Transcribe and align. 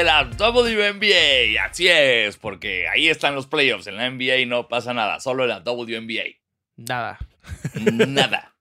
de 0.00 0.04
la 0.04 0.22
WNBA. 0.22 1.62
Así 1.62 1.88
es, 1.88 2.38
porque 2.38 2.88
ahí 2.88 3.08
están 3.08 3.34
los 3.34 3.46
playoffs. 3.46 3.86
En 3.86 3.96
la 3.96 4.08
NBA 4.08 4.46
no 4.46 4.66
pasa 4.66 4.94
nada, 4.94 5.20
solo 5.20 5.44
en 5.44 5.50
la 5.50 5.60
WNBA. 5.60 6.36
Nada. 6.76 7.18
Nada. 7.74 8.46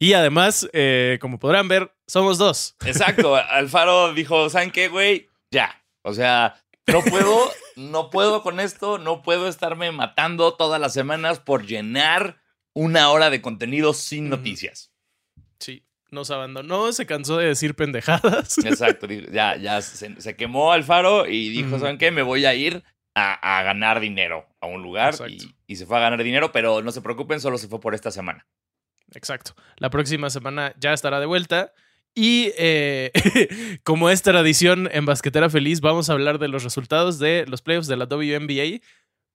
Y 0.00 0.12
además, 0.14 0.68
eh, 0.72 1.18
como 1.20 1.38
podrán 1.38 1.68
ver, 1.68 1.94
somos 2.08 2.36
dos. 2.36 2.74
Exacto. 2.84 3.36
Alfaro 3.36 4.12
dijo, 4.12 4.50
¿saben 4.50 4.72
qué, 4.72 4.88
güey? 4.88 5.30
Ya. 5.52 5.84
O 6.02 6.12
sea, 6.12 6.60
no 6.88 7.00
puedo, 7.02 7.52
no 7.76 8.10
puedo 8.10 8.42
con 8.42 8.58
esto, 8.58 8.98
no 8.98 9.22
puedo 9.22 9.46
estarme 9.46 9.92
matando 9.92 10.54
todas 10.54 10.80
las 10.80 10.92
semanas 10.92 11.38
por 11.38 11.64
llenar 11.64 12.42
una 12.74 13.10
hora 13.10 13.30
de 13.30 13.40
contenido 13.40 13.94
sin 13.94 14.28
noticias. 14.28 14.90
Nos 16.10 16.30
abandonó, 16.30 16.92
se 16.92 17.06
cansó 17.06 17.36
de 17.38 17.46
decir 17.46 17.74
pendejadas. 17.74 18.58
Exacto. 18.64 19.06
Ya, 19.32 19.56
ya 19.56 19.82
se, 19.82 20.20
se 20.20 20.36
quemó 20.36 20.72
Alfaro 20.72 21.26
y 21.26 21.48
dijo, 21.48 21.70
Ujú. 21.70 21.80
¿saben 21.80 21.98
qué? 21.98 22.10
Me 22.10 22.22
voy 22.22 22.44
a 22.44 22.54
ir 22.54 22.84
a, 23.14 23.58
a 23.58 23.62
ganar 23.62 24.00
dinero 24.00 24.46
a 24.60 24.66
un 24.66 24.82
lugar 24.82 25.14
y, 25.28 25.54
y 25.66 25.76
se 25.76 25.86
fue 25.86 25.96
a 25.96 26.00
ganar 26.00 26.22
dinero, 26.22 26.52
pero 26.52 26.82
no 26.82 26.92
se 26.92 27.00
preocupen, 27.00 27.40
solo 27.40 27.58
se 27.58 27.68
fue 27.68 27.80
por 27.80 27.94
esta 27.94 28.10
semana. 28.10 28.46
Exacto. 29.14 29.54
La 29.76 29.90
próxima 29.90 30.30
semana 30.30 30.74
ya 30.78 30.92
estará 30.92 31.20
de 31.20 31.26
vuelta. 31.26 31.72
Y 32.14 32.52
eh, 32.56 33.12
como 33.84 34.08
es 34.08 34.22
tradición 34.22 34.88
en 34.92 35.04
Basquetera 35.04 35.50
Feliz, 35.50 35.80
vamos 35.80 36.08
a 36.08 36.14
hablar 36.14 36.38
de 36.38 36.48
los 36.48 36.64
resultados 36.64 37.18
de 37.18 37.44
los 37.46 37.62
playoffs 37.62 37.88
de 37.88 37.96
la 37.96 38.06
WNBA. 38.06 38.80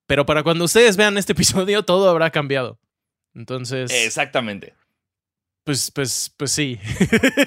Pero 0.08 0.26
para 0.26 0.44
cuando 0.44 0.66
ustedes 0.66 0.98
vean 0.98 1.18
este 1.18 1.34
episodio, 1.34 1.84
todo 1.84 2.10
habrá 2.10 2.32
cambiado. 2.32 2.80
Entonces, 3.34 3.92
Exactamente. 4.06 4.74
Pues, 5.64 5.92
pues, 5.92 6.34
pues 6.38 6.52
sí. 6.52 6.80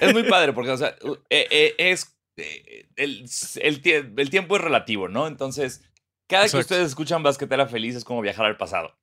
Es 0.01 0.13
muy 0.13 0.23
padre 0.29 0.53
porque, 0.53 0.71
o 0.71 0.77
sea, 0.77 0.97
eh, 1.31 1.47
eh, 1.51 1.75
es. 1.79 2.17
eh, 2.37 2.87
el, 2.97 3.21
el 3.61 3.83
tie- 3.83 4.13
el 4.17 4.31
tiempo 4.31 4.57
es 4.57 4.63
relativo, 4.63 5.09
¿no? 5.09 5.27
Entonces, 5.27 5.83
cada 6.29 6.49
que 6.49 6.57
ustedes 6.57 6.87
escuchan 6.89 7.23
Basquetera 7.23 7.67
Feliz 7.67 7.95
es 7.97 8.05
como 8.05 8.21
viajar 8.23 8.47
al 8.47 8.57
pasado. 8.57 8.97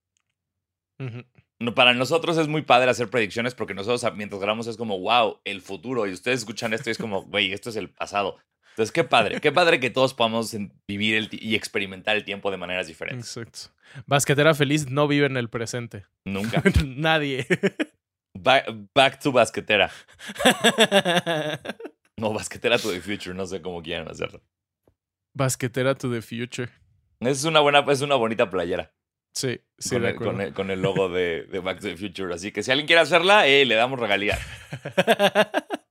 No, 1.60 1.76
Para 1.76 1.94
nosotros 1.94 2.38
es 2.38 2.48
muy 2.48 2.62
padre 2.64 2.90
hacer 2.92 3.10
predicciones 3.10 3.54
porque 3.56 3.74
nosotros 3.74 4.04
ah, 4.04 4.12
mientras 4.12 4.40
grabamos 4.42 4.68
es 4.68 4.78
como, 4.78 5.00
wow, 5.00 5.40
el 5.46 5.62
futuro. 5.62 6.08
Y 6.08 6.12
ustedes 6.12 6.40
escuchan 6.40 6.74
esto 6.74 6.90
y 6.90 6.92
es 6.92 6.98
como, 6.98 7.24
güey, 7.30 7.54
esto 7.54 7.70
es 7.70 7.76
el 7.76 7.90
pasado. 7.90 8.38
Entonces, 8.72 8.92
qué 8.94 9.04
padre. 9.04 9.42
Qué 9.42 9.52
padre 9.52 9.80
que 9.80 9.90
todos 9.90 10.14
podamos 10.14 10.56
vivir 10.88 11.16
el 11.16 11.30
y 11.32 11.56
experimentar 11.56 12.16
el 12.16 12.24
tiempo 12.24 12.50
de 12.52 12.58
maneras 12.58 12.88
diferentes. 12.88 13.36
Exacto. 13.38 13.76
Basquetera 14.08 14.54
Feliz 14.56 14.90
no 14.90 15.08
vive 15.08 15.26
en 15.26 15.36
el 15.38 15.50
presente. 15.50 16.06
Nunca. 16.26 16.64
Nadie. 16.86 17.46
Ba- 18.34 18.66
back 18.96 19.20
to 19.22 19.32
Basquetera. 19.32 19.92
No, 22.18 22.34
Basquetera 22.34 22.78
to 22.78 22.92
the 22.92 23.02
future. 23.02 23.34
No 23.34 23.48
sé 23.48 23.62
cómo 23.64 23.82
quieran 23.82 24.08
hacerlo. 24.08 24.42
Basquetera 25.34 25.96
to 25.96 26.12
the 26.12 26.22
future. 26.22 26.70
Es 27.20 27.46
una 27.46 27.62
buena, 27.62 27.80
es 27.90 28.02
una 28.02 28.16
bonita 28.16 28.48
playera. 28.50 28.94
Sí, 29.34 29.60
sí, 29.80 29.96
con, 29.96 30.06
el, 30.06 30.16
con, 30.16 30.42
el, 30.42 30.54
con 30.54 30.72
el 30.72 30.82
logo 30.82 31.10
de, 31.10 31.46
de 31.46 31.60
Back 31.60 31.80
to 31.80 31.88
the 31.88 31.98
Future. 31.98 32.32
Así 32.34 32.52
que 32.52 32.62
si 32.62 32.70
alguien 32.70 32.86
quiere 32.86 33.02
hacerla, 33.02 33.48
eh, 33.48 33.66
le 33.66 33.74
damos 33.76 34.00
regalía. 34.00 34.38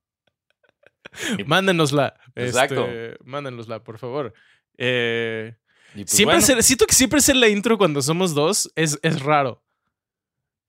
Mándenosla. 1.45 2.13
Exacto. 2.35 2.85
Este, 2.87 3.17
mándenosla, 3.25 3.83
por 3.83 3.97
favor. 3.97 4.33
Eh, 4.77 5.55
pues 5.93 6.09
siempre 6.11 6.37
bueno, 6.39 6.61
siento 6.61 6.85
que 6.85 6.95
siempre 6.95 7.19
hacer 7.19 7.35
la 7.35 7.49
intro 7.49 7.77
cuando 7.77 8.01
somos 8.01 8.33
dos 8.33 8.71
es, 8.75 8.97
es 9.01 9.21
raro. 9.21 9.63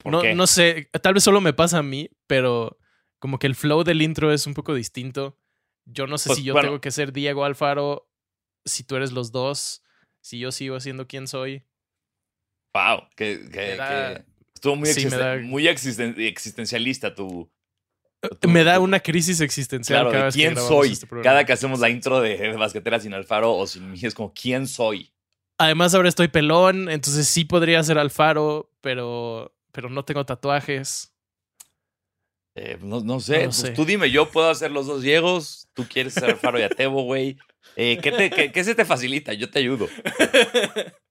¿Por 0.03 0.13
No, 0.13 0.23
qué? 0.23 0.35
no 0.35 0.47
sé, 0.47 0.89
tal 1.03 1.15
vez 1.15 1.25
solo 1.25 1.41
me 1.41 1.53
pasa 1.53 1.79
a 1.79 1.83
mí, 1.83 2.11
pero 2.27 2.79
como 3.19 3.39
que 3.39 3.47
el 3.47 3.55
flow 3.55 3.85
del 3.85 4.03
intro 4.03 4.33
es 4.33 4.47
un 4.47 4.55
poco 4.55 4.75
distinto. 4.75 5.39
Yo 5.85 6.07
no 6.07 6.19
sé 6.19 6.29
Pues, 6.29 6.39
si 6.39 6.45
yo 6.45 6.53
bueno. 6.55 6.69
tengo 6.69 6.81
que 6.81 6.91
ser 6.91 7.13
Diego 7.13 7.45
Alfaro, 7.45 8.09
si 8.65 8.85
tú 8.85 8.97
eres 8.97 9.13
los 9.13 9.33
dos, 9.33 9.83
si 10.21 10.39
yo 10.39 10.53
sigo 10.53 10.79
siendo 10.81 11.07
quien 11.09 11.27
soy. 11.27 11.65
Wow, 12.75 13.09
que, 13.17 13.49
que- 13.51 13.59
Me 13.59 13.77
da- 13.77 14.15
que 14.15 14.25
estuvo 14.55 14.77
muy, 14.77 14.89
sí, 14.89 15.01
me 15.05 15.11
existen- 15.11 15.19
da- 15.19 15.39
muy 15.47 15.67
existen- 15.69 16.15
existencialista 16.19 17.15
tu... 17.15 17.51
tu- 18.41 18.49
Me 18.49 18.65
da 18.65 18.79
una 18.81 19.01
crisis 19.01 19.41
existencial 19.41 19.99
Claro, 20.01 20.11
cada 20.11 20.19
de 20.21 20.25
vez 20.27 20.35
que 20.35 20.41
quién 20.41 20.57
soy. 20.57 20.93
este. 20.93 21.07
Cada 21.23 21.45
que 21.45 21.53
hacemos 21.53 21.81
la 21.81 21.91
intro 21.91 22.21
de, 22.21 22.37
de 22.39 22.57
Basquetera 22.57 22.99
sin 23.01 23.13
Alfaro 23.15 23.55
o 23.55 23.67
sin 23.67 23.91
mí, 23.91 23.99
es 24.03 24.15
como, 24.15 24.33
¿quién 24.33 24.67
soy? 24.67 25.13
Además, 25.59 25.95
ahora 25.95 26.09
estoy 26.09 26.29
pelón, 26.29 26.89
entonces 26.89 27.29
sí 27.29 27.45
podría 27.45 27.83
ser 27.83 27.99
Alfaro, 27.99 28.73
pero, 28.81 29.55
pero 29.73 29.89
no 29.91 30.05
tengo 30.05 30.25
tatuajes. 30.25 31.13
Eh, 32.55 32.79
no, 32.83 33.01
no 33.01 33.19
sé, 33.19 33.39
No 33.39 33.45
pues 33.45 33.57
sé. 33.57 33.71
tú 33.73 33.85
dime, 33.87 34.11
yo 34.11 34.31
puedo 34.31 34.51
hacer 34.51 34.71
los 34.71 34.87
dos 34.87 35.03
Diegos, 35.03 35.69
tú 35.73 35.87
quieres 35.89 36.13
ser 36.15 36.25
Alfaro 36.25 36.59
y 36.59 36.63
Atebo, 36.63 37.03
güey. 37.05 37.37
Eh, 37.77 37.99
¿qué, 38.03 38.13
te- 38.13 38.29
qué- 38.31 38.53
qué 38.53 38.65
se 38.65 38.75
te 38.75 38.85
facilita? 38.85 39.33
Yo 39.33 39.51
te 39.51 39.59
ayudo. 39.59 39.89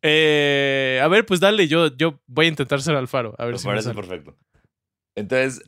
Eh, 0.00 0.98
a 1.02 1.08
ver, 1.08 1.26
pues 1.26 1.38
dale, 1.38 1.68
yo, 1.68 1.94
yo 1.94 2.18
voy 2.26 2.46
a 2.46 2.48
intentar 2.48 2.80
ser 2.80 2.96
Alfaro. 2.96 3.34
A 3.38 3.44
ver 3.44 3.52
Me 3.54 3.58
si 3.58 3.66
parece 3.66 3.92
perfecto. 3.92 4.36
Entonces, 5.14 5.62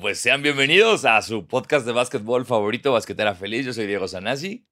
pues 0.00 0.18
sean 0.18 0.42
bienvenidos 0.42 1.04
a 1.04 1.22
su 1.22 1.46
podcast 1.46 1.86
de 1.86 1.92
básquetbol 1.92 2.44
favorito, 2.44 2.90
Basquetera 2.92 3.34
Feliz. 3.36 3.64
Yo 3.64 3.72
soy 3.72 3.86
Diego 3.86 4.08
Sanasi. 4.08 4.66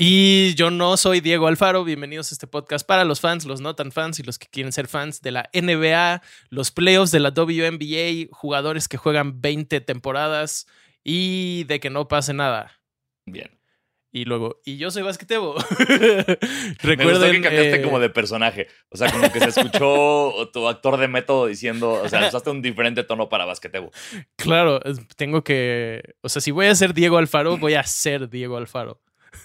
Y 0.00 0.54
yo 0.54 0.70
no 0.70 0.96
soy 0.96 1.20
Diego 1.20 1.48
Alfaro. 1.48 1.82
Bienvenidos 1.82 2.30
a 2.30 2.34
este 2.36 2.46
podcast 2.46 2.86
para 2.86 3.04
los 3.04 3.20
fans, 3.20 3.44
los 3.46 3.60
no 3.60 3.74
tan 3.74 3.90
fans 3.90 4.20
y 4.20 4.22
los 4.22 4.38
que 4.38 4.46
quieren 4.46 4.70
ser 4.70 4.86
fans 4.86 5.22
de 5.22 5.32
la 5.32 5.50
NBA, 5.52 6.22
los 6.50 6.70
playoffs 6.70 7.10
de 7.10 7.18
la 7.18 7.30
WNBA, 7.30 8.28
jugadores 8.30 8.86
que 8.86 8.96
juegan 8.96 9.40
20 9.40 9.80
temporadas 9.80 10.68
y 11.02 11.64
de 11.64 11.80
que 11.80 11.90
no 11.90 12.06
pase 12.06 12.32
nada. 12.32 12.80
Bien. 13.26 13.50
Y 14.12 14.24
luego, 14.24 14.60
y 14.64 14.76
yo 14.76 14.92
soy 14.92 15.02
basquetebo. 15.02 15.54
Me 15.88 16.36
gustó 16.36 16.78
Recuerden. 16.80 17.32
que 17.32 17.42
cambiaste 17.42 17.74
eh, 17.74 17.82
como 17.82 17.98
de 17.98 18.08
personaje. 18.08 18.68
O 18.90 18.96
sea, 18.96 19.10
como 19.10 19.32
que 19.32 19.40
se 19.40 19.48
escuchó 19.48 20.48
tu 20.52 20.68
actor 20.68 20.96
de 20.98 21.08
método 21.08 21.46
diciendo, 21.46 21.94
o 22.04 22.08
sea, 22.08 22.28
usaste 22.28 22.50
un 22.50 22.62
diferente 22.62 23.02
tono 23.02 23.28
para 23.28 23.46
basquetebo. 23.46 23.90
Claro, 24.36 24.80
tengo 25.16 25.42
que. 25.42 26.14
O 26.20 26.28
sea, 26.28 26.40
si 26.40 26.52
voy 26.52 26.66
a 26.66 26.74
ser 26.76 26.94
Diego 26.94 27.18
Alfaro, 27.18 27.58
voy 27.58 27.74
a 27.74 27.82
ser 27.82 28.30
Diego 28.30 28.56
Alfaro. 28.56 29.02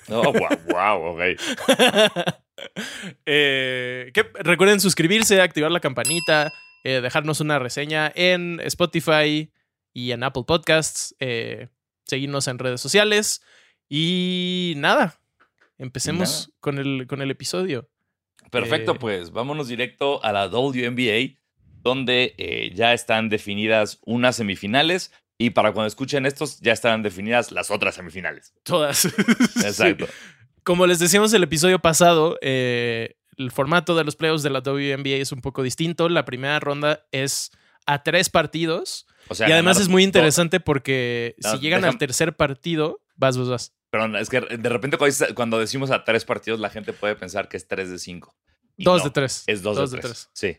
Oh, 0.09 0.33
wow, 0.33 0.49
wow, 0.67 1.15
ok. 1.15 1.21
Eh, 3.25 4.11
que 4.13 4.23
recuerden 4.35 4.79
suscribirse, 4.79 5.41
activar 5.41 5.71
la 5.71 5.79
campanita, 5.79 6.51
eh, 6.83 7.01
dejarnos 7.01 7.41
una 7.41 7.59
reseña 7.59 8.11
en 8.15 8.59
Spotify 8.61 9.51
y 9.91 10.11
en 10.11 10.23
Apple 10.23 10.43
Podcasts, 10.47 11.15
eh, 11.19 11.67
seguirnos 12.05 12.47
en 12.47 12.59
redes 12.59 12.79
sociales 12.79 13.41
y 13.89 14.75
nada. 14.77 15.19
Empecemos 15.77 16.47
Nada. 16.47 16.57
Con, 16.59 16.77
el, 16.77 17.07
con 17.07 17.21
el 17.21 17.31
episodio. 17.31 17.89
Perfecto, 18.51 18.95
pues 18.95 19.31
vámonos 19.31 19.67
directo 19.67 20.23
a 20.23 20.31
la 20.31 20.47
WNBA, 20.47 21.35
donde 21.81 22.71
ya 22.75 22.93
están 22.93 23.29
definidas 23.29 23.99
unas 24.05 24.35
semifinales 24.35 25.11
y 25.45 25.49
para 25.49 25.73
cuando 25.73 25.87
escuchen 25.87 26.25
estos 26.25 26.59
ya 26.61 26.71
estarán 26.71 27.03
definidas 27.03 27.51
las 27.51 27.69
otras 27.69 27.95
semifinales. 27.95 28.53
Todas. 28.63 29.05
Exacto. 29.63 30.05
Sí. 30.05 30.11
Como 30.63 30.87
les 30.87 30.99
decíamos 30.99 31.33
el 31.33 31.43
episodio 31.43 31.79
pasado, 31.79 32.37
eh, 32.41 33.17
el 33.37 33.51
formato 33.51 33.93
de 33.95 34.05
los 34.05 34.15
playoffs 34.15 34.41
de 34.43 34.49
la 34.49 34.59
WNBA 34.59 35.17
es 35.17 35.33
un 35.33 35.41
poco 35.41 35.61
distinto. 35.61 36.07
La 36.07 36.23
primera 36.23 36.61
ronda 36.61 37.05
es 37.11 37.51
a 37.85 38.03
tres 38.03 38.29
partidos. 38.29 39.05
O 39.27 39.35
sea, 39.35 39.49
y 39.49 39.51
además 39.51 39.81
es 39.81 39.89
muy 39.89 40.03
dos. 40.03 40.07
interesante 40.07 40.61
porque 40.61 41.35
No, 41.43 41.51
si 41.51 41.59
llegan 41.59 41.83
al 41.83 41.97
tercer 41.97 42.37
partido, 42.37 43.01
vas, 43.17 43.37
vas, 43.37 43.49
vas. 43.49 43.73
Perdón, 43.89 44.15
es 44.15 44.29
que 44.29 44.39
de 44.39 44.69
repente 44.69 44.97
cuando 45.35 45.59
decimos 45.59 45.91
a 45.91 46.05
tres 46.05 46.23
partidos, 46.23 46.61
la 46.61 46.69
gente 46.69 46.93
puede 46.93 47.15
pensar 47.15 47.49
que 47.49 47.57
es 47.57 47.67
tres 47.67 47.89
de 47.89 47.99
cinco. 47.99 48.33
Y 48.77 48.85
Dos 48.85 48.99
no, 48.99 49.03
de 49.03 49.11
tres. 49.11 49.43
Es 49.47 49.61
dos, 49.61 49.91
de, 49.91 49.99
tres. 49.99 50.29
Sí. 50.31 50.55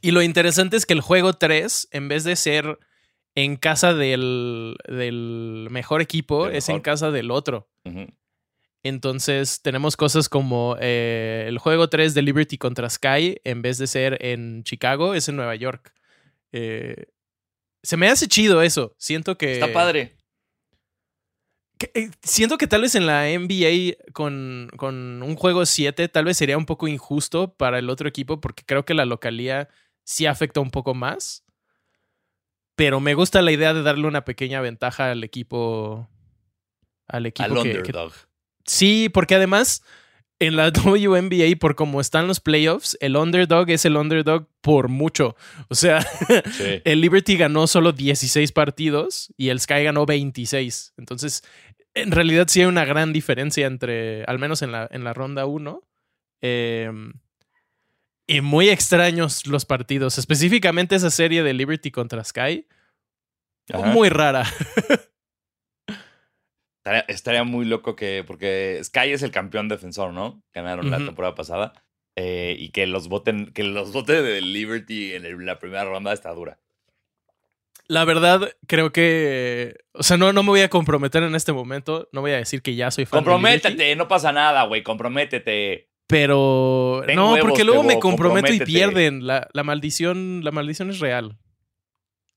Y 0.00 0.10
lo 0.10 0.22
interesante 0.22 0.76
es 0.76 0.86
que 0.86 0.94
el 0.94 1.00
juego 1.00 1.34
3, 1.34 1.88
en 1.92 2.08
vez 2.08 2.24
de 2.24 2.36
ser 2.36 2.78
en 3.34 3.56
casa 3.56 3.94
del, 3.94 4.76
del 4.86 5.68
mejor 5.70 6.02
equipo, 6.02 6.48
es 6.48 6.68
en 6.68 6.80
casa 6.80 7.10
del 7.10 7.30
otro. 7.30 7.68
Entonces 8.82 9.62
tenemos 9.62 9.96
cosas 9.96 10.28
como 10.28 10.76
eh, 10.80 11.44
el 11.46 11.58
juego 11.58 11.88
3 11.88 12.14
de 12.14 12.22
Liberty 12.22 12.58
contra 12.58 12.90
Sky, 12.90 13.36
en 13.44 13.62
vez 13.62 13.78
de 13.78 13.86
ser 13.86 14.18
en 14.24 14.64
Chicago, 14.64 15.14
es 15.14 15.28
en 15.28 15.36
Nueva 15.36 15.54
York. 15.54 15.94
Eh, 16.50 17.06
se 17.82 17.96
me 17.96 18.08
hace 18.08 18.26
chido 18.26 18.60
eso. 18.62 18.94
Siento 18.98 19.38
que... 19.38 19.52
Está 19.52 19.72
padre. 19.72 20.16
Eh, 21.94 22.10
siento 22.22 22.58
que 22.58 22.66
tal 22.66 22.82
vez 22.82 22.94
en 22.94 23.06
la 23.06 23.24
NBA 23.28 23.96
con, 24.12 24.70
con 24.76 25.22
un 25.22 25.36
juego 25.36 25.64
7 25.66 26.08
tal 26.08 26.24
vez 26.24 26.36
sería 26.36 26.58
un 26.58 26.66
poco 26.66 26.88
injusto 26.88 27.54
para 27.54 27.78
el 27.78 27.88
otro 27.90 28.08
equipo 28.08 28.40
porque 28.40 28.64
creo 28.64 28.84
que 28.84 28.94
la 28.94 29.04
localía 29.04 29.68
sí 30.04 30.26
afecta 30.26 30.60
un 30.60 30.70
poco 30.70 30.94
más. 30.94 31.44
Pero 32.74 33.00
me 33.00 33.14
gusta 33.14 33.42
la 33.42 33.52
idea 33.52 33.74
de 33.74 33.82
darle 33.82 34.06
una 34.06 34.24
pequeña 34.24 34.60
ventaja 34.60 35.10
al 35.10 35.24
equipo. 35.24 36.08
Al 37.06 37.26
equipo 37.26 37.54
Al 37.54 37.62
que- 37.62 37.82
que. 37.82 37.92
Sí, 38.64 39.08
porque 39.12 39.34
además 39.34 39.82
en 40.42 40.56
la 40.56 40.70
WNBA, 40.84 41.56
por 41.58 41.76
cómo 41.76 42.00
están 42.00 42.26
los 42.26 42.40
playoffs, 42.40 42.96
el 43.00 43.16
underdog 43.16 43.70
es 43.70 43.84
el 43.84 43.96
underdog 43.96 44.48
por 44.60 44.88
mucho. 44.88 45.36
O 45.68 45.74
sea, 45.74 46.04
el 46.84 47.00
Liberty 47.00 47.36
ganó 47.36 47.66
solo 47.66 47.92
16 47.92 48.50
partidos 48.52 49.32
y 49.36 49.50
el 49.50 49.60
Sky 49.60 49.84
ganó 49.84 50.04
26. 50.04 50.94
Entonces, 50.96 51.44
en 51.94 52.10
realidad 52.10 52.46
sí 52.48 52.60
hay 52.60 52.66
una 52.66 52.84
gran 52.84 53.12
diferencia 53.12 53.66
entre, 53.66 54.24
al 54.24 54.38
menos 54.38 54.62
en 54.62 54.72
la, 54.72 54.88
en 54.90 55.04
la 55.04 55.12
ronda 55.12 55.46
1. 55.46 55.82
Em, 56.40 57.12
y 58.26 58.40
muy 58.40 58.68
extraños 58.68 59.46
los 59.46 59.64
partidos, 59.64 60.18
específicamente 60.18 60.96
esa 60.96 61.10
serie 61.10 61.42
de 61.42 61.54
Liberty 61.54 61.90
contra 61.90 62.24
Sky. 62.24 62.66
Muy 63.72 64.08
rara. 64.08 64.44
Estaría, 67.08 67.44
muy 67.44 67.64
loco 67.64 67.94
que, 67.94 68.24
porque 68.26 68.80
Sky 68.82 69.12
es 69.12 69.22
el 69.22 69.30
campeón 69.30 69.68
defensor, 69.68 70.12
¿no? 70.12 70.42
Ganaron 70.52 70.90
la 70.90 70.98
temporada 70.98 71.34
pasada. 71.34 71.72
Eh, 72.16 72.56
y 72.58 72.70
que 72.70 72.86
los 72.86 73.08
voten, 73.08 73.52
que 73.52 73.62
los 73.62 73.92
voten 73.92 74.24
de 74.24 74.40
Liberty 74.42 75.14
en 75.14 75.46
la 75.46 75.58
primera 75.58 75.84
ronda 75.84 76.12
está 76.12 76.32
dura. 76.32 76.58
La 77.86 78.04
verdad, 78.04 78.52
creo 78.66 78.92
que. 78.92 79.76
O 79.92 80.02
sea, 80.02 80.16
no, 80.16 80.32
no 80.32 80.42
me 80.42 80.48
voy 80.50 80.60
a 80.60 80.68
comprometer 80.68 81.22
en 81.22 81.34
este 81.34 81.52
momento. 81.52 82.08
No 82.12 82.20
voy 82.20 82.32
a 82.32 82.36
decir 82.36 82.62
que 82.62 82.74
ya 82.74 82.90
soy 82.90 83.06
fan 83.06 83.18
Comprométete, 83.18 83.94
no 83.96 84.08
pasa 84.08 84.32
nada, 84.32 84.64
güey. 84.64 84.82
Comprométete. 84.82 85.88
Pero. 86.06 87.04
no, 87.14 87.36
porque 87.40 87.64
luego 87.64 87.82
me 87.82 87.98
comprometo 87.98 88.52
y 88.52 88.60
pierden. 88.60 89.26
La, 89.26 89.48
la, 89.52 89.62
maldición. 89.62 90.42
La 90.44 90.52
maldición 90.52 90.90
es 90.90 91.00
real. 91.00 91.38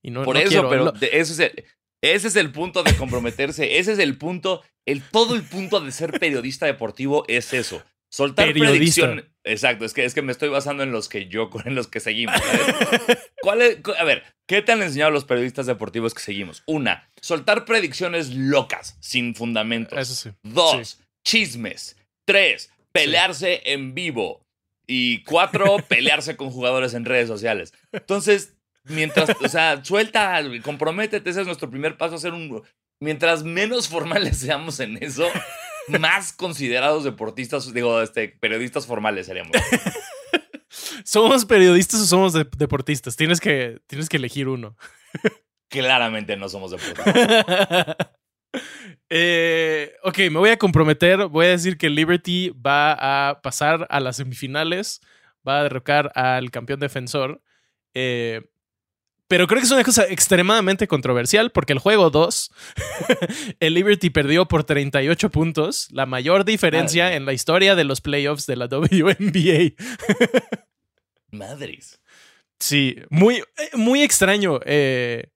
Y 0.02 0.12
no, 0.12 0.24
Por 0.24 0.38
eso, 0.38 0.70
pero 0.70 0.94
eso 1.12 1.34
es 1.34 1.40
el, 1.40 1.66
ese 2.02 2.28
es 2.28 2.36
el 2.36 2.52
punto 2.52 2.84
de 2.84 2.96
comprometerse. 2.96 3.78
Ese 3.80 3.94
es 3.94 4.00
el 4.00 4.18
punto. 4.18 4.64
El, 4.86 5.02
todo 5.02 5.36
el 5.36 5.44
punto 5.44 5.82
de 5.82 5.92
ser 5.92 6.20
periodista 6.20 6.66
deportivo 6.66 7.26
es 7.28 7.54
eso. 7.54 7.84
Soltar 8.10 8.54
predicción. 8.54 9.28
Exacto, 9.44 9.84
es 9.84 9.94
que, 9.94 10.06
es 10.06 10.14
que 10.14 10.22
me 10.22 10.32
estoy 10.32 10.50
basando 10.50 10.84
en 10.84 10.92
los 10.92 11.10
que 11.10 11.28
yo, 11.28 11.50
en 11.66 11.76
los 11.76 11.88
que 11.88 12.00
seguimos. 12.00 12.36
¿Cuál 13.42 13.62
es, 13.62 13.80
a 14.00 14.04
ver, 14.04 14.24
¿qué 14.48 14.62
te 14.62 14.72
han 14.72 14.82
enseñado 14.82 15.12
los 15.12 15.26
periodistas 15.26 15.66
deportivos 15.66 16.14
que 16.14 16.22
seguimos? 16.22 16.64
Una, 16.66 17.10
soltar 17.22 17.66
predicciones 17.66 18.34
locas, 18.34 18.98
sin 19.02 19.36
fundamentos. 19.36 20.00
Eso 20.00 20.14
sí. 20.16 20.36
Dos, 20.44 21.02
chismes. 21.26 21.98
Tres, 22.26 22.72
pelearse 22.92 23.62
en 23.66 23.94
vivo. 23.94 24.42
Y 24.88 25.24
cuatro, 25.24 25.78
pelearse 25.88 26.38
con 26.38 26.52
jugadores 26.52 26.94
en 26.94 27.06
redes 27.06 27.28
sociales. 27.28 27.74
Entonces, 27.92 28.55
mientras, 28.86 29.30
o 29.42 29.48
sea, 29.48 29.84
suelta, 29.84 30.42
comprométete, 30.64 31.30
ese 31.30 31.42
es 31.42 31.48
nuestro 31.48 31.70
primer 31.70 31.98
paso, 31.98 32.16
hacer 32.16 32.34
un... 32.34 32.64
Mientras 33.00 33.44
menos 33.44 33.90
formales 33.90 34.38
seamos 34.40 34.80
en 34.80 35.02
eso, 35.04 35.28
más 35.88 36.32
considerados 36.34 37.04
deportistas, 37.04 37.74
digo, 37.74 38.02
este, 38.02 38.30
periodistas 38.30 38.86
formales 38.86 39.26
seríamos. 39.26 39.52
¿Somos 41.04 41.46
periodistas 41.46 42.02
o 42.02 42.06
somos 42.06 42.34
deportistas? 42.34 43.16
Tienes 43.16 43.40
que, 43.40 43.80
tienes 43.88 44.10
que 44.10 44.18
elegir 44.18 44.48
uno. 44.48 44.76
Claramente 45.70 46.36
no 46.38 46.50
somos 46.50 46.72
deportistas. 46.72 47.96
Eh, 49.10 49.94
ok, 50.04 50.18
me 50.32 50.40
voy 50.40 50.50
a 50.50 50.58
comprometer. 50.58 51.28
Voy 51.28 51.46
a 51.46 51.50
decir 51.50 51.78
que 51.78 51.90
Liberty 51.90 52.50
va 52.50 53.30
a 53.30 53.42
pasar 53.42 53.86
a 53.90 54.00
las 54.00 54.18
semifinales. 54.18 55.02
Va 55.48 55.60
a 55.60 55.64
derrocar 55.64 56.12
al 56.16 56.52
campeón 56.52 56.80
defensor. 56.80 57.42
Eh, 57.94 58.42
pero 59.28 59.48
creo 59.48 59.60
que 59.60 59.66
es 59.66 59.72
una 59.72 59.84
cosa 59.84 60.06
extremadamente 60.08 60.88
controversial 60.88 61.52
porque 61.52 61.74
el 61.74 61.80
juego 61.80 62.12
2, 62.12 62.52
el 63.60 63.74
Liberty 63.74 64.12
perdió 64.12 64.48
por 64.48 64.64
38 64.64 65.32
puntos, 65.32 65.88
la 65.92 66.06
mayor 66.06 66.46
diferencia 66.46 67.16
en 67.16 67.26
la 67.26 67.34
historia 67.34 67.76
de 67.76 67.86
los 67.86 68.02
playoffs 68.02 68.46
de 68.46 68.56
la 68.56 68.68
WNBA. 68.68 69.74
Madres. 71.32 72.00
Sí, 72.60 72.98
muy, 73.10 73.38
eh, 73.38 73.70
muy 73.74 74.04
extraño. 74.04 74.60
Eh, 74.64 75.32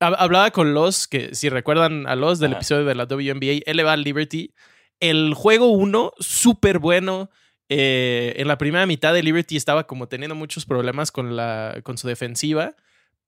hablaba 0.00 0.50
con 0.50 0.74
Los, 0.74 1.06
que 1.06 1.34
si 1.34 1.48
recuerdan 1.48 2.06
a 2.08 2.16
Los 2.16 2.40
del 2.40 2.54
episodio 2.54 2.84
de 2.84 2.94
la 2.94 3.04
WNBA, 3.04 3.62
él 3.64 3.76
le 3.76 3.84
va 3.84 3.92
al 3.92 4.02
Liberty. 4.02 4.52
El 4.98 5.34
juego 5.34 5.70
1, 5.70 6.12
súper 6.18 6.80
bueno. 6.80 7.30
Eh, 7.68 8.34
en 8.36 8.48
la 8.48 8.58
primera 8.58 8.86
mitad 8.86 9.14
de 9.14 9.22
Liberty 9.22 9.56
estaba 9.56 9.86
como 9.86 10.08
teniendo 10.08 10.34
muchos 10.34 10.66
problemas 10.66 11.12
con, 11.12 11.36
la, 11.36 11.80
con 11.84 11.98
su 11.98 12.08
defensiva 12.08 12.74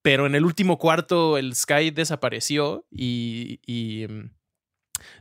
pero 0.02 0.26
en 0.26 0.34
el 0.34 0.44
último 0.44 0.78
cuarto 0.78 1.38
el 1.38 1.54
Sky 1.54 1.90
desapareció 1.90 2.86
y, 2.90 4.06
mm, 4.08 4.30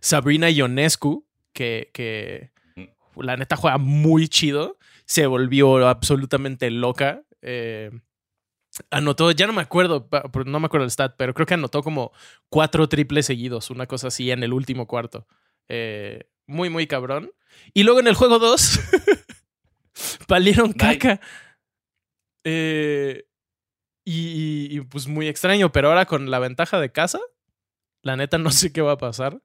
Sabrina 0.01 0.49
Ionescu, 0.49 1.25
que, 1.53 1.89
que 1.93 2.51
mm. 2.75 3.21
la 3.21 3.37
neta 3.37 3.55
juega 3.55 3.77
muy 3.77 4.27
chido, 4.27 4.77
se 5.05 5.25
volvió 5.25 5.87
absolutamente 5.87 6.69
loca. 6.69 7.23
Eh, 7.41 7.91
anotó, 8.91 9.31
ya 9.31 9.47
no 9.47 9.53
me 9.53 9.61
acuerdo, 9.61 10.07
no 10.45 10.59
me 10.59 10.65
acuerdo 10.67 10.85
el 10.85 10.91
stat, 10.91 11.15
pero 11.17 11.33
creo 11.33 11.45
que 11.45 11.55
anotó 11.55 11.83
como 11.83 12.11
cuatro 12.49 12.87
triples 12.87 13.25
seguidos, 13.25 13.69
una 13.69 13.87
cosa 13.87 14.07
así 14.07 14.31
en 14.31 14.43
el 14.43 14.53
último 14.53 14.87
cuarto. 14.87 15.27
Eh, 15.67 16.29
muy, 16.45 16.69
muy 16.69 16.87
cabrón. 16.87 17.31
Y 17.73 17.83
luego 17.83 17.99
en 17.99 18.07
el 18.07 18.15
juego 18.15 18.39
2, 18.39 18.79
valieron 20.27 20.73
caca. 20.73 21.19
Eh, 22.43 23.25
y, 24.11 24.81
pues 24.81 25.07
muy 25.07 25.27
extraño, 25.27 25.71
pero 25.71 25.89
ahora 25.89 26.05
con 26.05 26.31
la 26.31 26.39
ventaja 26.39 26.79
de 26.79 26.91
casa, 26.91 27.19
la 28.01 28.15
neta 28.15 28.37
no 28.39 28.49
sé 28.49 28.71
qué 28.71 28.81
va 28.81 28.93
a 28.93 28.97
pasar. 28.97 29.39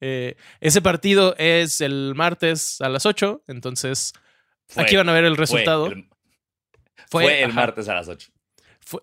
Eh, 0.00 0.36
ese 0.60 0.82
partido 0.82 1.34
es 1.36 1.80
el 1.80 2.12
martes 2.14 2.80
a 2.80 2.88
las 2.88 3.06
8, 3.06 3.44
entonces 3.48 4.12
aquí 4.76 4.96
van 4.96 5.08
a 5.08 5.12
ver 5.12 5.24
el 5.24 5.36
resultado. 5.36 5.92
Fue 7.10 7.42
el, 7.42 7.52
martes 7.52 7.88
a 7.88 7.94
las 7.94 8.08
8. 8.08 8.30
Fue, 8.80 9.00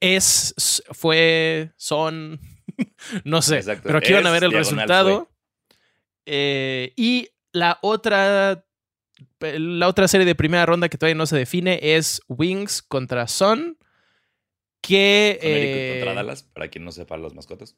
es, 0.00 0.82
fue, 0.92 1.72
son, 1.76 2.40
no 3.24 3.42
sé, 3.42 3.62
pero 3.82 3.98
aquí 3.98 4.12
van 4.12 4.26
a 4.26 4.30
ver 4.30 4.44
el 4.44 4.52
resultado. 4.52 5.28
Eh, 6.26 6.92
y 6.96 7.30
la 7.50 7.78
otra, 7.82 8.64
la 9.40 9.88
otra 9.88 10.06
serie 10.06 10.26
de 10.26 10.34
primera 10.36 10.66
ronda 10.66 10.88
que 10.88 10.98
todavía 10.98 11.16
no 11.16 11.26
se 11.26 11.36
define 11.36 11.80
es 11.82 12.20
Wings 12.28 12.82
contra 12.82 13.26
Son 13.26 13.76
que... 14.80 15.38
contra 15.96 16.12
eh, 16.12 16.14
Dallas, 16.14 16.42
para 16.42 16.68
quien 16.68 16.84
no 16.84 16.92
sepa 16.92 17.16
las 17.16 17.34
mascotas. 17.34 17.76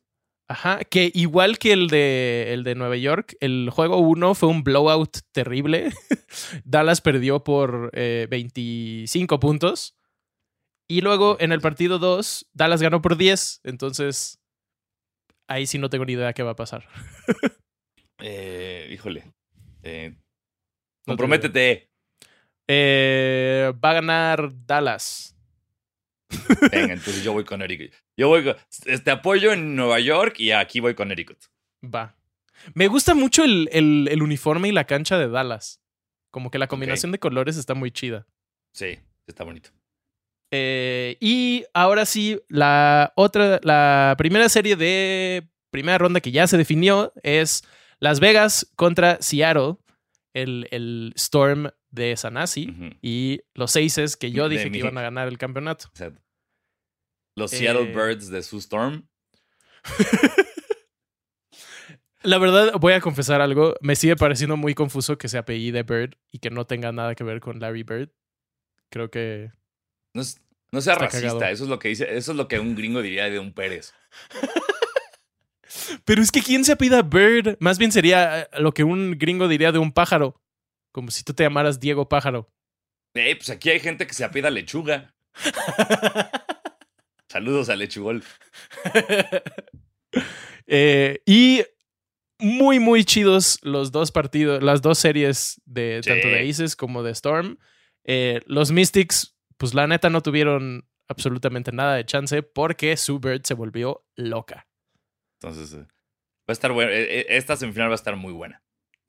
Ajá, 0.49 0.85
que 0.85 1.11
igual 1.15 1.59
que 1.59 1.73
el 1.73 1.89
de, 1.89 2.53
el 2.53 2.63
de 2.63 2.75
Nueva 2.75 2.97
York, 2.97 3.37
el 3.41 3.71
juego 3.71 3.99
1 3.99 4.35
fue 4.35 4.49
un 4.49 4.63
blowout 4.63 5.19
terrible. 5.32 5.91
Dallas 6.65 7.01
perdió 7.01 7.43
por 7.43 7.91
25 7.93 9.35
eh, 9.35 9.39
puntos. 9.39 9.97
Y 10.89 11.01
luego 11.01 11.39
en 11.41 11.53
el 11.53 11.63
partido 11.63 11.99
2, 11.99 12.51
Dallas 12.53 12.82
ganó 12.82 13.01
por 13.01 13.17
10. 13.17 13.63
Entonces, 13.65 14.43
ahí 15.47 15.67
sí 15.67 15.79
no 15.79 15.89
tengo 15.89 16.05
ni 16.05 16.13
idea 16.13 16.35
qué 16.35 16.43
va 16.43 16.51
a 16.51 16.56
pasar. 16.56 16.87
eh, 18.19 18.91
híjole. 18.93 19.32
Eh, 19.82 20.17
comprométete. 21.06 21.89
va 22.69 23.91
a 23.91 23.94
ganar 23.94 24.51
Dallas. 24.67 25.31
Venga, 26.70 26.94
entonces 26.94 27.22
yo 27.22 27.32
voy 27.32 27.44
con 27.44 27.60
Connecticut. 27.60 27.93
Yo 28.17 28.29
voy 28.29 28.44
con, 28.44 28.56
este 28.86 29.10
apoyo 29.10 29.53
en 29.53 29.77
Nueva 29.77 30.01
York 30.01 30.39
y 30.39 30.53
aquí 30.53 30.81
voy 30.81 30.94
con 30.94 31.06
Connecticut. 31.06 31.39
Va. 31.82 32.17
Me 32.74 32.89
gusta 32.89 33.15
mucho 33.15 33.44
el, 33.44 33.69
el, 33.72 34.22
uniforme 34.22 34.69
y 34.69 34.72
la 34.72 34.84
cancha 34.84 35.19
de 35.19 35.29
Dallas. 35.29 35.81
Como 36.31 36.51
que 36.51 36.58
la 36.58 36.69
combinación 36.69 37.12
de 37.12 37.19
colores 37.19 37.56
está 37.56 37.74
muy 37.74 37.91
chida. 37.91 38.27
Sí, 38.72 38.98
está 39.27 39.44
bonito. 39.44 39.70
Eh, 40.51 41.17
y 41.20 41.65
ahora 41.74 42.06
sí, 42.06 42.41
la 42.48 43.12
otra, 43.17 43.58
la 43.62 44.15
primera 44.19 44.48
serie 44.48 44.77
de 44.77 45.48
primera 45.70 45.98
ronda 45.98 46.20
que 46.20 46.31
ya 46.31 46.46
se 46.46 46.58
definió 46.58 47.12
es 47.22 47.65
Las 47.98 48.20
Vegas 48.20 48.70
contra 48.77 49.20
Seattle, 49.20 49.77
el, 50.34 50.69
el 50.70 51.12
Storm 51.17 51.70
de 51.93 52.17
Sanasi 52.17 52.96
y 53.01 53.43
los 53.55 53.77
Aces 53.77 54.17
que 54.17 54.32
yo 54.32 54.49
dije 54.49 54.72
que 54.72 54.79
iban 54.79 54.99
a 54.99 55.03
ganar 55.03 55.29
el 55.29 55.39
campeonato. 55.39 55.91
Los 57.37 57.53
Seattle 57.53 57.93
eh, 57.93 57.94
Birds 57.94 58.29
de 58.29 58.43
su 58.43 58.58
Storm. 58.58 59.08
La 62.25 62.39
verdad, 62.39 62.75
voy 62.81 62.93
a 62.93 63.01
confesar 63.01 63.41
algo. 63.41 63.75
Me 63.81 63.96
sigue 63.96 64.17
pareciendo 64.17 64.56
muy 64.56 64.75
confuso 64.75 65.19
que 65.19 65.29
se 65.29 65.39
apellide 65.39 65.82
Bird 65.82 66.15
y 66.31 66.39
que 66.39 66.51
no 66.51 66.67
tenga 66.67 66.93
nada 66.93 67.15
que 67.15 67.25
ver 67.25 67.41
con 67.41 67.58
Larry 67.58 67.82
Bird. 67.82 68.11
Creo 68.91 69.11
que. 69.11 69.51
No, 70.15 70.81
sea 70.81 70.94
racista, 70.94 71.51
eso 71.51 71.65
es 71.65 71.70
lo 71.70 71.79
que 71.79 71.89
dice, 71.89 72.17
eso 72.17 72.32
es 72.32 72.37
lo 72.37 72.49
que 72.49 72.58
un 72.58 72.75
gringo 72.75 73.03
diría 73.03 73.29
de 73.29 73.39
un 73.39 73.53
Pérez. 73.53 73.93
Pero 76.05 76.22
es 76.22 76.31
que 76.31 76.43
¿quién 76.43 76.65
se 76.65 76.72
apida 76.72 77.03
Bird? 77.03 77.56
Más 77.58 77.79
bien 77.79 77.93
sería 77.93 78.43
eh, 78.43 78.49
lo 78.58 78.72
que 78.72 78.84
un 78.84 79.19
gringo 79.19 79.49
diría 79.49 79.72
de 79.72 79.79
un 79.79 79.93
pájaro. 79.93 80.42
Como 80.93 81.11
si 81.11 81.25
tú 81.25 81.32
te 81.34 81.43
llamaras 81.43 81.81
Diego 81.81 82.08
Pájaro. 82.08 82.49
Eh, 83.15 83.34
pues 83.37 83.51
aquí 83.51 83.70
hay 83.70 83.81
gente 83.81 84.06
que 84.06 84.15
se 84.15 84.25
apida 84.25 84.51
lechuga. 84.51 85.15
Saludos 87.29 87.69
a 87.70 87.77
Lechugol. 87.77 88.22
Eh, 90.67 91.20
y 91.27 91.63
muy, 92.39 92.79
muy 92.79 93.05
chidos 93.05 93.58
los 93.63 93.91
dos 93.93 94.13
partidos, 94.13 94.63
las 94.63 94.81
dos 94.81 94.99
series 94.99 95.61
de 95.67 96.01
Sí. 96.03 96.08
tanto 96.08 96.29
de 96.29 96.49
Aces 96.49 96.77
como 96.77 97.03
de 97.03 97.11
Storm. 97.13 97.58
Eh, 98.05 98.41
los 98.46 98.70
Mystics, 98.70 99.37
pues 99.56 99.75
la 99.75 99.87
neta 99.87 100.08
no 100.08 100.22
tuvieron 100.22 100.89
absolutamente 101.08 101.72
nada 101.72 101.96
de 101.96 102.06
chance 102.06 102.43
porque 102.43 102.96
Sue 102.96 103.19
Bird 103.19 103.43
se 103.44 103.55
volvió 103.55 104.06
loca. 104.15 104.69
Entonces, 105.41 105.75
eh, 105.75 105.79
va 105.82 105.87
a 106.49 106.53
estar 106.53 106.72
bueno. 106.72 106.91
Esta 106.93 107.56
semifinal 107.56 107.89
va 107.89 107.94
a 107.94 107.96
estar 107.96 108.17
muy 108.17 108.32
buena. 108.32 108.63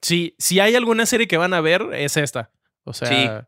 Sí, 0.03 0.35
si 0.37 0.59
hay 0.59 0.75
alguna 0.75 1.05
serie 1.07 1.27
que 1.27 1.37
van 1.37 1.53
a 1.53 1.61
ver, 1.61 1.81
es 1.93 2.15
esta. 2.17 2.51
O 2.83 2.93
sea, 2.93 3.47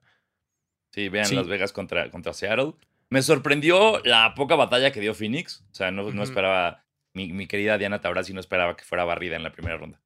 Sí, 0.94 1.10
vean 1.10 1.26
Sí. 1.26 1.36
Las 1.36 1.48
Vegas 1.48 1.74
contra, 1.74 2.10
contra 2.10 2.34
Seattle. 2.34 2.74
Me 3.10 3.22
sorprendió 3.22 4.00
la 4.06 4.34
poca 4.34 4.56
batalla 4.56 4.92
que 4.92 5.02
dio 5.02 5.14
Phoenix. 5.14 5.64
O 5.72 5.76
sea, 5.76 5.92
no, 5.92 6.10
no 6.12 6.24
esperaba. 6.24 6.86
Mi, 7.14 7.32
mi 7.34 7.48
querida 7.48 7.78
Diana 7.78 8.00
Taurasi 8.02 8.34
no 8.34 8.40
esperaba 8.40 8.76
que 8.76 8.84
fuera 8.86 9.04
barrida 9.04 9.36
en 9.36 9.44
la 9.44 9.52
primera 9.52 9.78
ronda. 9.78 10.02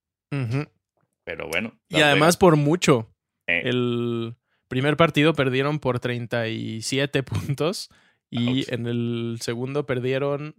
Pero 1.24 1.48
bueno. 1.48 1.80
y 1.90 2.02
además 2.02 2.20
Vegas, 2.36 2.38
por 2.38 2.56
mucho. 2.56 3.14
eh, 3.48 3.62
El 3.66 4.36
primer 4.68 4.98
partido 4.98 5.34
perdieron 5.34 5.80
por 5.80 6.00
37 6.00 7.24
puntos 7.24 7.90
y 8.30 8.60
Ouch. 8.62 8.72
en 8.74 8.88
el 8.88 9.38
segundo 9.42 9.86
perdieron... 9.86 10.56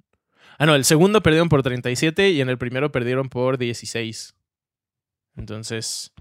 Ah, 0.58 0.66
no, 0.66 0.74
el 0.74 0.84
segundo 0.84 1.22
perdieron 1.22 1.48
por 1.48 1.62
37 1.62 2.30
y 2.30 2.40
en 2.40 2.48
el 2.48 2.58
primero 2.58 2.92
perdieron 2.92 3.28
por 3.28 3.58
16. 3.58 4.34
Entonces, 5.40 6.12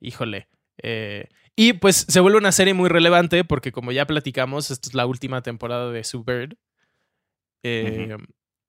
híjole. 0.00 0.48
eh, 0.82 1.28
y 1.54 1.74
pues 1.74 2.06
se 2.08 2.18
vuelve 2.20 2.38
una 2.38 2.50
serie 2.50 2.74
muy 2.74 2.88
relevante 2.88 3.44
porque 3.44 3.70
como 3.70 3.92
ya 3.92 4.06
platicamos, 4.06 4.70
esta 4.72 4.88
es 4.88 4.94
la 4.94 5.06
última 5.06 5.42
temporada 5.42 5.92
de 5.92 6.02
Sue 6.02 6.22
Bird. 6.26 6.56
Eh, 7.62 8.16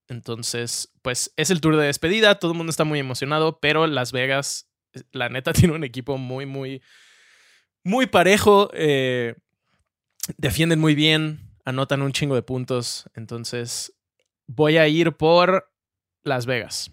Entonces, 0.08 0.94
pues 1.02 1.34
es 1.36 1.50
el 1.50 1.62
tour 1.62 1.76
de 1.78 1.88
despedida, 1.88 2.38
todo 2.38 2.52
el 2.52 2.58
mundo 2.58 2.70
está 2.70 2.84
muy 2.84 3.00
emocionado, 3.00 3.60
pero 3.60 3.88
Las 3.88 4.12
Vegas, 4.12 4.70
la 5.12 5.30
neta, 5.30 5.52
tiene 5.70 5.74
un 5.74 5.84
equipo 5.84 6.18
muy, 6.20 6.46
muy, 6.46 6.82
muy 7.84 8.06
parejo. 8.06 8.70
eh, 8.74 9.34
defienden 10.38 10.80
muy 10.80 10.94
bien, 10.94 11.40
anotan 11.66 12.02
un 12.04 12.12
chingo 12.12 12.36
de 12.36 12.44
puntos. 12.44 13.10
Entonces, 13.16 13.94
voy 14.48 14.78
a 14.78 14.88
ir 14.88 15.14
por 15.14 15.72
Las 16.24 16.46
Vegas. 16.46 16.92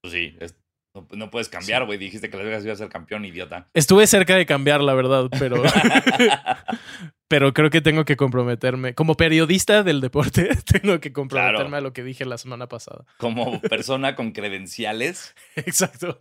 pues 0.00 0.14
sí, 0.14 0.36
es- 0.40 0.56
no, 0.94 1.06
no 1.12 1.30
puedes 1.30 1.48
cambiar, 1.48 1.84
güey. 1.86 1.98
Dijiste 1.98 2.28
que 2.30 2.36
Las 2.36 2.46
Vegas 2.46 2.64
iba 2.64 2.72
a 2.74 2.76
ser 2.76 2.88
campeón, 2.88 3.24
idiota. 3.24 3.68
Estuve 3.74 4.06
cerca 4.06 4.36
de 4.36 4.46
cambiar, 4.46 4.80
la 4.80 4.94
verdad, 4.94 5.28
pero, 5.38 5.62
pero 7.28 7.52
creo 7.54 7.70
que 7.70 7.80
tengo 7.80 8.04
que 8.04 8.16
comprometerme. 8.16 8.94
Como 8.94 9.16
periodista 9.16 9.82
del 9.82 10.00
deporte, 10.00 10.50
tengo 10.64 11.00
que 11.00 11.12
comprometerme 11.12 11.68
Claro. 11.68 11.76
a 11.76 11.80
lo 11.80 11.92
que 11.92 12.02
dije 12.04 12.24
la 12.24 12.38
semana 12.38 12.68
pasada. 12.68 13.04
Como 13.18 13.60
persona 13.62 14.14
con 14.14 14.32
credenciales, 14.32 15.34
Exacto. 15.56 16.20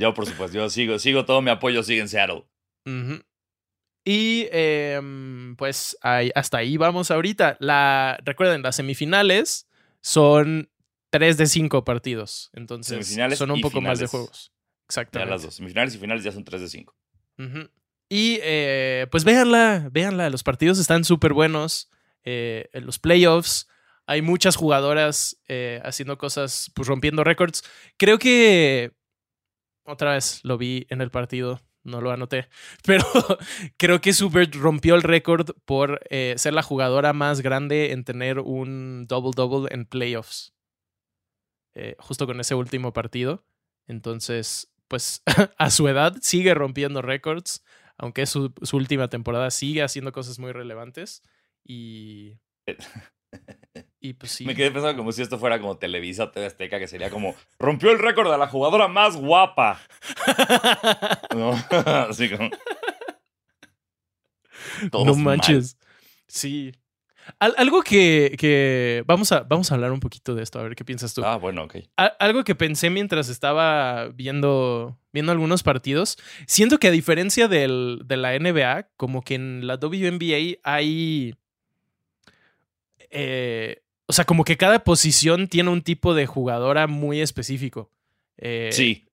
yo, 0.00 0.14
por 0.14 0.26
supuesto, 0.26 0.56
yo 0.56 0.70
sigo, 0.70 0.98
sigo 0.98 1.24
todo 1.24 1.42
mi 1.42 1.50
apoyo, 1.50 1.82
sigue 1.82 2.00
en 2.00 2.08
Seattle. 2.08 2.44
Y 4.04 4.48
em, 4.50 5.54
pues 5.56 5.96
ahí- 6.02 6.32
hasta 6.34 6.58
ahí 6.58 6.76
vamos 6.76 7.10
ahorita. 7.12 7.56
La, 7.60 8.18
recuerden, 8.24 8.62
las 8.62 8.74
semifinales 8.76 9.68
son 10.00 10.68
3 11.12 11.36
de 11.36 11.46
5 11.46 11.84
partidos. 11.84 12.50
Entonces 12.54 13.06
Semifinales 13.06 13.38
son 13.38 13.50
un 13.50 13.60
poco 13.60 13.82
más 13.82 13.98
de 13.98 14.06
juegos. 14.06 14.50
Ya 14.50 14.84
Exactamente. 14.88 15.30
las 15.30 15.42
dos. 15.42 15.54
Semifinales 15.54 15.94
y 15.94 15.98
finales 15.98 16.24
ya 16.24 16.32
son 16.32 16.42
3 16.44 16.60
de 16.62 16.68
5. 16.68 16.96
Ujú. 17.38 17.70
Y 18.08 18.38
eh, 18.42 19.06
pues 19.10 19.24
véanla, 19.24 19.88
véanla. 19.92 20.30
Los 20.30 20.42
partidos 20.42 20.78
están 20.78 21.04
súper 21.04 21.34
buenos. 21.34 21.90
Eh, 22.24 22.70
en 22.72 22.86
los 22.86 22.98
playoffs 22.98 23.68
hay 24.06 24.22
muchas 24.22 24.56
jugadoras 24.56 25.38
eh, 25.48 25.80
haciendo 25.84 26.16
cosas, 26.16 26.70
pues 26.74 26.88
rompiendo 26.88 27.24
récords. 27.24 27.62
Creo 27.98 28.18
que 28.18 28.92
otra 29.84 30.14
vez 30.14 30.40
lo 30.44 30.56
vi 30.56 30.86
en 30.88 31.02
el 31.02 31.10
partido, 31.10 31.60
no 31.82 32.00
lo 32.00 32.10
anoté, 32.10 32.48
pero 32.86 33.04
creo 33.76 34.00
que 34.00 34.12
Subert 34.12 34.54
rompió 34.54 34.94
el 34.94 35.02
récord 35.02 35.50
por 35.64 36.00
eh, 36.10 36.34
ser 36.38 36.54
la 36.54 36.62
jugadora 36.62 37.12
más 37.12 37.42
grande 37.42 37.92
en 37.92 38.04
tener 38.04 38.38
un 38.38 39.06
double-double 39.08 39.68
en 39.74 39.84
playoffs. 39.84 40.51
Eh, 41.74 41.96
justo 41.98 42.26
con 42.26 42.40
ese 42.40 42.54
último 42.54 42.92
partido. 42.92 43.44
Entonces, 43.86 44.72
pues 44.88 45.22
a 45.58 45.70
su 45.70 45.88
edad 45.88 46.16
sigue 46.20 46.54
rompiendo 46.54 47.02
récords, 47.02 47.64
aunque 47.96 48.22
es 48.22 48.30
su, 48.30 48.52
su 48.62 48.76
última 48.76 49.08
temporada 49.08 49.50
sigue 49.50 49.82
haciendo 49.82 50.12
cosas 50.12 50.38
muy 50.38 50.52
relevantes. 50.52 51.22
Y. 51.64 52.38
Y 54.04 54.14
pues 54.14 54.32
sí. 54.32 54.44
Me 54.44 54.54
quedé 54.54 54.70
pensando 54.70 54.96
como 54.96 55.12
si 55.12 55.22
esto 55.22 55.38
fuera 55.38 55.60
como 55.60 55.78
Televisa 55.78 56.24
o 56.24 56.30
TV 56.30 56.46
Azteca, 56.46 56.78
que 56.78 56.88
sería 56.88 57.08
como 57.08 57.36
rompió 57.58 57.92
el 57.92 57.98
récord 57.98 58.30
de 58.30 58.36
la 58.36 58.48
jugadora 58.48 58.88
más 58.88 59.16
guapa. 59.16 59.80
¿No? 61.34 61.52
Así 62.08 62.28
como. 62.28 62.50
Todos 64.90 65.06
no 65.06 65.14
mal. 65.14 65.38
manches. 65.38 65.78
Sí. 66.26 66.72
Al- 67.38 67.54
algo 67.56 67.82
que, 67.82 68.34
que 68.38 69.04
vamos, 69.06 69.30
a, 69.32 69.40
vamos 69.44 69.70
a 69.70 69.74
hablar 69.74 69.92
un 69.92 70.00
poquito 70.00 70.34
de 70.34 70.42
esto, 70.42 70.58
a 70.58 70.62
ver 70.64 70.74
qué 70.74 70.84
piensas 70.84 71.14
tú. 71.14 71.22
Ah, 71.24 71.36
bueno, 71.36 71.64
ok. 71.64 71.76
Algo 72.18 72.44
que 72.44 72.54
pensé 72.54 72.90
mientras 72.90 73.28
estaba 73.28 74.08
viendo, 74.08 74.98
viendo 75.12 75.30
algunos 75.32 75.62
partidos, 75.62 76.18
siento 76.46 76.78
que 76.78 76.88
a 76.88 76.90
diferencia 76.90 77.48
del- 77.48 78.00
de 78.04 78.16
la 78.16 78.34
NBA, 78.34 78.88
como 78.96 79.22
que 79.22 79.34
en 79.36 79.66
la 79.66 79.76
WNBA 79.78 80.58
hay... 80.64 81.34
eh, 83.10 83.82
o 84.06 84.12
sea, 84.12 84.24
como 84.24 84.44
que 84.44 84.56
cada 84.56 84.84
posición 84.84 85.48
tiene 85.48 85.70
un 85.70 85.82
tipo 85.82 86.14
de 86.14 86.26
jugadora 86.26 86.86
muy 86.86 87.20
específico. 87.20 87.90
Eh, 88.38 88.70
Sí, 88.72 89.04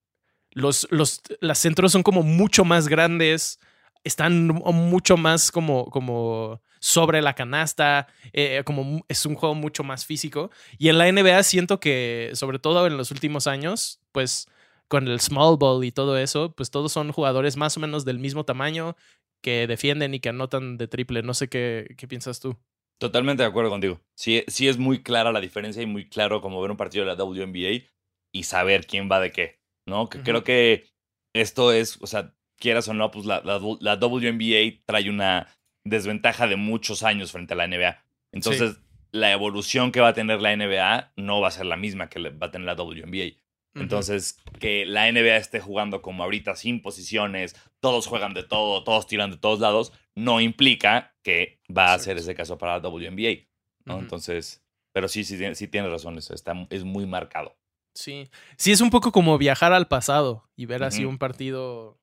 los, 0.51 0.87
los, 0.89 1.21
las 1.41 1.59
centros 1.59 1.91
son 1.91 2.03
como 2.03 2.23
mucho 2.23 2.65
más 2.65 2.87
grandes, 2.87 3.59
están 4.03 4.47
mu- 4.47 4.73
mucho 4.73 5.15
más 5.15 5.51
como, 5.51 5.85
como 5.91 6.61
sobre 6.79 7.21
la 7.21 7.33
canasta, 7.35 8.07
eh, 8.33 8.63
como 8.65 8.83
mu- 8.83 9.01
es 9.07 9.25
un 9.25 9.35
juego 9.35 9.55
mucho 9.55 9.83
más 9.83 10.05
físico. 10.05 10.51
Y 10.77 10.89
en 10.89 10.97
la 10.97 11.07
NBA 11.07 11.43
siento 11.43 11.79
que, 11.79 12.31
sobre 12.33 12.59
todo 12.59 12.87
en 12.87 12.97
los 12.97 13.11
últimos 13.11 13.47
años, 13.47 13.99
pues 14.11 14.47
con 14.87 15.07
el 15.07 15.19
small 15.19 15.57
ball 15.57 15.83
y 15.85 15.91
todo 15.91 16.17
eso, 16.17 16.53
pues 16.55 16.71
todos 16.71 16.91
son 16.91 17.11
jugadores 17.11 17.57
más 17.57 17.77
o 17.77 17.79
menos 17.79 18.05
del 18.05 18.19
mismo 18.19 18.43
tamaño 18.45 18.95
que 19.41 19.67
defienden 19.67 20.13
y 20.13 20.19
que 20.19 20.29
anotan 20.29 20.77
de 20.77 20.87
triple. 20.87 21.21
No 21.23 21.33
sé 21.33 21.47
qué, 21.49 21.93
qué 21.97 22.07
piensas 22.07 22.39
tú. 22.39 22.57
totalmente 22.99 23.43
de 23.43 23.49
acuerdo 23.49 23.69
contigo. 23.69 24.01
Sí, 24.15 24.43
sí 24.47 24.67
es 24.67 24.77
muy 24.77 25.01
clara 25.03 25.31
la 25.31 25.39
diferencia 25.41 25.81
y 25.81 25.85
muy 25.85 26.07
claro 26.09 26.41
como 26.41 26.61
ver 26.61 26.71
un 26.71 26.77
partido 26.77 27.05
de 27.05 27.11
la 27.11 27.15
WNBA 27.23 27.89
y 28.33 28.43
saber 28.43 28.85
quién 28.85 29.09
va 29.11 29.19
de 29.19 29.31
qué, 29.31 29.59
¿no? 29.87 30.09
Que 30.09 30.21
creo 30.21 30.43
que 30.43 30.85
esto 31.33 31.71
es, 31.71 31.97
o 32.01 32.07
sea, 32.07 32.33
quieras 32.57 32.87
o 32.87 32.93
no, 32.93 33.09
pues 33.11 33.25
la, 33.25 33.41
la, 33.41 33.59
la 33.79 33.95
WNBA 33.95 34.83
trae 34.85 35.09
una 35.09 35.47
desventaja 35.83 36.47
de 36.47 36.55
muchos 36.55 37.03
años 37.03 37.31
frente 37.31 37.53
a 37.53 37.57
la 37.57 37.67
NBA. 37.67 38.03
Entonces, 38.31 38.77
la 39.11 39.31
evolución 39.31 39.91
que 39.91 40.01
va 40.01 40.09
a 40.09 40.13
tener 40.13 40.41
la 40.41 40.55
NBA 40.55 41.13
no 41.15 41.41
va 41.41 41.47
a 41.47 41.51
ser 41.51 41.65
la 41.65 41.75
misma 41.77 42.09
que 42.09 42.19
va 42.29 42.47
a 42.47 42.51
tener 42.51 42.65
la 42.67 42.75
WNBA. 42.75 43.37
Entonces, 43.75 44.37
que 44.59 44.85
la 44.85 45.11
NBA 45.11 45.37
esté 45.37 45.59
jugando 45.59 46.01
como 46.01 46.23
ahorita 46.23 46.55
sin 46.55 46.81
posiciones, 46.81 47.55
todos 47.79 48.07
juegan 48.07 48.33
de 48.33 48.43
todo, 48.43 48.83
todos 48.83 49.07
tiran 49.07 49.31
de 49.31 49.37
todos 49.37 49.59
lados, 49.59 49.93
no 50.15 50.41
implica 50.41 51.15
que 51.23 51.59
va 51.75 51.93
a 51.93 51.99
ser 51.99 52.17
ese 52.17 52.35
caso 52.35 52.57
para 52.57 52.79
la 52.79 52.87
WNBA. 52.89 53.47
¿no? 53.85 53.99
Entonces, 53.99 54.63
pero 54.91 55.07
sí, 55.07 55.23
sí, 55.23 55.37
tiene- 55.37 55.55
sí 55.55 55.67
tienes 55.67 55.91
razón, 55.91 56.17
eso 56.17 56.33
está, 56.33 56.53
es 56.71 56.83
muy 56.83 57.05
marcado. 57.05 57.55
Sí. 57.93 58.29
Sí, 58.57 58.71
es 58.71 58.81
un 58.81 58.89
poco 58.89 59.11
como 59.11 59.37
viajar 59.37 59.71
al 59.73 59.87
pasado 59.87 60.49
y 60.55 60.65
ver 60.65 60.83
así 60.83 61.05
un 61.05 61.17
partido, 61.17 61.98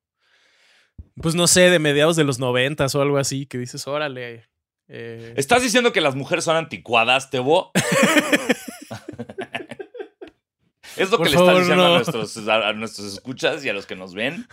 pues 1.21 1.35
no 1.35 1.47
sé, 1.47 1.69
de 1.69 1.79
mediados 1.79 2.15
de 2.15 2.23
los 2.23 2.39
noventas 2.39 2.93
o 2.95 3.01
algo 3.01 3.17
así, 3.17 3.45
que 3.45 3.57
dices, 3.57 3.87
órale. 3.87 4.45
eh, 4.87 5.33
¿Estás 5.37 5.63
diciendo 5.63 5.91
que 5.93 6.01
las 6.01 6.15
mujeres 6.15 6.43
son 6.45 6.55
anticuadas, 6.55 7.29
Tebo? 7.29 7.71
¿Es 10.95 11.11
lo 11.11 11.17
Por 11.17 11.27
que 11.27 11.33
le 11.33 11.39
estás 11.39 11.59
diciendo 11.59 11.83
no. 11.83 11.93
a, 11.93 11.95
nuestros, 11.97 12.47
a, 12.47 12.69
a 12.69 12.73
nuestros 12.73 13.13
escuchas 13.13 13.63
y 13.63 13.69
a 13.69 13.73
los 13.73 13.85
que 13.85 13.95
nos 13.95 14.13
ven? 14.15 14.47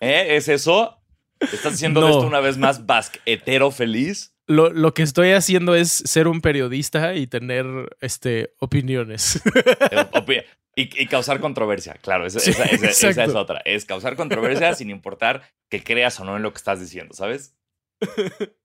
¿Eh? 0.00 0.36
¿Es 0.36 0.48
eso? 0.48 1.00
¿Estás 1.40 1.72
diciendo 1.72 2.00
de 2.02 2.10
esto 2.10 2.26
una 2.26 2.40
vez 2.40 2.58
más 2.58 2.84
basquetero 2.84 3.70
feliz? 3.70 4.34
Lo, 4.48 4.70
lo 4.70 4.92
que 4.94 5.02
estoy 5.04 5.30
haciendo 5.30 5.74
es 5.76 5.90
ser 5.92 6.26
un 6.26 6.40
periodista 6.40 7.14
y 7.14 7.26
tener 7.28 7.66
este, 8.00 8.52
opiniones. 8.58 9.40
Eh, 9.92 10.44
Y, 10.76 11.02
y 11.02 11.06
causar 11.06 11.40
controversia, 11.40 11.94
claro, 11.94 12.24
esa, 12.26 12.38
Sí, 12.40 12.50
esa- 12.50 12.64
esa- 12.64 13.08
esa 13.10 13.24
es 13.24 13.34
otra. 13.34 13.60
Es 13.64 13.84
causar 13.84 14.14
controversia 14.16 14.74
sin 14.74 14.90
importar 14.90 15.42
que 15.68 15.82
creas 15.82 16.20
o 16.20 16.24
no 16.24 16.36
en 16.36 16.42
lo 16.42 16.52
que 16.52 16.58
estás 16.58 16.78
diciendo, 16.80 17.14
¿sabes? 17.14 17.54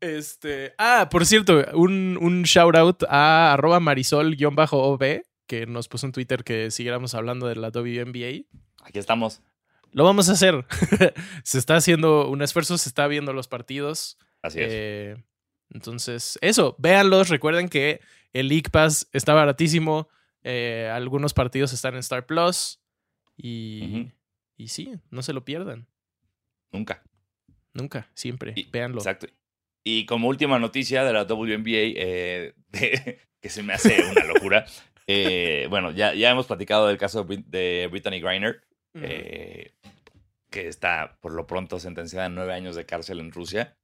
Este. 0.00 0.74
Ah, 0.78 1.08
por 1.10 1.26
cierto, 1.26 1.64
un, 1.74 2.18
un 2.20 2.42
shout 2.42 2.74
out 2.74 3.04
a 3.08 3.52
arroba 3.52 3.78
marisol-ob, 3.78 5.22
que 5.46 5.66
nos 5.66 5.86
puso 5.88 6.06
en 6.06 6.12
Twitter 6.12 6.42
que 6.42 6.70
siguiéramos 6.72 7.14
hablando 7.14 7.46
de 7.46 7.54
la 7.56 7.68
WNBA. 7.68 8.46
Aquí 8.84 8.98
estamos. 8.98 9.42
Lo 9.92 10.04
vamos 10.04 10.28
a 10.28 10.32
hacer. 10.32 10.64
se 11.44 11.58
está 11.58 11.76
haciendo 11.76 12.28
un 12.28 12.42
esfuerzo, 12.42 12.78
se 12.78 12.88
está 12.88 13.06
viendo 13.06 13.32
los 13.32 13.46
partidos. 13.46 14.18
Así 14.42 14.60
es. 14.60 14.68
Eh, 14.70 15.16
entonces, 15.70 16.38
eso, 16.42 16.76
véanlos. 16.78 17.28
Recuerden 17.28 17.68
que 17.68 18.00
el 18.32 18.48
League 18.48 18.70
Pass 18.70 19.08
está 19.12 19.32
baratísimo. 19.34 20.08
Eh, 20.42 20.90
algunos 20.92 21.32
partidos 21.34 21.72
están 21.72 21.94
en 21.94 22.00
Star 22.00 22.26
Plus. 22.26 22.80
Y, 23.36 24.10
y 24.56 24.68
sí, 24.68 24.92
no 25.10 25.22
se 25.22 25.32
lo 25.32 25.44
pierdan. 25.44 25.86
Nunca. 26.72 27.02
Nunca, 27.72 28.10
siempre. 28.14 28.52
Y- 28.56 28.68
Véanlo. 28.70 28.98
Exacto. 28.98 29.26
Y 29.84 30.06
como 30.06 30.28
última 30.28 30.58
noticia 30.58 31.04
de 31.04 31.12
la 31.12 31.24
WNBA, 31.24 31.70
eh, 31.96 32.54
de- 32.68 33.18
que 33.40 33.48
se 33.48 33.62
me 33.62 33.72
hace 33.72 33.96
una 34.10 34.24
locura. 34.24 34.64
eh, 35.06 35.66
bueno, 35.70 35.90
ya, 35.90 36.14
ya 36.14 36.30
hemos 36.30 36.46
platicado 36.46 36.86
del 36.88 36.98
caso 36.98 37.24
de, 37.24 37.36
Brit- 37.36 37.46
de 37.46 37.88
Brittany 37.90 38.20
Griner, 38.20 38.62
que 40.50 40.68
está 40.68 41.18
por 41.20 41.32
lo 41.32 41.46
pronto 41.46 41.78
sentenciada 41.80 42.26
a 42.26 42.28
nueve 42.28 42.52
años 42.52 42.76
de 42.76 42.84
cárcel 42.86 43.20
en 43.20 43.32
Rusia. 43.32 43.76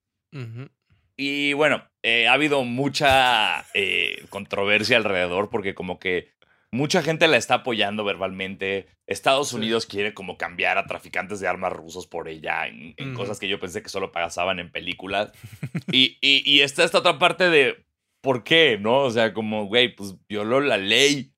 Y 1.16 1.52
bueno, 1.54 1.84
eh, 2.02 2.28
ha 2.28 2.32
habido 2.34 2.62
mucha 2.64 3.64
eh, 3.74 4.24
controversia 4.30 4.96
alrededor 4.96 5.50
porque 5.50 5.74
como 5.74 5.98
que 5.98 6.32
mucha 6.70 7.02
gente 7.02 7.26
la 7.26 7.36
está 7.36 7.54
apoyando 7.54 8.04
verbalmente. 8.04 8.88
Estados 9.06 9.48
Sí. 9.48 9.56
Unidos 9.56 9.86
quiere 9.86 10.14
como 10.14 10.36
cambiar 10.36 10.78
a 10.78 10.86
traficantes 10.86 11.40
de 11.40 11.48
armas 11.48 11.72
rusos 11.72 12.06
por 12.06 12.28
ella 12.28 12.66
en, 12.66 12.94
cosas 13.14 13.40
que 13.40 13.48
yo 13.48 13.58
pensé 13.58 13.82
que 13.82 13.88
solo 13.88 14.12
pasaban 14.12 14.58
en 14.60 14.70
películas. 14.70 15.32
y, 15.90 16.18
y, 16.20 16.42
y 16.44 16.60
está 16.60 16.84
esta 16.84 16.98
otra 16.98 17.18
parte 17.18 17.48
de 17.50 17.84
¿por 18.20 18.44
qué? 18.44 18.78
¿No? 18.80 18.98
O 19.00 19.10
sea, 19.10 19.32
como, 19.32 19.64
güey, 19.66 19.94
pues 19.94 20.14
violó 20.28 20.60
la 20.60 20.76
ley. 20.76 21.32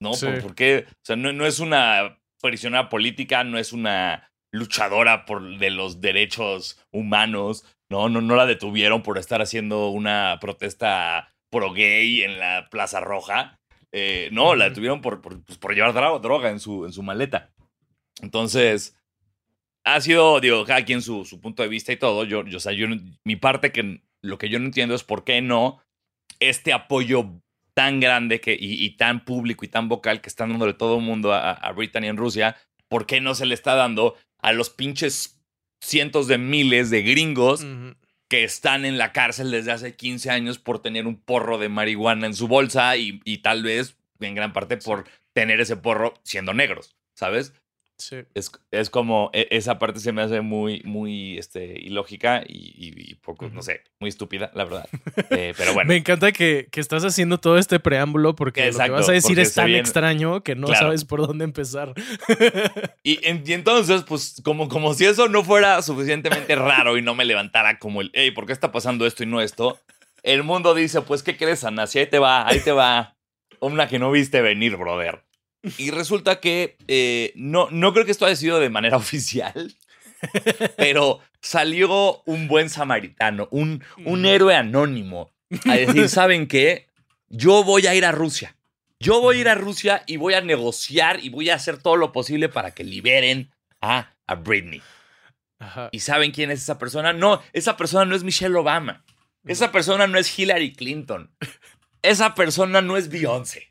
¿No? 0.00 0.14
Sí. 0.14 0.26
¿Por, 0.26 0.42
por 0.42 0.54
qué? 0.54 0.84
O 0.88 1.04
sea, 1.04 1.16
no, 1.16 1.32
no 1.32 1.44
es 1.44 1.58
una 1.58 2.20
prisionera 2.40 2.88
política, 2.88 3.42
no 3.42 3.58
es 3.58 3.72
una 3.72 4.30
luchadora 4.52 5.24
por 5.24 5.58
de 5.58 5.70
los 5.70 6.00
derechos 6.00 6.80
humanos. 6.92 7.64
No, 7.90 8.08
no, 8.08 8.20
no 8.20 8.36
la 8.36 8.46
detuvieron 8.46 9.02
por 9.02 9.18
estar 9.18 9.40
haciendo 9.40 9.88
una 9.88 10.38
protesta 10.40 11.34
pro 11.50 11.72
gay 11.72 12.22
en 12.22 12.38
la 12.38 12.68
Plaza 12.70 13.00
Roja. 13.00 13.58
Eh, 13.92 14.28
no, 14.32 14.54
la 14.54 14.68
detuvieron 14.68 15.00
por, 15.00 15.22
por, 15.22 15.42
pues, 15.44 15.58
por 15.58 15.74
llevar 15.74 15.94
droga 16.20 16.50
en 16.50 16.60
su, 16.60 16.84
en 16.84 16.92
su 16.92 17.02
maleta. 17.02 17.50
Entonces, 18.20 18.96
ha 19.84 20.00
sido, 20.00 20.40
digo, 20.40 20.64
cada 20.64 20.84
quien 20.84 21.00
su, 21.00 21.24
su 21.24 21.40
punto 21.40 21.62
de 21.62 21.68
vista 21.68 21.92
y 21.92 21.96
todo. 21.96 22.24
Yo, 22.24 22.44
yo, 22.44 22.58
o 22.58 22.60
sea, 22.60 22.72
yo, 22.72 22.86
mi 23.24 23.36
parte 23.36 23.72
que 23.72 24.02
lo 24.22 24.36
que 24.36 24.50
yo 24.50 24.58
no 24.58 24.66
entiendo 24.66 24.94
es 24.94 25.04
por 25.04 25.24
qué 25.24 25.40
no 25.40 25.80
este 26.40 26.72
apoyo 26.72 27.40
tan 27.74 28.00
grande 28.00 28.40
que, 28.40 28.52
y, 28.52 28.84
y 28.84 28.96
tan 28.96 29.24
público 29.24 29.64
y 29.64 29.68
tan 29.68 29.88
vocal 29.88 30.20
que 30.20 30.28
están 30.28 30.50
dándole 30.50 30.74
todo 30.74 30.98
el 30.98 31.04
mundo 31.04 31.32
a, 31.32 31.52
a 31.52 31.72
Britney 31.72 32.08
en 32.08 32.16
Rusia, 32.16 32.56
¿por 32.88 33.06
qué 33.06 33.20
no 33.20 33.34
se 33.34 33.46
le 33.46 33.54
está 33.54 33.74
dando 33.76 34.16
a 34.40 34.52
los 34.52 34.68
pinches 34.68 35.37
cientos 35.80 36.26
de 36.28 36.38
miles 36.38 36.90
de 36.90 37.02
gringos 37.02 37.64
que 38.28 38.44
están 38.44 38.84
en 38.84 38.98
la 38.98 39.12
cárcel 39.12 39.50
desde 39.50 39.72
hace 39.72 39.96
15 39.96 40.30
años 40.30 40.58
por 40.58 40.80
tener 40.80 41.06
un 41.06 41.16
porro 41.16 41.58
de 41.58 41.68
marihuana 41.68 42.26
en 42.26 42.34
su 42.34 42.46
bolsa 42.48 42.96
y, 42.96 43.20
y 43.24 43.38
tal 43.38 43.62
vez 43.62 43.96
en 44.20 44.34
gran 44.34 44.52
parte 44.52 44.76
por 44.76 45.04
tener 45.32 45.60
ese 45.60 45.76
porro 45.76 46.14
siendo 46.24 46.52
negros, 46.52 46.96
¿sabes? 47.14 47.52
Sí. 47.98 48.18
Es, 48.34 48.50
es 48.70 48.90
como, 48.90 49.30
e- 49.32 49.48
esa 49.50 49.78
parte 49.80 49.98
se 49.98 50.12
me 50.12 50.22
hace 50.22 50.40
muy, 50.40 50.82
muy 50.84 51.36
este, 51.36 51.80
ilógica 51.80 52.44
y, 52.46 52.54
y- 52.76 53.10
y 53.10 53.14
poco, 53.16 53.48
no 53.52 53.60
sé, 53.60 53.82
muy 53.98 54.08
estúpida, 54.08 54.50
la 54.54 54.64
verdad. 54.64 54.88
Eh, 55.30 55.52
pero 55.56 55.74
bueno, 55.74 55.88
Me 55.88 55.96
encanta 55.96 56.30
que, 56.32 56.68
que 56.70 56.80
estás 56.80 57.04
haciendo 57.04 57.38
todo 57.38 57.58
este 57.58 57.80
preámbulo 57.80 58.34
porque 58.34 58.70
lo 58.72 58.78
que 58.78 58.90
vas 58.90 59.08
a 59.08 59.12
decir 59.12 59.38
es 59.40 59.52
tan 59.54 59.74
extraño 59.74 60.42
que 60.42 60.54
no 60.54 60.68
Claro. 60.68 60.86
sabes 60.86 61.04
por 61.04 61.26
dónde 61.26 61.44
empezar. 61.44 61.92
y, 63.02 63.18
en- 63.26 63.42
y 63.46 63.52
entonces, 63.52 64.02
pues, 64.04 64.40
como, 64.44 64.68
como 64.68 64.94
si 64.94 65.04
eso 65.04 65.28
no 65.28 65.44
fuera 65.44 65.82
suficientemente 65.82 66.54
raro 66.56 66.96
y 66.98 67.02
no 67.02 67.14
me 67.14 67.24
levantara 67.24 67.78
como 67.78 68.00
el, 68.00 68.10
hey, 68.14 68.30
¿por 68.30 68.46
qué 68.46 68.52
está 68.52 68.72
pasando 68.72 69.06
esto 69.06 69.22
y 69.22 69.26
no 69.26 69.40
esto? 69.40 69.78
El 70.22 70.42
mundo 70.42 70.74
dice, 70.74 71.00
pues, 71.02 71.22
¿qué 71.22 71.36
crees, 71.36 71.64
Ana? 71.64 71.86
Si 71.86 71.98
ahí 71.98 72.06
te 72.06 72.18
va, 72.18 72.46
ahí 72.48 72.60
te 72.60 72.72
va. 72.72 73.16
Una 73.60 73.88
que 73.88 73.98
no 73.98 74.10
viste 74.10 74.40
venir, 74.40 74.76
brother. 74.76 75.22
Y 75.76 75.90
resulta 75.90 76.40
que 76.40 76.76
eh, 76.88 77.32
no, 77.36 77.68
no 77.70 77.92
creo 77.92 78.04
que 78.04 78.12
esto 78.12 78.26
haya 78.26 78.36
sido 78.36 78.58
de 78.60 78.70
manera 78.70 78.96
oficial, 78.96 79.74
pero 80.76 81.20
salió 81.40 82.22
un 82.24 82.48
buen 82.48 82.70
samaritano, 82.70 83.48
un, 83.50 83.82
un 84.04 84.26
héroe 84.26 84.54
anónimo, 84.54 85.30
a 85.66 85.74
decir, 85.74 86.08
¿saben 86.08 86.46
qué? 86.46 86.88
Yo 87.28 87.64
voy 87.64 87.86
a 87.86 87.94
ir 87.94 88.04
a 88.04 88.12
Rusia. 88.12 88.56
Yo 89.00 89.20
voy 89.20 89.36
a 89.36 89.40
ir 89.40 89.48
a 89.48 89.54
Rusia 89.54 90.02
y 90.06 90.16
voy 90.16 90.34
a 90.34 90.40
negociar 90.40 91.22
y 91.22 91.28
voy 91.28 91.50
a 91.50 91.54
hacer 91.54 91.80
todo 91.80 91.96
lo 91.96 92.10
posible 92.10 92.48
para 92.48 92.72
que 92.72 92.82
liberen 92.82 93.52
a, 93.80 94.12
a 94.26 94.34
Britney. 94.34 94.82
Ajá. 95.60 95.88
¿Y 95.92 96.00
saben 96.00 96.32
quién 96.32 96.50
es 96.50 96.62
esa 96.62 96.78
persona? 96.78 97.12
No, 97.12 97.40
esa 97.52 97.76
persona 97.76 98.04
no 98.04 98.16
es 98.16 98.24
Michelle 98.24 98.56
Obama. 98.56 99.04
Esa 99.44 99.72
persona 99.72 100.06
no 100.06 100.18
es 100.18 100.36
Hillary 100.36 100.72
Clinton. 100.72 101.30
Esa 102.02 102.34
persona 102.34 102.82
no 102.82 102.96
es 102.96 103.08
Beyoncé. 103.08 103.67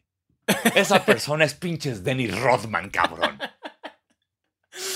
Esa 0.75 1.03
persona 1.05 1.45
es 1.45 1.53
pinches 1.53 2.03
Dennis 2.03 2.37
Rodman, 2.39 2.89
cabrón. 2.89 3.37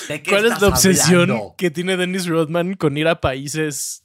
¿De 0.08 0.22
qué 0.22 0.30
¿Cuál 0.30 0.46
es 0.46 0.62
la 0.62 0.68
obsesión 0.68 1.22
hablando? 1.32 1.56
que 1.58 1.72
tiene 1.72 1.98
Dennis 1.98 2.28
Rodman 2.28 2.76
con 2.76 2.98
ir 2.98 3.08
a 3.08 3.20
países 3.20 4.04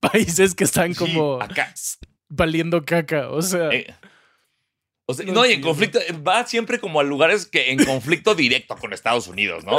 países 0.00 0.54
que 0.54 0.64
están 0.64 0.94
Sí, 0.94 0.98
como 0.98 1.40
acá. 1.40 1.72
valiendo 2.28 2.84
caca? 2.84 3.30
O 3.30 3.40
sea, 3.40 3.70
Eh, 3.70 3.86
o 5.06 5.14
sea, 5.14 5.24
No 5.26 5.32
no, 5.32 5.46
y 5.46 5.52
en 5.52 5.60
conflicto, 5.62 5.98
va 6.26 6.46
siempre 6.46 6.78
como 6.78 7.00
a 7.00 7.02
lugares 7.02 7.46
que 7.46 7.70
en 7.72 7.82
conflicto 7.84 8.34
directo 8.34 8.76
con 8.76 8.92
Estados 8.92 9.26
Unidos, 9.26 9.64
¿no? 9.64 9.78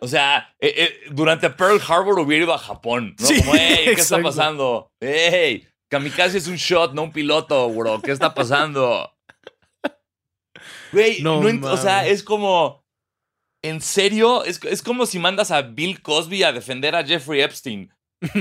O 0.00 0.08
sea, 0.08 0.54
eh, 0.58 0.74
eh, 0.76 1.00
durante 1.10 1.48
Pearl 1.50 1.80
Harbor 1.86 2.18
hubiera 2.18 2.44
ido 2.44 2.54
a 2.54 2.58
Japón, 2.58 3.14
¿no? 3.20 3.26
Sí, 3.26 3.38
como, 3.40 3.54
hey, 3.54 3.82
¿qué 3.94 4.00
está 4.00 4.20
pasando? 4.22 4.90
Hey, 5.00 5.68
Kamikaze 5.88 6.38
es 6.38 6.48
un 6.48 6.56
shot, 6.56 6.92
no 6.94 7.02
un 7.04 7.12
piloto, 7.12 7.68
bro. 7.70 8.00
¿Qué 8.02 8.10
está 8.10 8.32
pasando? 8.34 9.11
Güey, 10.92 11.22
No 11.22 11.40
no 11.42 11.48
ent- 11.48 11.64
o 11.64 11.76
sea, 11.76 12.06
es 12.06 12.22
como. 12.22 12.82
¿En 13.64 13.80
serio? 13.80 14.44
Es, 14.44 14.60
es 14.64 14.82
como 14.82 15.06
si 15.06 15.18
mandas 15.20 15.50
a 15.52 15.62
Bill 15.62 16.02
Cosby 16.02 16.42
a 16.42 16.52
defender 16.52 16.94
a 16.96 17.04
Jeffrey 17.04 17.40
Epstein. 17.42 17.92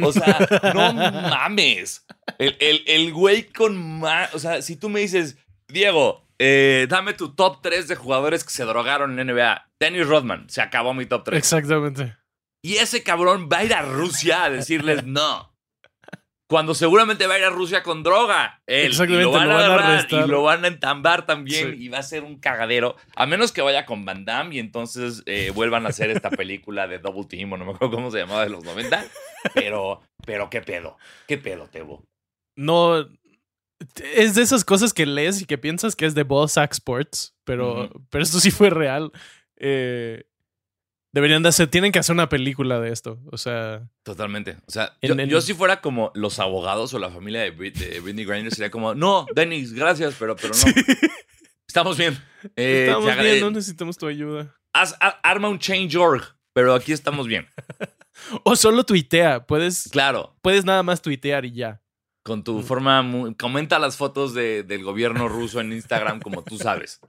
O 0.03 0.11
sea, 0.11 0.37
no 0.73 0.93
mames. 0.93 2.05
El, 2.39 2.57
el, 2.59 2.83
el 2.87 3.13
güey 3.13 3.43
con 3.51 3.99
más. 3.99 4.33
O 4.33 4.39
sea, 4.39 4.61
si 4.63 4.75
tú 4.75 4.89
me 4.89 4.99
dices, 4.99 5.37
Diego, 5.67 6.27
eh, 6.39 6.87
dame 6.89 7.13
tu 7.13 7.35
top 7.35 7.61
3 7.61 7.87
de 7.87 7.95
jugadores 7.95 8.43
que 8.43 8.49
se 8.51 8.63
drogaron 8.63 9.19
en 9.19 9.27
NBA. 9.27 9.69
Dennis 9.79 10.07
Rodman, 10.07 10.49
se 10.49 10.61
acabó 10.61 10.93
mi 10.95 11.05
top 11.05 11.23
3. 11.25 11.37
exactamente. 11.37 12.15
Y 12.63 12.75
ese 12.77 13.01
cabrón 13.03 13.47
va 13.51 13.59
a 13.59 13.63
ir 13.63 13.73
a 13.75 13.81
Rusia 13.83 14.43
a 14.45 14.49
decirles 14.49 15.03
no. 15.05 15.50
Cuando 16.51 16.75
seguramente 16.75 17.27
va 17.27 17.35
a 17.35 17.39
ir 17.39 17.45
a 17.45 17.49
Rusia 17.49 17.81
con 17.81 18.03
droga. 18.03 18.61
Él, 18.67 18.83
y 18.83 18.87
Exactamente, 18.87 19.23
lo 19.23 19.31
van 19.31 19.47
lo 19.47 19.57
a 19.57 19.67
van 19.69 19.79
a 19.79 19.87
arrestar. 19.93 20.25
y 20.25 20.29
lo 20.29 20.43
van 20.43 20.65
a 20.65 20.67
entambar 20.67 21.25
también. 21.25 21.71
Sí. 21.71 21.85
Y 21.85 21.87
va 21.87 21.99
a 21.99 22.03
ser 22.03 22.23
un 22.23 22.39
cagadero. 22.39 22.97
A 23.15 23.25
menos 23.25 23.53
que 23.53 23.61
vaya 23.61 23.85
con 23.85 24.03
Van 24.03 24.25
Damme 24.25 24.55
y 24.55 24.59
entonces 24.59 25.23
eh, 25.27 25.51
vuelvan 25.55 25.85
a 25.85 25.89
hacer 25.89 26.09
esta 26.09 26.29
película 26.29 26.87
de 26.89 26.99
Double 26.99 27.23
Team 27.23 27.53
o 27.53 27.57
no 27.57 27.63
me 27.63 27.71
acuerdo 27.71 27.95
cómo 27.95 28.11
se 28.11 28.19
llamaba 28.19 28.43
de 28.43 28.49
los 28.49 28.65
90. 28.65 29.05
Pero, 29.53 30.01
pero 30.25 30.49
qué 30.49 30.61
pedo. 30.61 30.97
Qué 31.27 31.37
pedo, 31.37 31.67
Tebo. 31.67 32.03
No 32.57 33.07
es 34.13 34.35
de 34.35 34.41
esas 34.41 34.65
cosas 34.65 34.93
que 34.93 35.05
lees 35.05 35.41
y 35.41 35.45
que 35.45 35.57
piensas 35.57 35.95
que 35.95 36.05
es 36.05 36.13
de 36.15 36.23
Ballsack 36.23 36.73
Sports, 36.73 37.33
pero, 37.45 37.85
Ujú. 37.85 38.05
pero 38.09 38.23
esto 38.23 38.39
sí 38.41 38.51
fue 38.51 38.69
real. 38.69 39.11
Eh, 39.57 40.25
deberían 41.13 41.43
de 41.43 41.49
hacer, 41.49 41.67
tienen 41.67 41.91
que 41.91 41.99
hacer 41.99 42.13
una 42.13 42.29
película 42.29 42.79
de 42.79 42.91
esto. 42.91 43.19
O 43.31 43.37
sea, 43.37 43.87
Totalmente. 44.03 44.57
O 44.67 44.71
sea, 44.71 44.93
En 45.01 45.27
yo, 45.29 45.41
si 45.41 45.53
fuera 45.53 45.81
como 45.81 46.11
los 46.15 46.39
abogados 46.39 46.93
o 46.93 46.99
la 46.99 47.09
familia 47.09 47.41
de, 47.41 47.55
Brit- 47.55 47.73
de 47.75 47.99
Britney 47.99 48.25
Griner 48.25 48.53
sería 48.53 48.71
como, 48.71 48.95
no, 48.95 49.25
Dennis, 49.35 49.73
gracias, 49.73 50.15
pero, 50.17 50.35
pero 50.35 50.53
no. 50.53 50.71
Estamos 51.67 51.97
bien. 51.97 52.17
Eh, 52.55 52.85
estamos 52.87 53.15
bien, 53.17 53.39
no 53.39 53.51
necesitamos 53.51 53.97
tu 53.97 54.07
ayuda. 54.07 54.55
haz- 54.73 54.97
a- 54.99 55.19
arma 55.23 55.47
un 55.49 55.59
change.org, 55.59 56.23
pero 56.53 56.73
aquí 56.73 56.91
estamos 56.91 57.27
bien. 57.27 57.47
O 58.43 58.55
solo 58.57 58.83
tuitea, 58.83 59.47
puedes, 59.47 59.89
Claro, 59.89 60.35
puedes 60.41 60.63
nada 60.65 60.83
más 60.83 61.01
tuitear 61.01 61.45
y 61.45 61.53
ya. 61.53 61.81
con 62.23 62.43
tu 62.43 62.59
Mm. 62.59 62.63
forma, 62.63 63.01
muy- 63.01 63.33
comenta 63.35 63.79
las 63.79 63.95
fotos 63.97 64.33
de- 64.35 64.61
del 64.63 64.83
gobierno 64.83 65.27
ruso 65.27 65.59
en 65.61 65.71
Instagram 65.73 66.19
como 66.19 66.43
tú 66.43 66.57
sabes. 66.57 66.99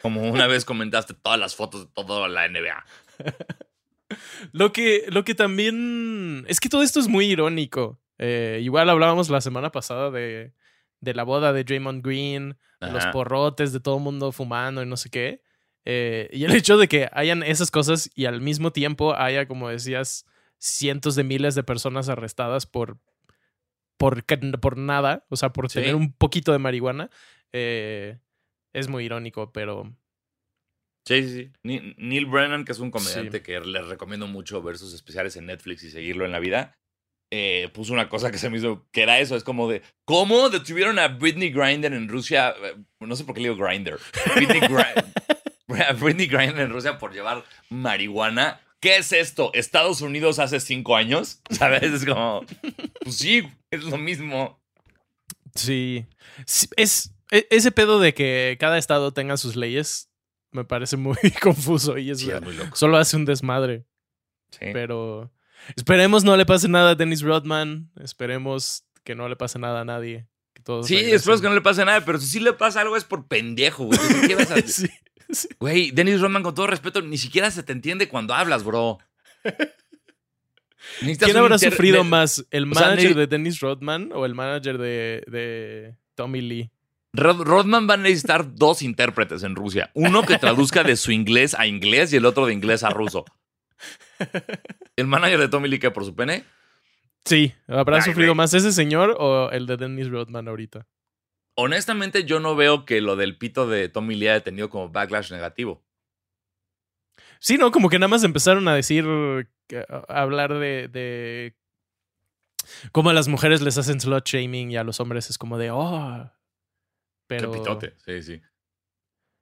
Como 0.00 0.22
una 0.22 0.46
vez 0.46 0.64
comentaste 0.64 1.12
todas 1.14 1.38
las 1.38 1.56
fotos 1.56 1.86
de 1.86 1.92
toda 1.92 2.28
la 2.28 2.46
NBA. 2.46 2.84
Lo 4.52 4.72
que, 4.72 5.04
lo 5.08 5.24
que 5.24 5.34
también. 5.34 6.44
Es 6.48 6.60
que 6.60 6.68
todo 6.68 6.82
esto 6.82 7.00
es 7.00 7.08
muy 7.08 7.24
irónico. 7.26 7.98
Eh, 8.18 8.60
igual 8.62 8.90
hablábamos 8.90 9.30
la 9.30 9.40
semana 9.40 9.72
pasada 9.72 10.10
de, 10.10 10.52
de 11.00 11.14
la 11.14 11.22
boda 11.22 11.52
de 11.54 11.64
Draymond 11.64 12.04
Green, 12.04 12.58
los 12.80 13.06
porrotes, 13.06 13.72
de 13.72 13.80
todo 13.80 13.96
el 13.96 14.02
mundo 14.02 14.30
fumando 14.32 14.82
y 14.82 14.86
no 14.86 14.96
sé 14.98 15.08
qué. 15.08 15.42
Eh, 15.86 16.28
y 16.32 16.44
el 16.44 16.54
hecho 16.54 16.76
de 16.76 16.88
que 16.88 17.08
hayan 17.12 17.42
esas 17.42 17.70
cosas 17.70 18.10
y 18.14 18.26
al 18.26 18.40
mismo 18.42 18.70
tiempo 18.72 19.14
haya, 19.14 19.46
como 19.46 19.68
decías, 19.70 20.26
cientos 20.58 21.14
de 21.14 21.24
miles 21.24 21.54
de 21.54 21.62
personas 21.62 22.08
arrestadas 22.10 22.66
por, 22.66 22.98
por, 23.96 24.24
por 24.60 24.76
nada, 24.76 25.24
o 25.30 25.36
sea, 25.36 25.52
por 25.52 25.70
Sí. 25.70 25.78
tener 25.80 25.94
un 25.94 26.12
poquito 26.12 26.52
de 26.52 26.58
marihuana, 26.58 27.08
eh, 27.52 28.18
es 28.74 28.88
muy 28.88 29.04
irónico, 29.04 29.52
pero 29.52 29.96
Sí, 31.06 31.22
sí, 31.28 31.50
sí. 31.64 31.80
Neil 31.98 32.26
Brennan, 32.26 32.64
que 32.64 32.72
es 32.72 32.78
un 32.78 32.90
comediante 32.90 33.38
Sí. 33.38 33.42
que 33.42 33.60
les 33.60 33.86
recomiendo 33.86 34.26
mucho 34.28 34.62
ver 34.62 34.78
sus 34.78 34.94
especiales 34.94 35.36
en 35.36 35.46
Netflix 35.46 35.82
y 35.84 35.90
seguirlo 35.90 36.24
en 36.24 36.32
la 36.32 36.38
vida. 36.38 36.76
eh, 37.34 37.70
puso 37.72 37.94
una 37.94 38.10
cosa 38.10 38.30
que 38.30 38.36
se 38.36 38.50
me 38.50 38.58
hizo, 38.58 38.86
que 38.92 39.02
era 39.02 39.18
eso, 39.18 39.36
es 39.36 39.42
como 39.42 39.66
de, 39.66 39.80
¿cómo 40.04 40.50
detuvieron 40.50 40.98
a 40.98 41.08
Britney 41.08 41.50
Grinder 41.50 41.94
en 41.94 42.06
Rusia? 42.06 42.50
Eh, 42.62 42.76
No 43.00 43.16
sé 43.16 43.24
por 43.24 43.34
qué 43.34 43.40
le 43.40 43.48
digo 43.48 43.64
Grinder. 43.64 43.98
Britney, 44.36 44.60
Gri- 44.60 45.04
Britney 45.98 46.26
Grinder 46.26 46.60
en 46.60 46.70
Rusia 46.70 46.98
por 46.98 47.14
llevar 47.14 47.42
marihuana. 47.70 48.60
¿Qué 48.80 48.96
es 48.98 49.12
esto? 49.12 49.50
¿Estados 49.54 50.02
Unidos 50.02 50.38
hace 50.38 50.60
cinco 50.60 50.94
años? 50.94 51.40
¿Sabes? 51.50 51.84
Es 51.84 52.04
como, 52.04 52.44
pues 53.02 53.16
sí, 53.16 53.48
es 53.70 53.82
lo 53.84 53.96
mismo. 53.96 54.60
Sí. 55.54 56.04
Sí, 56.44 56.68
Es, 56.76 57.14
e- 57.30 57.46
ese 57.50 57.72
pedo 57.72 57.98
de 57.98 58.12
que 58.12 58.58
cada 58.60 58.76
estado 58.76 59.12
tenga 59.12 59.38
sus 59.38 59.56
leyes 59.56 60.10
me 60.52 60.64
parece 60.64 60.96
muy 60.96 61.16
confuso 61.42 61.98
y 61.98 62.10
es, 62.10 62.20
Sí, 62.20 62.30
es 62.30 62.40
muy 62.40 62.54
loco. 62.54 62.76
solo 62.76 62.96
hace 62.98 63.16
un 63.16 63.24
desmadre. 63.24 63.84
Sí. 64.50 64.66
Pero 64.72 65.32
esperemos 65.76 66.24
no 66.24 66.36
le 66.36 66.46
pase 66.46 66.68
nada 66.68 66.90
a 66.90 66.94
Dennis 66.94 67.22
Rodman. 67.22 67.90
Esperemos 68.00 68.84
que 69.04 69.14
no 69.14 69.28
le 69.28 69.36
pase 69.36 69.58
nada 69.58 69.80
a 69.80 69.84
nadie. 69.84 70.28
Que 70.54 70.62
todos 70.62 70.86
Sí, 70.86 70.94
regresen. 70.96 71.16
espero 71.16 71.40
que 71.40 71.48
no 71.48 71.54
le 71.54 71.62
pase 71.62 71.84
nada, 71.84 72.04
pero 72.04 72.18
si 72.18 72.26
sí 72.26 72.40
le 72.40 72.52
pasa 72.52 72.80
algo 72.82 72.96
es 72.96 73.04
por 73.04 73.26
pendejo, 73.26 73.84
güey. 73.84 73.98
Ni 73.98 74.14
siquiera 74.20 74.44
se- 74.46 74.68
Sí, 74.68 74.88
sí. 75.30 75.48
Güey, 75.58 75.90
Dennis 75.92 76.20
Rodman, 76.20 76.42
con 76.42 76.54
todo 76.54 76.66
respeto, 76.66 77.00
ni 77.00 77.16
siquiera 77.16 77.50
se 77.50 77.62
te 77.62 77.72
entiende 77.72 78.08
cuando 78.08 78.34
hablas, 78.34 78.62
bro. 78.64 78.98
¿Quién 81.00 81.36
habrá 81.36 81.54
inter- 81.54 81.70
sufrido 81.70 81.98
de- 82.02 82.08
más? 82.08 82.44
¿El 82.50 82.70
o 82.70 82.74
sea, 82.74 82.88
manager 82.88 83.14
de 83.14 83.26
Dennis 83.26 83.60
Rodman 83.60 84.10
o 84.12 84.26
el 84.26 84.34
manager 84.34 84.78
de, 84.78 85.22
de 85.28 85.96
Tommy 86.14 86.40
Lee? 86.40 86.71
Rod- 87.14 87.42
Rodman 87.44 87.88
va 87.88 87.94
a 87.94 87.98
necesitar 87.98 88.54
dos 88.54 88.82
intérpretes 88.82 89.42
en 89.42 89.54
Rusia. 89.54 89.90
Uno 89.94 90.22
que 90.22 90.38
traduzca 90.38 90.82
de 90.82 90.96
su 90.96 91.12
inglés 91.12 91.54
a 91.54 91.66
inglés 91.66 92.12
y 92.12 92.16
el 92.16 92.24
otro 92.24 92.46
de 92.46 92.54
inglés 92.54 92.82
a 92.84 92.90
ruso. 92.90 93.24
¿El 94.96 95.06
manager 95.06 95.38
de 95.40 95.48
Tommy 95.48 95.68
Lee 95.68 95.78
que 95.78 95.90
por 95.90 96.04
su 96.04 96.14
pene? 96.14 96.44
Sí, 97.24 97.52
¿habrá 97.68 97.96
Ay, 97.96 98.02
sufrido 98.02 98.34
más 98.34 98.54
ese 98.54 98.72
señor 98.72 99.16
o 99.18 99.50
el 99.50 99.66
de 99.66 99.76
Dennis 99.76 100.08
Rodman 100.08 100.48
ahorita? 100.48 100.86
Honestamente, 101.54 102.24
yo 102.24 102.40
no 102.40 102.56
veo 102.56 102.84
que 102.86 103.00
lo 103.00 103.14
del 103.16 103.36
pito 103.36 103.68
de 103.68 103.88
Tommy 103.88 104.14
Lee 104.14 104.28
haya 104.28 104.42
tenido 104.44 104.70
como 104.70 104.88
backlash 104.88 105.30
negativo. 105.30 105.82
Sí, 107.40 107.58
no, 107.58 107.70
como 107.72 107.90
que 107.90 107.98
nada 107.98 108.08
más 108.08 108.24
empezaron 108.24 108.66
a 108.68 108.74
decir, 108.74 109.04
a 110.08 110.22
hablar 110.22 110.54
de, 110.54 110.88
de 110.88 111.54
cómo 112.92 113.10
a 113.10 113.12
las 113.12 113.28
mujeres 113.28 113.60
les 113.60 113.76
hacen 113.76 114.00
slut 114.00 114.24
shaming 114.26 114.70
y 114.70 114.76
a 114.76 114.84
los 114.84 114.98
hombres 115.00 115.28
es 115.28 115.36
como 115.38 115.58
de, 115.58 115.70
oh. 115.70 116.30
Pero. 117.26 117.50
Qué 117.50 117.58
pitote, 117.58 117.94
sí, 118.04 118.22
sí. 118.22 118.42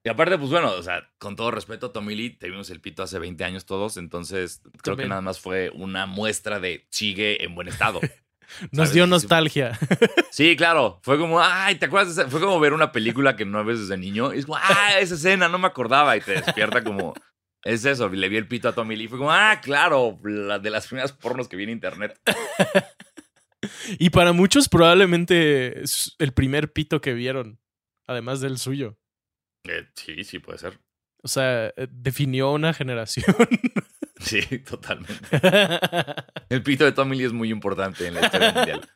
Y 0.02 0.08
aparte, 0.08 0.38
pues 0.38 0.50
bueno, 0.50 0.72
o 0.72 0.82
sea, 0.82 1.10
con 1.18 1.36
todo 1.36 1.50
respeto, 1.50 1.90
Tommy 1.90 2.14
Lee, 2.14 2.30
te 2.30 2.48
vimos 2.48 2.70
el 2.70 2.80
pito 2.80 3.02
hace 3.02 3.18
20 3.18 3.44
años 3.44 3.66
todos, 3.66 3.98
entonces 3.98 4.62
creo 4.82 4.96
que 4.96 5.06
nada 5.06 5.20
más 5.20 5.40
fue 5.40 5.70
una 5.74 6.06
muestra 6.06 6.58
de 6.58 6.86
sigue 6.90 7.44
en 7.44 7.54
buen 7.54 7.68
estado. 7.68 8.00
Nos 8.72 8.88
¿sabes? 8.88 8.92
dio 8.92 9.06
nostalgia. 9.06 9.78
Sí, 10.30 10.56
claro. 10.56 11.00
Fue 11.02 11.18
como, 11.18 11.40
ay, 11.40 11.74
¿te 11.74 11.86
acuerdas? 11.86 12.14
de 12.14 12.22
esa? 12.22 12.30
Fue 12.30 12.40
como 12.40 12.60
ver 12.60 12.72
una 12.72 12.92
película 12.92 13.34
que 13.34 13.44
no 13.44 13.64
ves 13.64 13.80
desde 13.80 13.96
niño. 13.96 14.32
Y 14.32 14.38
es 14.38 14.46
como, 14.46 14.58
ah, 14.58 14.92
esa 15.00 15.16
escena, 15.16 15.48
no 15.48 15.58
me 15.58 15.66
acordaba. 15.66 16.16
Y 16.16 16.20
te 16.20 16.32
despierta 16.32 16.84
como, 16.84 17.14
es 17.64 17.84
eso. 17.84 18.08
Le 18.08 18.28
vi 18.28 18.36
el 18.36 18.46
pito 18.46 18.68
a 18.68 18.72
Tommy 18.72 18.94
Lee. 18.96 19.08
Fue 19.08 19.18
como, 19.18 19.32
ah, 19.32 19.60
claro, 19.60 20.18
la 20.22 20.60
de 20.60 20.70
las 20.70 20.86
primeras 20.86 21.12
pornos 21.12 21.48
que 21.48 21.56
vi 21.56 21.64
en 21.64 21.70
internet. 21.70 22.18
y 23.98 24.10
para 24.10 24.32
muchos, 24.32 24.68
probablemente 24.68 25.82
es 25.82 26.14
el 26.18 26.32
primer 26.32 26.72
pito 26.72 27.00
que 27.00 27.12
vieron, 27.12 27.58
además 28.10 28.40
del 28.40 28.58
suyo. 28.58 28.98
Eh, 29.64 29.86
sí, 29.94 30.24
sí, 30.24 30.40
puede 30.40 30.58
ser. 30.58 30.80
O 31.22 31.28
sea, 31.28 31.68
eh, 31.68 31.86
definió 31.90 32.52
una 32.52 32.74
generación. 32.74 33.24
Sí, 34.22 34.58
totalmente. 34.58 35.14
El 36.50 36.62
pito 36.62 36.84
de 36.84 36.92
Tommy 36.92 37.16
Lee 37.16 37.24
es 37.24 37.32
muy 37.32 37.50
importante 37.50 38.06
en 38.06 38.12
la 38.12 38.20
historia 38.20 38.52
mundial. 38.52 38.88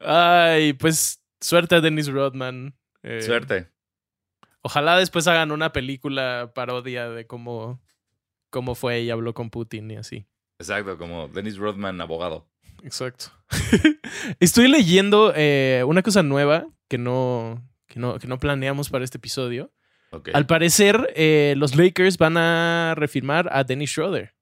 Ay, 0.00 0.72
pues 0.72 1.22
suerte 1.38 1.74
a 1.74 1.82
Dennis 1.82 2.08
Rodman. 2.08 2.74
Eh, 3.02 3.20
Suerte. 3.20 3.68
Ojalá 4.62 4.96
después 4.96 5.26
hagan 5.26 5.52
una 5.52 5.74
película 5.74 6.52
parodia 6.54 7.10
de 7.10 7.26
cómo, 7.26 7.82
cómo 8.48 8.74
fue 8.74 9.02
y 9.02 9.10
habló 9.10 9.34
con 9.34 9.50
Putin 9.50 9.90
y 9.90 9.96
así. 9.96 10.26
Exacto, 10.58 10.96
como 10.96 11.28
Dennis 11.28 11.58
Rodman, 11.58 12.00
abogado. 12.00 12.48
Exacto. 12.84 13.32
Estoy 14.40 14.68
leyendo 14.68 15.32
eh, 15.34 15.82
una 15.86 16.02
cosa 16.02 16.22
nueva 16.22 16.66
que 16.86 16.98
no, 16.98 17.66
que, 17.86 17.98
no, 17.98 18.18
que 18.18 18.26
no 18.26 18.38
planeamos 18.38 18.90
para 18.90 19.04
este 19.04 19.16
episodio. 19.16 19.72
Al 20.32 20.46
parecer, 20.46 21.12
eh, 21.16 21.54
los 21.56 21.74
Lakers 21.74 22.18
van 22.18 22.36
a 22.36 22.94
refirmar 22.96 23.48
a 23.50 23.64
Dennis 23.64 23.90
Schroeder. 23.90 24.32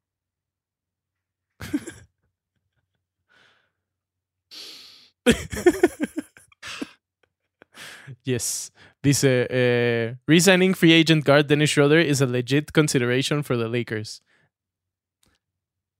yes. 8.25 8.71
Dice, 9.03 9.47
eh, 9.49 10.17
resigning 10.27 10.75
free 10.75 10.93
agent 10.93 11.25
guard 11.25 11.47
Dennis 11.47 11.71
Schroeder 11.71 12.01
is 12.01 12.21
a 12.21 12.27
legit 12.27 12.73
consideration 12.73 13.43
for 13.43 13.57
the 13.57 13.69
Lakers. 13.69 14.23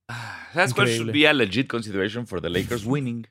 Ah, 0.07 0.42
Should 0.53 0.69
Increíble. 0.69 1.11
be 1.11 1.27
a 1.27 1.33
legit 1.33 1.67
consideration 1.67 2.25
for 2.27 2.41
the 2.41 2.49
Lakers 2.49 2.85
winning. 2.85 3.27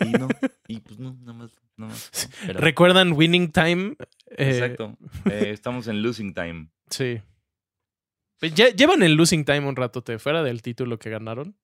Y 0.00 0.12
no, 0.12 0.28
y 0.68 0.80
pues 0.80 0.98
no, 0.98 1.16
nada 1.20 1.32
más. 1.34 1.50
nada 1.76 1.92
más, 1.92 2.30
no, 2.46 2.52
¿Recuerdan 2.60 3.12
Winning 3.12 3.52
Time? 3.52 3.96
Eh, 4.30 4.50
Exacto. 4.50 4.96
Eh, 5.30 5.50
estamos 5.52 5.86
en 5.86 6.02
losing 6.02 6.32
time. 6.34 6.68
Sí. 6.90 7.20
Pues 8.40 8.54
ya- 8.54 8.70
llevan 8.70 9.02
el 9.02 9.14
losing 9.14 9.44
time 9.44 9.66
un 9.68 9.76
ratote, 9.76 10.18
fuera 10.18 10.42
del 10.42 10.62
título 10.62 10.98
que 10.98 11.10
ganaron. 11.10 11.56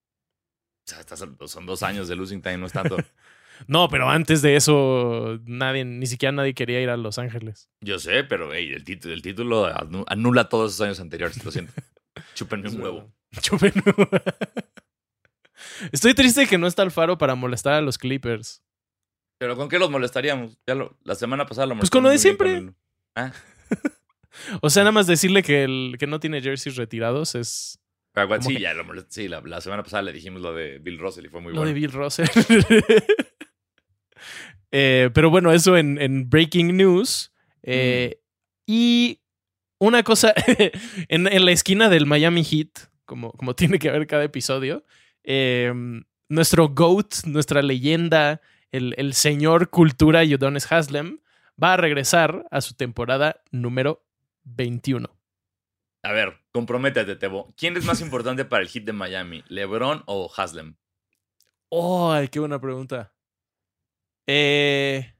Son 1.46 1.66
dos 1.66 1.82
años 1.82 2.08
de 2.08 2.16
losing 2.16 2.42
time, 2.42 2.58
no 2.58 2.66
es 2.66 2.72
tanto. 2.72 2.96
No, 3.68 3.90
pero 3.90 4.08
antes 4.08 4.40
de 4.40 4.56
eso, 4.56 5.38
nadie, 5.44 5.84
ni 5.84 6.06
siquiera 6.06 6.32
nadie 6.32 6.54
quería 6.54 6.80
ir 6.80 6.88
a 6.88 6.96
Los 6.96 7.18
Ángeles. 7.18 7.68
Yo 7.82 7.98
sé, 7.98 8.24
pero 8.24 8.54
hey, 8.54 8.72
el, 8.74 8.84
título, 8.84 9.12
el 9.12 9.20
título 9.20 9.66
anu- 9.68 10.04
anula 10.08 10.48
todos 10.48 10.72
esos 10.72 10.86
años 10.86 10.98
anteriores, 10.98 11.44
lo 11.44 11.50
siento. 11.50 11.74
Chúpenme 12.34 12.70
un 12.70 12.80
huevo. 12.80 13.12
Chupen. 13.40 13.72
Estoy 15.92 16.14
triste 16.14 16.46
que 16.46 16.58
no 16.58 16.66
está 16.66 16.82
Alfaro 16.82 17.18
para 17.18 17.34
molestar 17.34 17.74
a 17.74 17.80
los 17.80 17.98
Clippers. 17.98 18.62
¿Pero 19.38 19.56
con 19.56 19.68
qué 19.68 19.78
los 19.78 19.90
molestaríamos? 19.90 20.58
Ya 20.66 20.74
lo- 20.74 20.98
la 21.04 21.14
semana 21.14 21.46
pasada 21.46 21.66
lo 21.66 21.76
Pues 21.78 21.90
con 21.90 22.02
lo 22.02 22.08
de 22.10 22.16
molestamos 22.16 22.38
siempre. 22.38 22.56
el- 22.56 22.74
Ah, 23.14 23.32
O 24.62 24.70
sea, 24.70 24.82
nada 24.82 24.92
más 24.92 25.06
decirle 25.06 25.42
que, 25.42 25.64
el, 25.64 25.96
que 25.98 26.06
no 26.06 26.20
tiene 26.20 26.40
jerseys 26.40 26.76
retirados 26.76 27.34
es 27.34 27.78
pero, 28.12 28.40
sí, 28.42 28.54
que- 28.54 28.60
ya 28.62 28.74
lo 28.74 28.84
molest- 28.84 29.06
Sí, 29.10 29.28
la, 29.28 29.40
la 29.42 29.60
semana 29.60 29.82
pasada 29.82 30.02
le 30.02 30.12
dijimos 30.12 30.42
lo 30.42 30.52
de 30.54 30.78
Bill 30.78 30.98
Russell 30.98 31.24
y 31.26 31.28
fue 31.28 31.40
muy 31.40 31.52
lo 31.52 31.60
bueno. 31.60 31.68
de 31.68 31.74
Bill 31.80 31.92
Russell. 31.92 32.26
Eh, 34.72 35.10
pero 35.14 35.30
bueno, 35.30 35.50
eso 35.52 35.76
en, 35.76 36.00
en 36.00 36.30
Breaking 36.30 36.76
News. 36.76 37.32
Eh, 37.62 38.20
Y 38.68 39.20
una 39.80 40.02
cosa, 40.04 40.32
en, 41.08 41.26
en 41.26 41.44
la 41.44 41.50
esquina 41.50 41.88
del 41.88 42.06
Miami 42.06 42.44
Heat, 42.44 42.89
como, 43.10 43.32
como 43.32 43.54
tiene 43.56 43.80
que 43.80 43.88
haber 43.88 44.06
cada 44.06 44.22
episodio, 44.22 44.84
eh, 45.24 45.74
nuestro 46.28 46.68
GOAT, 46.68 47.24
nuestra 47.26 47.60
leyenda, 47.60 48.40
el, 48.70 48.94
el 48.98 49.14
señor 49.14 49.68
cultura 49.68 50.22
Udonis 50.22 50.70
Haslem, 50.70 51.18
va 51.60 51.72
a 51.72 51.76
regresar 51.76 52.46
a 52.52 52.60
su 52.60 52.74
temporada 52.74 53.42
número 53.50 54.06
21. 54.44 55.10
A 56.04 56.12
ver, 56.12 56.38
comprométete, 56.52 57.16
Tebo. 57.16 57.52
¿Quién 57.56 57.76
es 57.76 57.84
más 57.84 58.00
importante 58.00 58.44
para 58.44 58.62
el 58.62 58.68
hit 58.68 58.84
de 58.84 58.92
Miami? 58.92 59.42
¿LeBron 59.48 60.04
o 60.06 60.32
Haslem? 60.34 60.76
¡Oh, 61.68 62.14
qué 62.30 62.38
buena 62.38 62.60
pregunta! 62.60 63.12
Eh, 64.28 65.12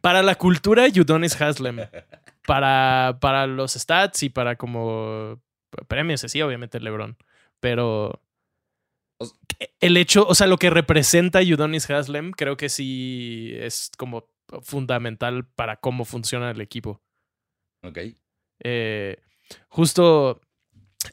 para 0.00 0.22
la 0.22 0.36
cultura, 0.36 0.86
Udonis 0.86 1.40
Haslem. 1.40 1.80
Para, 2.46 3.18
para 3.20 3.48
los 3.48 3.72
stats 3.72 4.22
y 4.22 4.30
para 4.30 4.54
como 4.56 5.42
premios, 5.88 6.20
sí, 6.20 6.40
obviamente 6.42 6.80
LeBron. 6.80 7.16
Pero 7.60 8.22
Os- 9.18 9.34
el 9.80 9.96
hecho, 9.96 10.26
o 10.26 10.34
sea, 10.34 10.46
lo 10.46 10.56
que 10.56 10.70
representa 10.70 11.40
Udonis 11.40 11.88
Haslem, 11.90 12.30
creo 12.32 12.56
que 12.56 12.68
sí 12.68 13.52
es 13.56 13.90
como 13.98 14.28
fundamental 14.62 15.46
para 15.46 15.76
cómo 15.76 16.04
funciona 16.04 16.50
el 16.50 16.60
equipo. 16.60 17.02
Ok. 17.82 17.98
Eh, 18.62 19.16
justo. 19.68 20.40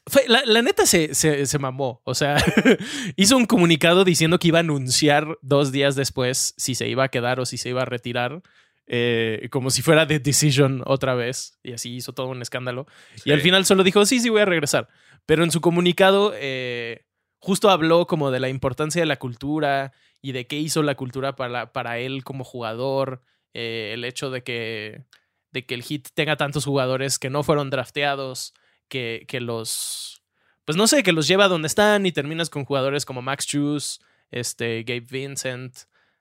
fue- 0.05 0.27
la, 0.27 0.41
la 0.45 0.61
neta 0.61 0.85
se, 0.85 1.13
se, 1.15 1.45
se 1.45 1.59
mamó. 1.59 2.01
O 2.05 2.15
sea, 2.15 2.37
hizo 3.15 3.37
un 3.37 3.45
comunicado 3.45 4.03
diciendo 4.05 4.39
que 4.39 4.47
iba 4.49 4.59
a 4.59 4.61
anunciar 4.61 5.37
dos 5.41 5.71
días 5.71 5.95
después 5.95 6.53
si 6.57 6.75
se 6.75 6.87
iba 6.87 7.03
a 7.05 7.09
quedar 7.09 7.39
o 7.39 7.45
si 7.45 7.57
se 7.57 7.69
iba 7.69 7.81
a 7.83 7.85
retirar. 7.85 8.41
Eh, 8.87 9.47
como 9.51 9.69
si 9.69 9.81
fuera 9.81 10.07
The 10.07 10.19
Decision 10.19 10.81
otra 10.85 11.13
vez. 11.13 11.59
Y 11.63 11.73
así 11.73 11.93
hizo 11.95 12.13
todo 12.13 12.27
un 12.27 12.41
escándalo. 12.41 12.87
Y 13.25 13.31
al 13.31 13.41
final 13.41 13.65
solo 13.65 13.83
dijo, 13.83 14.05
sí, 14.05 14.19
sí, 14.19 14.29
voy 14.29 14.41
a 14.41 14.45
regresar. 14.45 14.87
Pero 15.25 15.43
en 15.43 15.51
su 15.51 15.61
comunicado 15.61 16.33
eh, 16.35 17.05
justo 17.39 17.69
habló 17.69 18.07
como 18.07 18.31
de 18.31 18.39
la 18.39 18.49
importancia 18.49 19.01
de 19.01 19.05
la 19.05 19.19
cultura 19.19 19.91
y 20.21 20.31
de 20.31 20.47
qué 20.47 20.57
hizo 20.57 20.81
la 20.83 20.95
cultura 20.95 21.35
para, 21.35 21.73
para 21.73 21.99
él 21.99 22.23
como 22.23 22.43
jugador. 22.43 23.21
eh, 23.53 23.91
el 23.93 24.03
hecho 24.05 24.29
de 24.31 24.43
que, 24.43 25.03
de 25.51 25.65
que 25.65 25.73
el 25.75 25.83
Heat 25.83 26.09
tenga 26.13 26.35
tantos 26.37 26.63
jugadores 26.65 27.17
que 27.19 27.29
no 27.29 27.43
fueron 27.43 27.69
drafteados, 27.69 28.53
que, 28.87 29.25
que 29.27 29.39
los 29.41 30.21
pues 30.65 30.75
no 30.75 30.85
sé, 30.87 31.01
que 31.01 31.13
los 31.13 31.27
lleva 31.29 31.45
a 31.45 31.47
donde 31.47 31.67
están 31.67 32.05
y 32.05 32.11
terminas 32.11 32.49
con 32.49 32.65
jugadores 32.65 33.05
como 33.05 33.21
Max 33.21 33.47
Juice, 33.49 33.99
este, 34.31 34.83
Gabe 34.83 35.07
Vincent, 35.09 35.75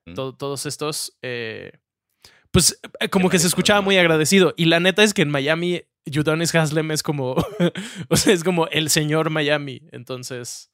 Mm. 0.07 0.15
todos 0.15 0.67
estos, 0.67 1.19
eh, 1.23 1.73
pues 2.57 2.81
eh, 3.01 3.11
como 3.11 3.29
Que 3.29 3.39
se 3.39 3.49
escuchaba 3.49 3.83
muy 3.83 3.99
agradecido. 3.99 4.55
Y 4.57 4.65
la 4.65 4.81
neta 4.81 5.03
es 5.03 5.13
que 5.13 5.21
en 5.21 5.29
Miami, 5.29 5.83
Udonis 6.07 6.55
Haslem 6.55 6.91
es 6.91 7.03
como, 7.03 7.33
o 8.09 8.17
sea, 8.17 8.33
es 8.33 8.43
como 8.43 8.67
el 8.69 8.89
señor 8.89 9.29
Miami. 9.29 9.83
Entonces, 9.93 10.73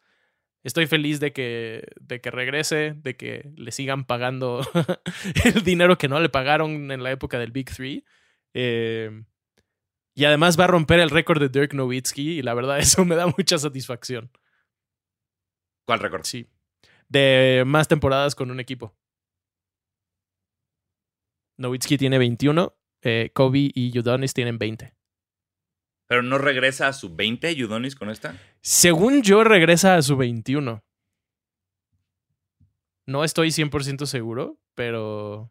estoy 0.63 0.87
feliz 0.87 1.19
de 1.19 1.33
que, 1.33 1.89
de 2.01 2.21
que 2.21 2.31
regrese, 2.31 2.95
de 2.99 3.17
que 3.17 3.51
le 3.57 3.73
sigan 3.73 4.05
pagando 4.05 4.65
el 5.45 5.65
dinero 5.65 5.99
que 5.99 6.07
no 6.07 6.21
le 6.21 6.29
pagaron 6.29 6.93
en 6.93 7.03
la 7.03 7.11
época 7.11 7.41
del 7.41 7.51
Big 7.51 7.75
Three. 7.75 8.05
Eh, 8.55 9.25
y 10.15 10.25
además 10.25 10.61
va 10.61 10.67
a 10.67 10.69
romper 10.69 11.01
el 11.01 11.11
récord 11.11 11.41
de 11.41 11.49
Dirk 11.49 11.75
Nowitzki 11.75 12.39
y 12.39 12.43
la 12.43 12.55
verdad 12.55 12.79
eso 12.79 13.05
me 13.05 13.17
da 13.17 13.27
mucha 13.27 13.59
satisfacción. 13.59 14.31
¿Cuál 15.85 15.99
récord? 15.99 16.23
Sí. 16.23 16.47
De 17.09 17.65
más 17.67 17.89
temporadas 17.89 18.37
con 18.37 18.53
un 18.53 18.61
equipo. 18.61 18.95
Nowitzki 21.57 21.99
tiene 21.99 22.19
21, 22.19 22.75
eh, 23.03 23.31
Kobe 23.35 23.71
y 23.75 23.99
Udonis 23.99 24.35
tienen 24.35 24.59
20. 24.59 24.95
Pero 26.07 26.23
no 26.23 26.39
regresa 26.39 26.89
a 26.89 26.93
su 26.93 27.15
20 27.15 27.55
Yudonis 27.55 27.97
con 27.97 28.11
esta. 28.11 28.37
Según 28.61 29.23
yo, 29.23 29.45
regresa 29.45 29.97
a 29.97 30.03
su 30.03 30.17
21. 30.17 30.85
No 33.07 33.25
estoy 33.25 33.49
100% 33.49 34.07
seguro, 34.07 34.59
pero... 34.75 35.51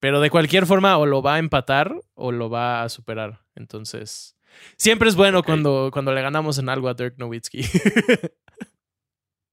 Pero 0.00 0.20
de 0.20 0.28
cualquier 0.28 0.66
forma, 0.66 0.98
o 0.98 1.06
lo 1.06 1.22
va 1.22 1.36
a 1.36 1.38
empatar 1.38 1.94
o 2.14 2.32
lo 2.32 2.50
va 2.50 2.82
a 2.82 2.88
superar. 2.88 3.44
Entonces, 3.54 4.36
siempre 4.76 5.08
es 5.08 5.14
bueno 5.14 5.42
cuando, 5.42 5.90
cuando 5.92 6.12
le 6.12 6.20
ganamos 6.20 6.58
en 6.58 6.68
algo 6.68 6.88
a 6.88 6.94
Dirk 6.94 7.16
Nowitzki. 7.16 7.62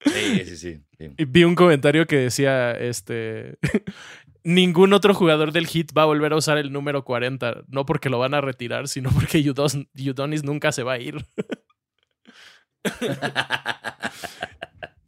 Sí, 0.03 0.45
sí, 0.45 0.57
sí. 0.57 0.83
sí. 0.97 1.09
Vi 1.27 1.43
un 1.43 1.55
comentario 1.55 2.07
que 2.07 2.17
decía, 2.17 2.71
este, 2.71 3.57
ningún 4.43 4.93
otro 4.93 5.13
jugador 5.13 5.51
del 5.51 5.67
Heat 5.67 5.87
va 5.97 6.03
a 6.03 6.05
volver 6.05 6.33
a 6.33 6.37
usar 6.37 6.57
el 6.57 6.71
número 6.71 7.03
40, 7.03 7.63
no 7.67 7.85
porque 7.85 8.09
lo 8.09 8.19
van 8.19 8.33
a 8.33 8.41
retirar, 8.41 8.87
sino 8.87 9.09
porque 9.11 9.39
Udonis 9.49 10.43
nunca 10.43 10.71
se 10.71 10.83
va 10.83 10.93
a 10.93 10.99
ir. 10.99 11.25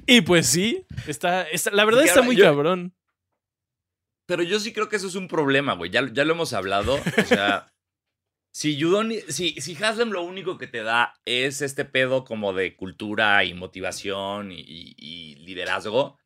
Y 0.06 0.22
pues 0.22 0.48
sí, 0.48 0.86
está, 1.08 1.44
está- 1.44 1.72
la 1.72 1.86
verdad 1.86 2.04
está 2.04 2.22
muy 2.22 2.36
yo- 2.36 2.44
cabrón. 2.44 2.94
Pero 4.28 4.44
yo 4.44 4.60
sí 4.60 4.72
creo 4.74 4.88
que 4.90 4.96
eso 4.98 5.08
es 5.08 5.16
un 5.16 5.28
problema, 5.28 5.74
güey. 5.74 5.92
Ya, 5.92 6.08
ya 6.12 6.24
lo 6.26 6.34
hemos 6.34 6.54
hablado. 6.54 6.96
O 6.96 7.26
sea, 7.26 7.68
si 8.54 8.76
Yudonis, 8.78 9.26
si, 9.30 9.52
si 9.62 9.82
Haslem 9.84 10.12
lo 10.12 10.22
único 10.24 10.58
que 10.58 10.68
te 10.68 10.82
da 10.84 11.14
es 11.26 11.62
este 11.62 11.86
pedo 11.86 12.24
como 12.26 12.54
de 12.54 12.76
cultura 12.76 13.44
y 13.44 13.54
motivación 13.54 14.52
y, 14.52 14.60
y- 14.60 14.96
y 14.98 15.36
liderazgo, 15.38 16.18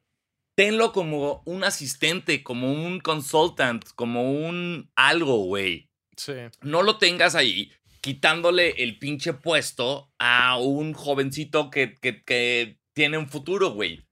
tenlo 0.57 0.91
como 0.91 1.43
un 1.45 1.63
asistente, 1.63 2.43
como 2.43 2.73
un 2.73 2.99
consultant, 2.99 3.85
como 3.95 4.31
un 4.31 4.89
algo, 4.95 5.37
güey. 5.43 5.91
Sí. 6.17 6.33
No 6.61 6.81
lo 6.81 6.97
tengas 6.97 7.35
ahí 7.35 7.71
quitándole 8.01 8.73
el 8.77 8.97
pinche 8.97 9.33
puesto 9.33 10.11
a 10.17 10.57
un 10.57 10.93
jovencito 10.93 11.69
que, 11.69 11.93
que, 12.01 12.23
que 12.23 12.79
tiene 12.93 13.19
un 13.19 13.29
futuro, 13.29 13.69
güey. 13.71 14.03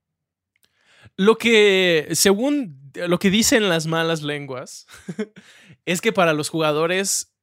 Lo 1.18 1.40
que, 1.40 2.10
según 2.12 2.92
lo 2.94 3.18
que 3.18 3.32
dicen 3.32 3.68
las 3.68 3.88
malas 3.88 4.22
lenguas, 4.22 4.86
es 5.86 6.00
que 6.00 6.14
para 6.14 6.34
los 6.34 6.50
jugadores 6.50 7.34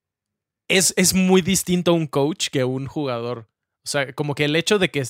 es, 0.68 0.94
es 0.96 1.12
muy 1.12 1.42
distinto 1.42 1.92
un 1.92 2.06
coach 2.06 2.50
que 2.50 2.62
un 2.62 2.86
jugador. 2.86 3.48
O 3.84 3.88
sea, 3.88 4.12
como 4.12 4.36
que 4.36 4.44
el 4.44 4.54
hecho 4.54 4.78
de 4.78 4.92
que 4.92 5.04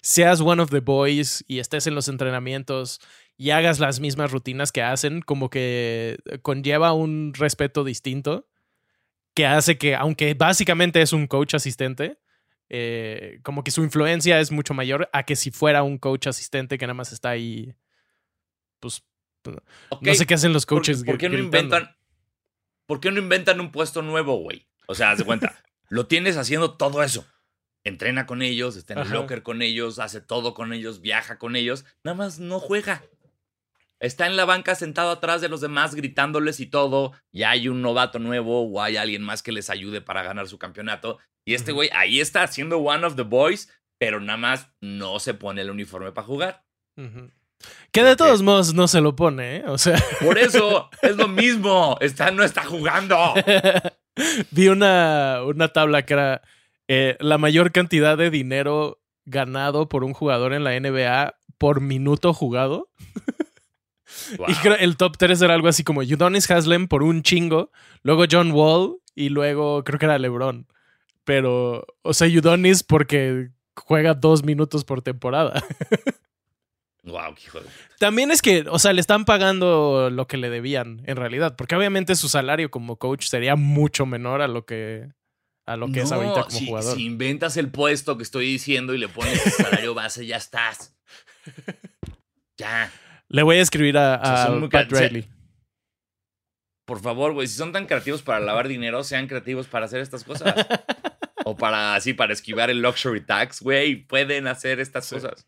seas 0.00 0.40
one 0.40 0.60
of 0.60 0.70
the 0.70 0.80
boys 0.80 1.44
y 1.46 1.60
estés 1.60 1.86
en 1.86 1.94
los 1.94 2.08
entrenamientos 2.08 3.00
y 3.38 3.50
hagas 3.50 3.78
las 3.78 4.00
mismas 4.00 4.32
rutinas 4.32 4.72
que 4.72 4.82
hacen, 4.82 5.22
como 5.22 5.48
que 5.48 6.18
conlleva 6.42 6.92
un 6.92 7.32
respeto 7.34 7.84
distinto 7.84 8.48
que 9.32 9.46
hace 9.46 9.78
que, 9.78 9.94
aunque 9.94 10.34
básicamente 10.34 11.00
es 11.00 11.12
un 11.12 11.28
coach 11.28 11.54
asistente, 11.54 12.18
eh, 12.68 13.38
como 13.44 13.62
que 13.62 13.70
su 13.70 13.84
influencia 13.84 14.40
es 14.40 14.50
mucho 14.50 14.74
mayor 14.74 15.08
a 15.12 15.22
que 15.22 15.36
si 15.36 15.52
fuera 15.52 15.84
un 15.84 15.98
coach 15.98 16.26
asistente 16.26 16.76
que 16.76 16.86
nada 16.86 16.94
más 16.94 17.12
está 17.12 17.30
ahí, 17.30 17.72
pues 18.80 19.04
no 19.46 20.14
sé 20.14 20.26
qué 20.26 20.34
hacen 20.34 20.52
los 20.52 20.66
¿Por- 20.66 20.78
coaches. 20.78 21.04
¿Por, 21.04 21.16
qué 21.16 21.28
no 21.28 21.38
inventan? 21.38 21.96
¿Por 22.86 22.98
qué 22.98 23.12
no 23.12 23.20
inventan 23.20 23.60
un 23.60 23.70
puesto 23.70 24.02
nuevo, 24.02 24.38
güey? 24.38 24.66
O 24.88 24.96
sea, 24.96 25.12
haz 25.12 25.18
de 25.18 25.24
cuenta, 25.24 25.62
lo 25.88 26.08
tienes 26.08 26.36
haciendo 26.36 26.76
todo 26.76 27.04
eso. 27.04 27.24
Entrena 27.84 28.26
con 28.26 28.42
ellos, 28.42 28.74
está 28.74 28.94
en 28.94 28.98
el 28.98 29.10
locker 29.10 29.44
con 29.44 29.62
ellos, 29.62 30.00
hace 30.00 30.20
todo 30.20 30.52
con 30.52 30.72
ellos, 30.72 31.00
viaja 31.00 31.38
con 31.38 31.54
ellos, 31.54 31.84
nada 32.02 32.16
más 32.16 32.40
no 32.40 32.58
juega. 32.58 33.04
Está 34.00 34.26
en 34.26 34.36
la 34.36 34.44
banca 34.44 34.74
sentado 34.74 35.10
atrás 35.10 35.40
de 35.40 35.48
los 35.48 35.60
demás 35.60 35.94
gritándoles 35.94 36.60
y 36.60 36.66
todo, 36.66 37.12
y 37.32 37.42
hay 37.42 37.68
un 37.68 37.82
novato 37.82 38.18
nuevo 38.18 38.62
o 38.62 38.82
hay 38.82 38.96
alguien 38.96 39.22
más 39.22 39.42
que 39.42 39.52
les 39.52 39.70
ayude 39.70 40.00
para 40.00 40.22
ganar 40.22 40.46
su 40.48 40.58
campeonato. 40.58 41.18
Y 41.44 41.54
este 41.54 41.72
güey 41.72 41.90
ahí 41.92 42.20
está 42.20 42.42
haciendo 42.42 42.78
one 42.78 43.04
of 43.04 43.16
the 43.16 43.22
boys, 43.22 43.68
pero 43.98 44.20
nada 44.20 44.36
más 44.36 44.70
no 44.80 45.18
se 45.18 45.34
pone 45.34 45.62
el 45.62 45.70
uniforme 45.70 46.12
para 46.12 46.26
jugar. 46.26 46.64
Ujú. 46.96 47.30
Que 47.90 48.04
de 48.04 48.16
todos 48.16 48.42
modos 48.42 48.74
no 48.74 48.86
se 48.86 49.00
lo 49.00 49.16
pone, 49.16 49.56
¿eh? 49.56 49.64
O 49.66 49.78
sea, 49.78 49.98
Por 50.24 50.38
eso 50.38 50.90
es 51.02 51.16
lo 51.16 51.26
mismo, 51.26 51.96
está, 52.00 52.30
no 52.30 52.44
está 52.44 52.64
jugando. 52.64 53.34
vi 54.50 54.68
una, 54.68 55.42
una 55.44 55.68
tabla 55.68 56.04
que 56.04 56.14
era 56.14 56.42
eh, 56.86 57.16
la 57.20 57.38
mayor 57.38 57.72
cantidad 57.72 58.16
de 58.16 58.30
dinero 58.30 59.00
ganado 59.24 59.88
por 59.88 60.04
un 60.04 60.14
jugador 60.14 60.54
en 60.54 60.64
la 60.64 60.78
NBA 60.78 61.34
por 61.58 61.80
minuto 61.80 62.32
jugado. 62.32 62.88
Wow. 64.38 64.46
Y 64.48 64.54
creo 64.56 64.74
el 64.76 64.96
top 64.96 65.16
3 65.18 65.40
era 65.42 65.54
algo 65.54 65.68
así 65.68 65.84
como 65.84 66.00
Udonis 66.00 66.50
Haslem 66.50 66.88
por 66.88 67.02
un 67.02 67.22
chingo, 67.22 67.70
luego 68.02 68.24
John 68.30 68.52
Wall 68.52 68.96
y 69.14 69.28
luego 69.28 69.84
creo 69.84 69.98
que 69.98 70.06
era 70.06 70.18
LeBron. 70.18 70.66
Pero, 71.24 71.86
o 72.02 72.14
sea, 72.14 72.26
Udonis 72.28 72.82
porque 72.82 73.50
juega 73.76 74.14
dos 74.14 74.44
minutos 74.44 74.84
por 74.84 75.02
temporada. 75.02 75.62
Wow, 77.04 77.34
qué 77.36 77.42
hijo 77.44 77.60
de- 77.60 77.66
También 77.98 78.30
es 78.30 78.42
que, 78.42 78.66
o 78.68 78.78
sea, 78.78 78.92
le 78.92 79.00
están 79.00 79.24
pagando 79.24 80.10
lo 80.10 80.26
que 80.26 80.36
le 80.36 80.50
debían, 80.50 81.00
en 81.06 81.16
realidad, 81.16 81.56
porque 81.56 81.74
obviamente 81.74 82.14
su 82.16 82.28
salario 82.28 82.70
como 82.70 82.96
coach 82.96 83.28
sería 83.28 83.56
mucho 83.56 84.04
menor 84.04 84.42
a 84.42 84.48
lo 84.48 84.66
que, 84.66 85.08
a 85.64 85.76
lo 85.76 85.90
que 85.90 86.00
es 86.00 86.12
ahorita 86.12 86.42
como 86.44 86.50
si, 86.50 86.66
jugador. 86.66 86.96
si 86.96 87.04
inventas 87.06 87.56
el 87.56 87.70
puesto 87.70 88.18
que 88.18 88.24
estoy 88.24 88.46
diciendo 88.46 88.92
y 88.94 88.98
le 88.98 89.08
pones 89.08 89.46
el 89.46 89.52
salario 89.52 89.94
base, 89.94 90.26
ya 90.26 90.36
estás. 90.36 90.94
Ya. 92.58 92.90
Le 93.28 93.42
voy 93.42 93.56
a 93.56 93.62
escribir 93.62 93.98
a, 93.98 94.16
O 94.16 94.24
sea, 94.24 94.44
a 94.44 94.68
Pat 94.70 94.90
se- 94.90 95.08
Riley. 95.08 95.28
Por 96.86 97.00
favor, 97.00 97.34
güey, 97.34 97.46
si 97.46 97.54
son 97.56 97.72
tan 97.72 97.84
creativos 97.86 98.22
para 98.22 98.40
lavar 98.40 98.66
dinero, 98.68 99.04
sean 99.04 99.26
creativos 99.26 99.66
para 99.66 99.84
hacer 99.84 100.00
estas 100.00 100.24
cosas. 100.24 100.54
o 101.44 101.54
para 101.56 101.94
así, 101.94 102.14
para 102.14 102.32
esquivar 102.32 102.70
el 102.70 102.80
luxury 102.80 103.20
tax, 103.20 103.60
güey, 103.60 103.96
pueden 104.06 104.46
hacer 104.46 104.80
estas 104.80 105.04
Sí. 105.06 105.16
cosas. 105.16 105.46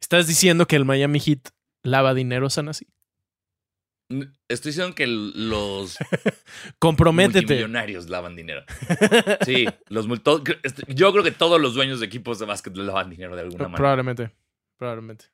¿Estás 0.00 0.26
diciendo 0.28 0.66
que 0.66 0.76
el 0.76 0.84
Miami 0.84 1.18
Heat 1.20 1.50
lava 1.82 2.14
dinero, 2.14 2.48
Sanasi? 2.50 2.86
Estoy 4.48 4.70
diciendo 4.72 4.94
que 4.94 5.06
los 5.06 5.96
Comprométete. 6.80 7.40
multimillonarios 7.42 8.08
lavan 8.08 8.34
dinero. 8.34 8.62
Sí, 9.44 9.66
los 9.88 10.06
este- 10.64 10.82
yo 10.94 11.12
creo 11.12 11.22
que 11.22 11.30
todos 11.32 11.60
los 11.60 11.74
dueños 11.74 12.00
de 12.00 12.06
equipos 12.06 12.38
de 12.38 12.46
básquet 12.46 12.76
lavan 12.76 13.10
dinero 13.10 13.34
de 13.36 13.42
alguna 13.42 13.64
manera. 13.64 13.76
Probablemente. 13.76 14.30
Probablemente. 14.76 15.26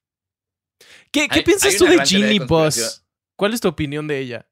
¿Qué, 1.11 1.29
piensas 1.45 1.77
tú 1.77 1.87
de 1.87 2.05
Ginny. 2.05 2.39
Boss? 2.39 3.07
¿Cuál 3.37 3.55
es 3.55 3.61
tu 3.61 3.69
opinión 3.69 4.07
de 4.07 4.19
ella? 4.19 4.49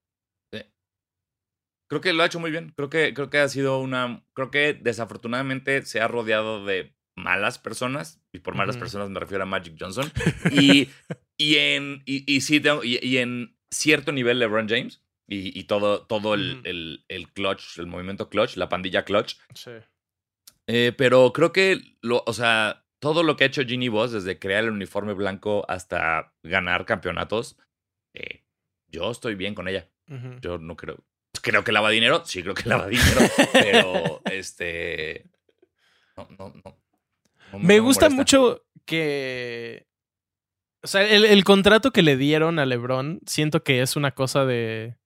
Creo 1.87 2.01
que 2.01 2.13
lo 2.13 2.23
ha 2.23 2.27
hecho 2.27 2.41
muy 2.41 2.51
bien. 2.51 2.73
Creo 2.77 2.89
que, 2.89 3.13
creo 3.15 3.31
que 3.31 3.39
ha 3.39 3.49
sido 3.49 3.79
una. 3.79 4.25
Creo 4.33 4.51
que 4.51 4.73
desafortunadamente 4.73 5.85
se 5.85 6.01
ha 6.01 6.09
rodeado 6.09 6.65
de 6.65 6.97
malas 7.15 7.59
personas. 7.59 8.21
Y 8.33 8.41
por 8.41 8.55
malas 8.55 8.77
personas 8.77 9.11
me 9.11 9.21
refiero 9.21 9.45
a 9.45 9.47
Magic 9.47 9.77
Johnson. 9.79 10.11
Y, 10.51 10.89
y 11.37 11.57
en. 11.57 12.03
Y, 12.07 12.25
y 12.33 12.41
sí, 12.41 12.61
tengo- 12.61 12.83
y, 12.85 12.99
y 13.03 13.19
en 13.19 13.57
cierto 13.71 14.13
nivel, 14.13 14.39
LeBron 14.39 14.69
James. 14.69 15.03
Y, 15.29 15.59
y 15.59 15.65
todo, 15.65 16.07
todo 16.07 16.35
el, 16.35 16.61
el, 16.65 17.05
el 17.09 17.31
clutch, 17.33 17.79
el 17.79 17.87
movimiento 17.87 18.29
clutch, 18.29 18.57
la 18.57 18.69
pandilla 18.69 19.05
clutch. 19.05 19.37
Sí. 19.55 19.71
Eh, 20.67 20.93
pero 20.97 21.33
creo 21.33 21.53
que, 21.53 21.81
lo, 22.01 22.23
o 22.27 22.33
sea, 22.33 22.84
todo 23.05 23.23
lo 23.23 23.37
que 23.37 23.45
ha 23.45 23.47
hecho 23.47 23.63
Ginny 23.65 23.89
Boss, 23.89 24.13
desde 24.13 24.39
crear 24.39 24.65
el 24.65 24.71
uniforme 24.71 25.13
blanco 25.13 25.65
hasta 25.69 26.33
ganar 26.43 26.87
campeonatos, 26.87 27.57
eh, 28.15 28.43
yo 28.89 29.11
estoy 29.11 29.35
bien 29.35 29.55
con 29.55 29.69
ella. 29.69 29.89
Yo 30.41 30.59
no 30.59 30.75
creo. 30.77 31.05
Creo 31.43 31.63
que 31.65 31.73
lava 31.73 31.91
dinero, 31.91 32.25
sí 32.25 32.43
creo 32.43 32.55
que 32.55 32.69
lava 32.69 32.89
dinero, 32.89 33.21
pero 33.53 34.21
este. 34.31 35.27
No, 36.17 36.29
no, 36.39 36.49
no. 36.65 36.79
No 37.53 37.59
Me 37.59 37.79
gusta 37.81 38.07
molesta. 38.09 38.17
mucho 38.17 38.65
que. 38.87 39.87
O 40.83 40.87
sea, 40.87 41.03
el, 41.07 41.25
el 41.25 41.45
contrato 41.45 41.93
que 41.93 42.03
le 42.03 42.17
dieron 42.17 42.59
a 42.59 42.67
LeBron, 42.67 43.21
siento 43.27 43.63
que 43.65 43.83
es 43.83 43.97
una 43.97 44.13
cosa 44.13 44.45
de. 44.47 44.97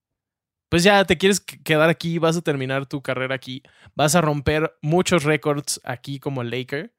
Pues 0.69 0.83
ya 0.85 1.05
te 1.05 1.17
quieres 1.19 1.45
qu- 1.45 1.63
quedar 1.65 1.89
aquí, 1.91 2.19
vas 2.19 2.37
a 2.37 2.43
terminar 2.43 2.87
tu 2.87 3.03
carrera 3.03 3.35
aquí, 3.35 3.63
vas 3.95 4.15
a 4.15 4.21
romper 4.21 4.77
muchos 4.83 5.25
récords 5.25 5.81
aquí 5.85 6.21
como 6.21 6.43
Laker. 6.45 6.93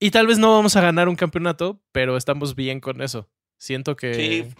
Y 0.00 0.10
tal 0.10 0.26
vez 0.26 0.38
no 0.38 0.52
vamos 0.54 0.76
a 0.76 0.80
ganar 0.80 1.08
un 1.08 1.16
campeonato, 1.16 1.82
pero 1.92 2.16
estamos 2.16 2.54
bien 2.54 2.80
con 2.80 3.02
eso. 3.02 3.28
Siento 3.58 3.96
que. 3.96 4.14
Sí. 4.14 4.54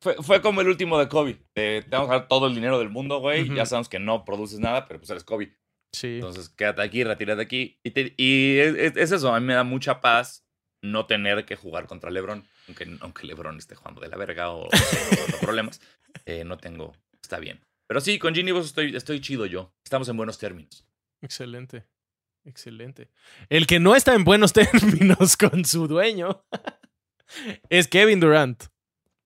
Fue, 0.00 0.14
fue 0.22 0.40
como 0.42 0.60
el 0.60 0.68
último 0.68 0.98
de 0.98 1.08
Kobe. 1.08 1.38
Eh, 1.54 1.82
te 1.82 1.90
vamos 1.90 2.10
a 2.10 2.18
dar 2.18 2.28
todo 2.28 2.46
el 2.46 2.54
dinero 2.54 2.78
del 2.78 2.90
mundo, 2.90 3.18
güey. 3.20 3.52
Ya 3.54 3.66
sabemos 3.66 3.88
que 3.88 3.98
no 3.98 4.24
produces 4.24 4.60
nada, 4.60 4.86
pero 4.86 5.00
pues 5.00 5.10
eres 5.10 5.24
Kobe. 5.24 5.56
Sí. 5.92 6.16
Entonces, 6.16 6.48
quédate 6.50 6.82
aquí, 6.82 7.04
retírate 7.04 7.40
aquí. 7.42 7.78
Y, 7.82 7.90
te- 7.90 8.14
y 8.16 8.58
es, 8.58 8.74
es- 8.76 8.96
es 8.96 9.12
eso, 9.12 9.34
a 9.34 9.40
mí 9.40 9.46
me 9.46 9.54
da 9.54 9.64
mucha 9.64 10.00
paz 10.00 10.44
no 10.82 11.06
tener 11.06 11.44
que 11.46 11.56
jugar 11.56 11.86
contra 11.86 12.10
LeBron. 12.10 12.44
Aunque, 12.68 12.96
aunque 13.00 13.26
LeBron 13.26 13.56
esté 13.58 13.74
jugando 13.74 14.00
de 14.02 14.08
la 14.08 14.16
verga 14.16 14.50
o 14.50 14.68
teniendo 14.68 15.38
problemas, 15.40 15.80
eh, 16.26 16.44
no 16.44 16.58
tengo, 16.58 16.92
está 17.22 17.38
bien. 17.38 17.60
Pero 17.88 18.00
sí, 18.00 18.18
con 18.18 18.34
Ginny 18.34 18.52
Vos 18.52 18.66
estoy, 18.66 18.94
estoy 18.94 19.20
chido 19.20 19.46
yo. 19.46 19.72
Estamos 19.84 20.08
en 20.08 20.16
buenos 20.16 20.38
términos. 20.38 20.86
Excelente. 21.22 21.84
Excelente. 22.44 23.08
El 23.48 23.66
que 23.66 23.80
no 23.80 23.96
está 23.96 24.14
en 24.14 24.24
buenos 24.24 24.52
términos 24.52 25.36
con 25.36 25.64
su 25.64 25.88
dueño 25.88 26.44
es 27.70 27.88
Kevin 27.88 28.20
Durant. 28.20 28.64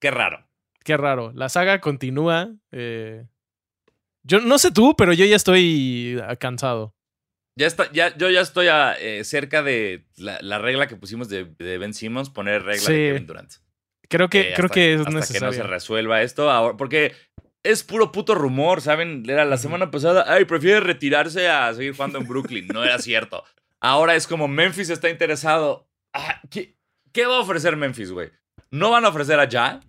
Qué 0.01 0.11
raro. 0.11 0.47
Qué 0.85 0.97
raro. 0.97 1.33
La 1.35 1.49
saga 1.49 1.81
continúa. 1.81 2.55
eh, 2.73 3.27
Yo 4.23 4.41
no 4.41 4.59
sé 4.59 4.71
tú, 4.71 4.95
pero 4.97 5.13
yo 5.13 5.25
ya 5.25 5.37
estoy 5.37 6.19
ah, 6.27 6.37
cansado. 6.37 6.95
Ya 7.59 7.67
está, 7.67 7.91
ya, 7.93 8.17
yo 8.17 8.31
ya 8.31 8.41
estoy 8.41 8.69
a, 8.69 8.93
eh, 9.01 9.25
cerca 9.25 9.65
de 9.65 10.07
la, 10.17 10.39
la 10.41 10.59
regla 10.59 10.87
que 10.87 10.95
pusimos 10.95 11.29
de, 11.29 11.45
de 11.59 11.79
Ben 11.79 11.93
Simmons, 11.93 12.31
poner 12.31 12.63
regla 12.63 12.87
Sí. 12.87 12.93
de 12.93 13.09
Kevin 13.09 13.27
Durant. 13.27 13.53
Creo 14.09 14.29
que, 14.29 14.41
Eh, 14.41 14.53
creo 14.55 14.67
hasta- 14.67 14.75
que 14.75 14.95
es 14.95 15.01
hasta 15.01 15.11
necesario. 15.11 15.51
que 15.51 15.57
no 15.59 15.63
se 15.65 15.69
resuelva 15.69 16.23
esto 16.23 16.51
ahora, 16.51 16.77
porque 16.77 17.13
es 17.63 17.83
puro 17.83 18.13
puto 18.13 18.35
rumor, 18.35 18.81
¿saben? 18.81 19.25
Era 19.29 19.45
la 19.45 19.57
semana 19.57 19.91
pasada, 19.91 20.25
ay, 20.29 20.45
prefiere 20.45 20.81
retirarse 20.81 21.49
a 21.49 21.73
seguir 21.75 21.95
jugando 21.95 22.19
en 22.19 22.27
Brooklyn. 22.27 22.69
No 22.69 22.85
era 22.85 22.99
cierto. 22.99 23.45
Ahora 23.81 24.15
es 24.17 24.27
como 24.27 24.49
Memphis 24.49 24.91
está 24.91 25.09
interesado. 25.11 25.89
Ah, 26.13 26.41
¿qué, 26.51 26.77
qué 27.13 27.27
va 27.27 27.37
a 27.37 27.41
ofrecer 27.41 27.77
Memphis, 27.77 28.11
güey? 28.11 28.31
¿No 28.71 28.91
van 28.91 29.05
a 29.05 29.09
ofrecer 29.09 29.39
a 29.41 29.49
Ja? 29.49 29.81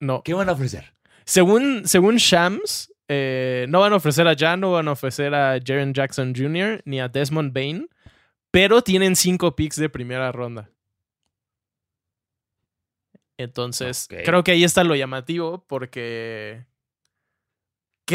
no. 0.00 0.22
¿Qué 0.22 0.34
van 0.34 0.48
a 0.48 0.52
ofrecer? 0.52 0.94
Según, 1.24 1.86
según 1.86 2.16
Shams, 2.16 2.92
eh, 3.08 3.66
no 3.68 3.80
van 3.80 3.92
a 3.92 3.96
ofrecer 3.96 4.26
a 4.26 4.34
Jan, 4.36 4.60
no 4.60 4.72
van 4.72 4.88
a 4.88 4.92
ofrecer 4.92 5.34
a 5.34 5.58
Jaren 5.64 5.94
Jackson 5.94 6.34
Jr. 6.34 6.82
ni 6.84 7.00
a 7.00 7.08
Desmond 7.08 7.52
Bain, 7.52 7.88
pero 8.50 8.82
tienen 8.82 9.16
cinco 9.16 9.54
picks 9.54 9.76
de 9.76 9.88
primera 9.88 10.32
ronda. 10.32 10.70
Entonces, 13.38 14.08
creo 14.08 14.44
que 14.44 14.52
ahí 14.52 14.64
está 14.64 14.84
lo 14.84 14.94
llamativo 14.94 15.64
porque 15.66 16.64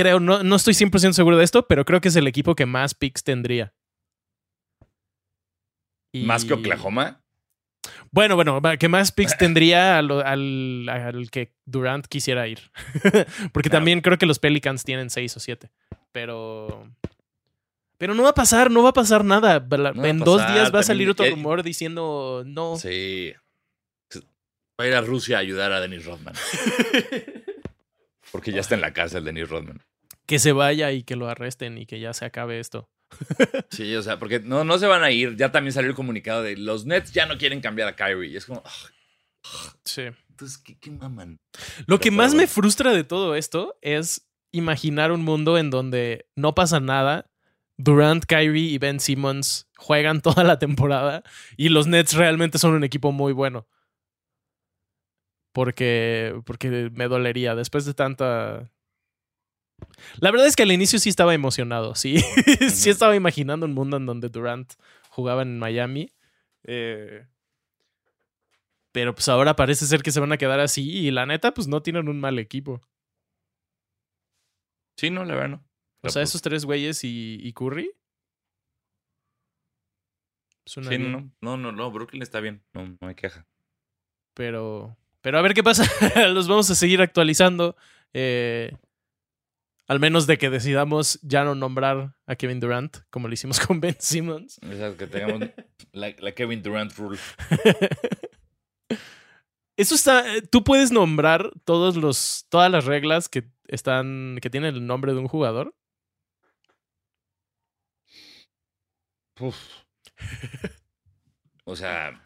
creo, 0.01 0.19
no, 0.19 0.43
no 0.43 0.55
estoy 0.55 0.73
100% 0.73 1.13
seguro 1.13 1.37
de 1.37 1.43
esto, 1.43 1.67
pero 1.67 1.85
creo 1.85 2.01
que 2.01 2.07
es 2.09 2.15
el 2.15 2.27
equipo 2.27 2.55
que 2.55 2.65
más 2.65 2.93
picks 2.93 3.23
tendría. 3.23 3.73
Y- 6.13 6.23
¿Más 6.25 6.45
que 6.45 6.53
Oklahoma? 6.53 7.21
Bueno, 8.11 8.35
bueno, 8.35 8.61
que 8.79 8.87
más 8.89 9.11
picks 9.11 9.37
tendría 9.37 9.97
al, 9.97 10.89
al 10.89 11.29
que 11.31 11.53
Durant 11.65 12.05
quisiera 12.07 12.47
ir. 12.47 12.59
Porque 13.53 13.69
Ah. 13.69 13.73
también 13.73 14.01
creo 14.01 14.17
que 14.17 14.25
los 14.25 14.39
Pelicans 14.39 14.83
tienen 14.83 15.09
seis 15.09 15.35
o 15.37 15.39
siete. 15.39 15.69
Pero. 16.11 16.89
Pero 17.99 18.13
no 18.13 18.23
va 18.23 18.29
a 18.29 18.33
pasar, 18.33 18.69
no 18.71 18.83
va 18.83 18.89
a 18.89 18.93
pasar 18.93 19.25
nada. 19.25 19.59
No 19.59 20.05
en 20.05 20.19
dos 20.19 20.41
pasar, 20.41 20.53
días 20.55 20.73
va 20.73 20.79
a 20.79 20.83
salir 20.83 21.09
otro 21.09 21.25
rumor 21.29 21.63
diciendo 21.63 22.43
no. 22.45 22.77
Sí. 22.77 23.33
Va 24.79 24.83
a 24.83 24.87
ir 24.87 24.93
a 24.93 25.01
Rusia 25.01 25.37
a 25.37 25.39
ayudar 25.39 25.71
a 25.71 25.81
Dennis 25.81 26.05
Rodman. 26.05 26.35
Porque 28.31 28.51
ya 28.51 28.61
está 28.61 28.75
en 28.75 28.81
la 28.81 28.93
cárcel 28.93 29.23
Dennis 29.23 29.49
Rodman. 29.49 29.81
Que 30.25 30.39
se 30.39 30.51
vaya 30.51 30.91
y 30.91 31.03
que 31.03 31.15
lo 31.15 31.29
arresten 31.29 31.77
y 31.77 31.85
que 31.85 31.99
ya 31.99 32.13
se 32.13 32.25
acabe 32.25 32.59
esto. 32.59 32.89
Sí, 33.69 33.95
o 33.95 34.01
sea, 34.01 34.19
porque 34.19 34.39
no, 34.39 34.63
no 34.63 34.77
se 34.79 34.87
van 34.87 35.03
a 35.03 35.11
ir. 35.11 35.35
Ya 35.37 35.51
también 35.51 35.73
salió 35.73 35.89
el 35.89 35.95
comunicado 35.95 36.43
de 36.43 36.57
los 36.57 36.85
Nets 36.85 37.11
ya 37.13 37.25
no 37.25 37.37
quieren 37.37 37.61
cambiar 37.61 37.87
a 37.87 37.95
Kyrie. 37.95 38.29
Y 38.31 38.37
es 38.37 38.45
como, 38.45 38.63
Sí. 39.85 40.03
entonces, 40.29 40.57
¿qué, 40.57 40.77
qué 40.79 40.91
maman? 40.91 41.39
Lo 41.85 41.99
que 41.99 42.11
más 42.11 42.33
me 42.33 42.47
frustra 42.47 42.91
de 42.93 43.03
todo 43.03 43.35
esto 43.35 43.77
es 43.81 44.27
imaginar 44.51 45.11
un 45.11 45.23
mundo 45.23 45.57
en 45.57 45.69
donde 45.69 46.27
no 46.35 46.53
pasa 46.55 46.79
nada. 46.79 47.29
Durant, 47.77 48.25
Kyrie 48.25 48.71
y 48.71 48.77
Ben 48.79 48.99
Simmons 48.99 49.67
juegan 49.77 50.21
toda 50.21 50.43
la 50.43 50.57
temporada 50.59 51.23
y 51.57 51.69
los 51.69 51.85
Nets 51.87 52.13
realmente 52.13 52.57
son 52.57 52.73
un 52.73 52.83
equipo 52.83 53.11
muy 53.11 53.33
bueno. 53.33 53.67
Porque, 55.57 56.39
porque 56.45 56.91
me 56.93 57.07
dolería 57.07 57.55
después 57.55 57.83
de 57.83 57.95
tanta... 57.95 58.71
La 60.19 60.29
verdad 60.29 60.45
es 60.45 60.55
que 60.55 60.61
al 60.61 60.71
inicio 60.71 60.99
sí 60.99 61.09
estaba 61.09 61.33
emocionado, 61.33 61.95
sí. 61.95 62.19
sí 62.71 62.91
estaba 62.91 63.15
imaginando 63.15 63.65
un 63.65 63.73
mundo 63.73 63.97
en 63.97 64.05
donde 64.05 64.29
Durant 64.29 64.71
jugaba 65.09 65.41
en 65.41 65.57
Miami. 65.57 66.11
Eh, 66.61 67.25
pero 68.91 69.15
pues 69.15 69.27
ahora 69.29 69.55
parece 69.55 69.87
ser 69.87 70.03
que 70.03 70.11
se 70.11 70.19
van 70.19 70.31
a 70.31 70.37
quedar 70.37 70.59
así 70.59 70.91
y 70.91 71.09
la 71.09 71.25
neta 71.25 71.55
pues 71.55 71.67
no 71.67 71.81
tienen 71.81 72.07
un 72.07 72.19
mal 72.19 72.37
equipo. 72.37 72.79
Sí, 74.95 75.09
no, 75.09 75.25
la 75.25 75.33
verdad 75.33 75.49
no. 75.49 75.67
O 76.03 76.09
sea, 76.09 76.21
pues, 76.21 76.29
esos 76.29 76.43
tres 76.43 76.65
güeyes 76.65 77.03
y, 77.03 77.39
y 77.41 77.51
Curry. 77.53 77.91
Sí, 80.67 80.81
no, 80.99 81.31
no, 81.41 81.57
no, 81.57 81.71
no, 81.71 81.91
Brooklyn 81.91 82.21
está 82.21 82.41
bien. 82.41 82.63
No, 82.73 82.95
no 83.01 83.07
hay 83.07 83.15
queja. 83.15 83.47
Pero, 84.35 84.95
pero 85.27 85.39
a 85.39 85.41
ver 85.41 85.53
qué 85.53 85.61
pasa. 85.61 85.83
Los 86.29 86.47
vamos 86.47 86.69
a 86.69 86.75
seguir 86.75 87.01
actualizando. 87.01 87.75
eh, 88.13 88.71
al 89.89 89.99
menos 89.99 90.25
de 90.25 90.37
que 90.37 90.49
decidamos 90.49 91.19
ya 91.21 91.43
no 91.43 91.53
nombrar 91.53 92.15
a 92.27 92.35
Kevin 92.37 92.61
Durant, 92.61 92.95
como 93.09 93.27
lo 93.27 93.33
hicimos 93.33 93.59
con 93.67 93.81
Ben 93.81 93.97
Simmons. 93.99 94.57
O 94.63 94.71
sea, 94.73 94.95
que 94.95 95.05
tengamos 95.05 95.49
la, 95.91 96.15
la 96.17 96.31
Kevin 96.31 96.63
Durant 96.63 96.93
rule. 96.97 97.19
Eso 99.77 99.95
está. 99.95 100.33
eh, 100.33 100.43
Tú 100.43 100.63
puedes 100.63 100.93
nombrar 100.93 101.51
todos 101.65 101.97
los, 101.97 102.45
todas 102.47 102.71
las 102.71 102.85
reglas 102.85 103.27
que 103.27 103.49
están. 103.67 104.39
que 104.41 104.49
tienen 104.49 104.75
el 104.75 104.87
nombre 104.87 105.11
de 105.13 105.19
un 105.19 105.27
jugador. 105.27 105.75
Uf. 109.41 109.57
O 111.65 111.75
sea, 111.75 112.23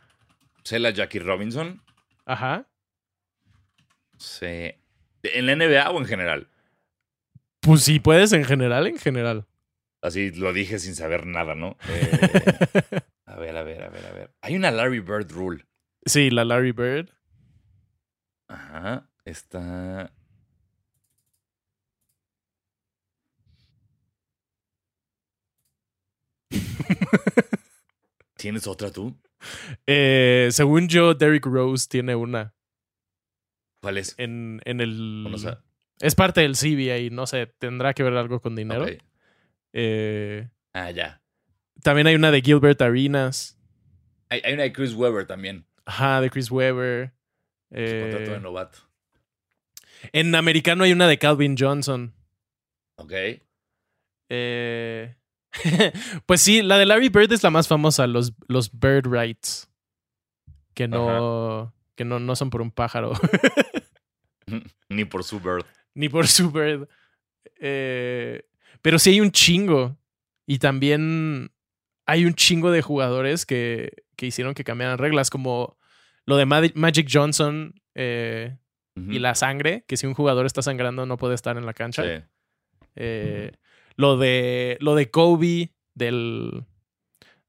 sé 0.63 0.77
la 0.77 0.91
Jackie 0.91 1.17
Robinson. 1.17 1.81
Ajá. 2.25 2.67
Sé. 4.21 4.79
¿En 5.23 5.47
la 5.47 5.55
NBA 5.55 5.89
o 5.89 5.97
en 5.99 6.05
general? 6.05 6.47
Pues 7.60 7.81
sí, 7.81 7.99
puedes 7.99 8.31
en 8.34 8.45
general, 8.45 8.86
en 8.88 8.97
general. 8.99 9.47
Así 10.01 10.31
lo 10.31 10.53
dije 10.53 10.79
sin 10.79 10.95
saber 10.95 11.25
nada, 11.25 11.55
¿no? 11.55 11.77
Eh, 13.31 13.34
a 13.34 13.39
ver, 13.39 13.55
a 13.55 13.63
ver, 13.63 13.84
a 13.84 13.89
ver, 13.89 14.05
a 14.05 14.12
ver. 14.12 14.34
Hay 14.41 14.55
una 14.57 14.71
Larry 14.71 14.99
Bird 14.99 15.31
rule. 15.31 15.65
sí, 16.05 16.29
la 16.29 16.43
Larry 16.43 16.73
Bird. 16.73 17.10
Ajá. 18.49 19.10
Está. 19.23 20.12
¿Tienes 28.36 28.67
otra 28.67 28.91
tú? 28.91 29.17
Eh, 29.88 30.49
según 30.51 30.89
yo, 30.89 31.13
Derrick 31.13 31.45
Rose 31.45 31.88
tiene 31.89 32.15
una 32.15 32.53
¿Cuál 33.82 33.98
es? 33.98 34.15
en, 34.17 34.62
en 34.65 34.80
el. 34.82 35.26
Es 36.00 36.15
parte 36.15 36.41
del 36.41 36.56
CBA, 36.56 37.13
no 37.13 37.28
sé, 37.28 37.46
tendrá 37.48 37.94
que 37.94 38.04
ver 38.04 38.13
algo 38.15 38.39
con 38.39 38.56
dinero. 38.56 38.86
Eh, 39.74 40.48
Ah, 40.74 40.89
ya. 40.91 41.22
también 41.84 42.08
hay 42.08 42.15
una 42.15 42.32
de 42.32 42.41
Gilbert 42.41 42.82
Arenas. 42.82 43.58
Hay, 44.30 44.41
hay 44.44 44.54
una 44.54 44.63
de 44.63 44.72
Chris 44.74 44.94
Webber 44.94 45.28
también. 45.28 45.65
Ajá, 45.86 46.22
de 46.22 46.30
Chris 46.30 46.50
Webber. 46.50 47.12
Eh, 47.72 48.02
contrato 48.10 48.32
de 48.32 48.39
novato. 48.39 48.80
en 50.13 50.34
americano 50.36 50.84
hay 50.84 50.91
una 50.91 51.08
de 51.08 51.17
Calvin 51.20 51.56
Johnson. 51.58 52.13
Ok. 52.96 53.13
Eh, 54.30 55.15
pues 56.26 56.41
sí, 56.41 56.62
la 56.62 56.78
de 56.78 56.86
Larry 56.86 57.10
Bird 57.10 57.32
es 57.32 57.44
la 57.44 57.50
más 57.50 57.67
famosa, 57.67 58.08
los, 58.08 58.34
los 58.48 58.72
Bird 58.72 59.06
Rights. 59.08 59.69
Que 60.73 60.88
no, 60.88 61.73
que 62.02 62.06
no, 62.06 62.19
no 62.19 62.35
son 62.35 62.49
por 62.49 62.62
un 62.63 62.71
pájaro, 62.71 63.13
Ni 64.89 65.06
por 65.06 65.23
su 65.23 65.39
bird. 65.39 65.65
ni 65.93 66.10
por 66.10 66.27
su 66.27 66.52
bird. 66.52 66.87
Eh, 67.58 68.43
pero 68.81 68.97
sí 68.97 69.12
hay 69.12 69.21
un 69.21 69.31
chingo. 69.31 69.97
Y 70.47 70.58
también 70.58 71.52
hay 72.08 72.25
un 72.25 72.33
chingo 72.33 72.71
de 72.71 72.81
jugadores 72.81 73.45
que, 73.45 74.04
que 74.15 74.25
hicieron 74.25 74.56
que 74.56 74.63
cambiaran 74.63 74.97
reglas, 74.97 75.29
como 75.29 75.77
lo 76.25 76.37
de 76.37 76.45
Magic 76.45 77.08
Johnson 77.10 77.75
eh, 77.93 78.58
y 78.95 79.19
la 79.19 79.35
sangre, 79.35 79.85
que 79.87 79.95
si 79.95 80.08
un 80.08 80.15
jugador 80.15 80.45
está 80.47 80.62
sangrando 80.63 81.06
no 81.06 81.17
puede 81.17 81.35
estar 81.35 81.56
en 81.58 81.65
la 81.67 81.73
cancha. 81.73 82.04
Sí. 82.04 82.23
Eh, 82.95 83.52
lo 83.95 84.17
de 84.17 84.77
lo 84.81 84.95
de 84.95 85.12
Kobe 85.12 85.71
del 85.93 86.65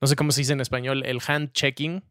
no 0.01 0.07
sé 0.07 0.15
cómo 0.15 0.31
se 0.31 0.43
dice 0.43 0.53
en 0.53 0.61
español 0.61 1.03
el 1.07 1.21
hand 1.27 1.53
checking 1.53 2.05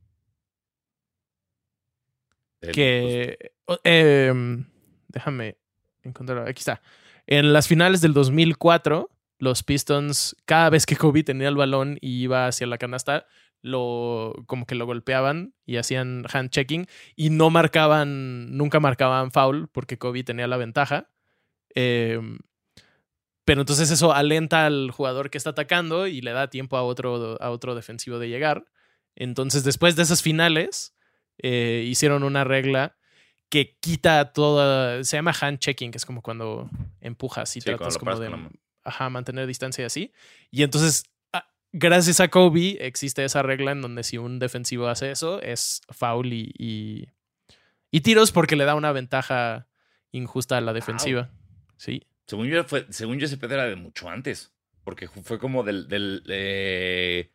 Que 2.73 3.53
em, 3.83 4.65
déjame 5.07 5.57
encontrarlo 6.03 6.43
aquí 6.47 6.59
está 6.59 6.81
en 7.27 7.53
las 7.53 7.67
finales 7.67 8.01
del 8.01 8.13
2004 8.13 9.09
los 9.39 9.63
Pistons 9.63 10.35
cada 10.45 10.69
vez 10.69 10.85
que 10.85 10.95
Kobe 10.95 11.23
tenía 11.23 11.47
el 11.47 11.55
balón 11.55 11.97
y 12.01 12.21
iba 12.21 12.47
hacia 12.47 12.67
la 12.67 12.77
canasta 12.77 13.25
lo 13.61 14.33
como 14.47 14.65
que 14.65 14.75
lo 14.75 14.85
golpeaban 14.85 15.53
y 15.65 15.77
hacían 15.77 16.25
hand 16.31 16.49
checking 16.49 16.87
y 17.15 17.29
no 17.29 17.49
marcaban, 17.49 18.57
nunca 18.57 18.79
marcaban 18.79 19.31
foul 19.31 19.67
porque 19.69 19.97
Kobe 19.97 20.23
tenía 20.23 20.47
la 20.47 20.57
ventaja. 20.57 21.09
Em, 21.75 22.39
pero 23.45 23.61
entonces 23.61 23.91
eso 23.91 24.13
alenta 24.13 24.65
al 24.65 24.91
jugador 24.91 25.29
que 25.29 25.37
está 25.37 25.51
atacando 25.51 26.07
y 26.07 26.21
le 26.21 26.31
da 26.31 26.49
tiempo 26.49 26.77
a 26.77 26.83
otro, 26.83 27.37
a 27.41 27.49
otro 27.49 27.75
defensivo 27.75 28.19
de 28.19 28.29
llegar. 28.29 28.65
Entonces, 29.15 29.63
después 29.63 29.95
de 29.95 30.03
esas 30.03 30.21
finales, 30.21 30.95
eh, 31.41 31.83
hicieron 31.87 32.23
una 32.23 32.43
regla 32.43 32.95
que 33.49 33.77
quita 33.79 34.31
toda. 34.33 35.03
Se 35.03 35.17
llama 35.17 35.33
hand 35.39 35.59
checking, 35.59 35.91
que 35.91 35.97
es 35.97 36.05
como 36.05 36.21
cuando 36.21 36.69
empujas 37.01 37.55
y 37.57 37.61
tratas 37.61 37.97
como 37.97 38.17
de 38.17 38.49
ajá, 38.83 39.09
mantener 39.09 39.47
distancia 39.47 39.83
y 39.83 39.85
así. 39.85 40.13
Y 40.49 40.63
entonces, 40.63 41.05
ah, 41.33 41.47
gracias 41.71 42.19
a 42.19 42.29
Kobe, 42.29 42.77
existe 42.85 43.23
esa 43.23 43.43
regla 43.43 43.71
en 43.71 43.81
donde 43.81 44.03
si 44.03 44.17
un 44.17 44.39
defensivo 44.39 44.87
hace 44.87 45.11
eso, 45.11 45.41
es 45.41 45.81
foul 45.89 46.33
y, 46.33 46.53
y, 47.91 48.01
tiros 48.01 48.31
porque 48.31 48.55
le 48.55 48.65
da 48.65 48.75
una 48.75 48.91
ventaja 48.91 49.67
injusta 50.11 50.57
a 50.57 50.61
la 50.61 50.73
defensiva. 50.73 51.29
Sí. 51.77 52.07
Según 52.27 52.47
yo, 52.47 52.63
fue, 52.63 52.87
según 52.89 53.19
yo, 53.19 53.25
ese 53.25 53.37
pedo 53.37 53.55
era 53.55 53.65
de 53.65 53.75
mucho 53.75 54.09
antes. 54.09 54.53
Porque 54.83 55.07
fue 55.07 55.37
como 55.37 55.63
del. 55.63 55.87
del 55.87 56.23
eh, 56.27 57.31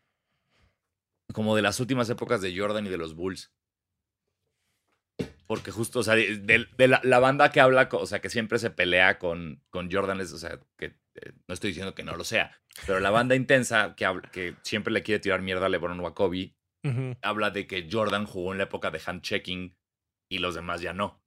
como 1.33 1.55
de 1.57 1.63
las 1.63 1.81
últimas 1.81 2.09
épocas 2.09 2.41
de 2.41 2.57
Jordan 2.57 2.87
y 2.87 2.89
de 2.89 2.99
los 2.99 3.15
Bulls. 3.15 3.53
Porque 5.47 5.71
justo, 5.71 6.01
o 6.01 6.03
sea, 6.03 6.15
de, 6.15 6.67
la, 7.03 7.19
banda 7.19 7.53
que 7.53 7.61
habla, 7.61 7.89
o 7.93 8.07
sea, 8.07 8.21
que 8.21 8.31
siempre 8.31 8.59
se 8.59 8.71
pelea 8.71 9.19
con, 9.19 9.63
con 9.71 9.91
Jordan, 9.91 10.21
es, 10.21 10.33
o 10.33 10.39
sea, 10.39 10.59
que 10.77 10.87
eh, 10.87 11.33
no 11.47 11.55
estoy 11.55 11.71
diciendo 11.71 11.95
que 11.95 12.03
no 12.03 12.17
lo 12.17 12.25
sea, 12.25 12.61
pero 12.87 13.01
la 13.01 13.11
banda 13.11 13.37
intensa 13.37 13.95
que, 13.95 14.07
que 14.33 14.57
siempre 14.63 14.93
le 14.93 15.03
quiere 15.03 15.21
tirar 15.21 15.43
mierda 15.43 15.67
a 15.67 15.69
LeBron 15.69 16.01
o 16.01 16.07
a 16.07 16.15
Kobe, 16.15 16.55
habla 17.23 17.51
de 17.51 17.67
que 17.67 17.89
Jordan 17.91 18.27
jugó 18.27 18.53
en 18.53 18.59
la 18.59 18.65
época 18.65 18.93
de 18.93 19.01
hand-checking 19.05 19.77
y 20.31 20.39
los 20.39 20.55
demás 20.55 20.81
ya 20.81 20.93
no. 20.93 21.21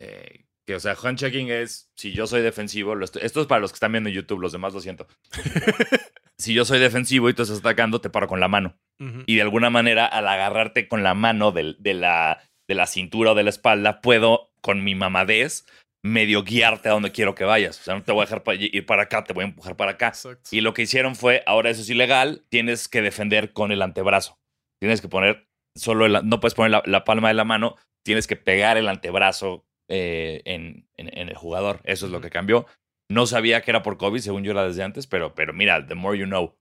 Eh, 0.00 0.46
que, 0.66 0.74
o 0.74 0.80
sea, 0.80 0.94
hand-checking 0.94 1.50
es, 1.50 1.90
si 1.96 2.12
yo 2.12 2.26
soy 2.26 2.42
defensivo, 2.42 2.94
esto 3.00 3.40
es 3.40 3.46
para 3.46 3.60
los 3.60 3.70
que 3.70 3.76
están 3.76 3.92
viendo 3.92 4.10
en 4.10 4.16
YouTube, 4.16 4.40
los 4.40 4.52
demás 4.52 4.74
lo 4.74 4.80
siento. 4.80 5.06
si 6.38 6.54
yo 6.54 6.64
soy 6.64 6.78
defensivo 6.78 7.28
y 7.28 7.34
tú 7.34 7.42
estás 7.42 7.60
atacando, 7.60 8.00
te 8.00 8.10
paro 8.10 8.28
con 8.28 8.40
la 8.40 8.48
mano. 8.48 8.78
Y 9.26 9.36
de 9.36 9.42
alguna 9.42 9.70
manera, 9.70 10.06
al 10.06 10.26
agarrarte 10.26 10.88
con 10.88 11.04
la 11.04 11.14
mano 11.14 11.52
de, 11.52 11.76
de, 11.78 11.94
la, 11.94 12.42
de 12.68 12.74
la 12.74 12.86
cintura 12.86 13.32
o 13.32 13.34
de 13.34 13.42
la 13.42 13.50
espalda, 13.50 14.00
puedo, 14.00 14.50
con 14.60 14.84
mi 14.84 14.94
mamadez, 14.94 15.64
medio 16.04 16.44
guiarte 16.44 16.88
a 16.88 16.92
donde 16.92 17.12
quiero 17.12 17.34
que 17.34 17.44
vayas. 17.44 17.80
O 17.80 17.82
sea, 17.82 17.94
no 17.94 18.02
te 18.02 18.12
voy 18.12 18.22
a 18.22 18.26
dejar 18.26 18.42
ir 18.60 18.86
para 18.86 19.04
acá, 19.04 19.24
te 19.24 19.32
voy 19.32 19.44
a 19.44 19.48
empujar 19.48 19.76
para 19.76 19.92
acá. 19.92 20.12
Y 20.50 20.60
lo 20.60 20.74
que 20.74 20.82
hicieron 20.82 21.16
fue, 21.16 21.42
ahora 21.46 21.70
eso 21.70 21.82
es 21.82 21.90
ilegal, 21.90 22.44
tienes 22.48 22.88
que 22.88 23.02
defender 23.02 23.52
con 23.52 23.72
el 23.72 23.82
antebrazo. 23.82 24.38
Tienes 24.80 25.00
que 25.00 25.08
poner 25.08 25.48
solo, 25.74 26.06
el, 26.06 26.28
no 26.28 26.40
puedes 26.40 26.54
poner 26.54 26.82
la, 26.84 27.04
palma 27.04 27.28
de 27.28 27.34
la 27.34 27.44
mano, 27.44 27.76
tienes 28.04 28.26
que 28.26 28.36
pegar 28.36 28.76
el 28.76 28.88
antebrazo 28.88 29.66
eh, 29.88 30.42
en, 30.44 30.88
en, 30.96 31.28
el 31.28 31.36
jugador. 31.36 31.80
Eso 31.84 32.06
es 32.06 32.12
lo 32.12 32.20
que 32.20 32.30
cambió. 32.30 32.66
No 33.10 33.26
sabía 33.26 33.62
que 33.62 33.70
era 33.70 33.82
por 33.82 33.96
COVID, 33.96 34.20
según 34.20 34.44
yo 34.44 34.52
era 34.52 34.64
desde 34.64 34.82
antes, 34.82 35.06
pero, 35.06 35.34
pero 35.34 35.52
mira, 35.52 35.86
the 35.86 35.94
more 35.94 36.18
you 36.18 36.26
know. 36.26 36.54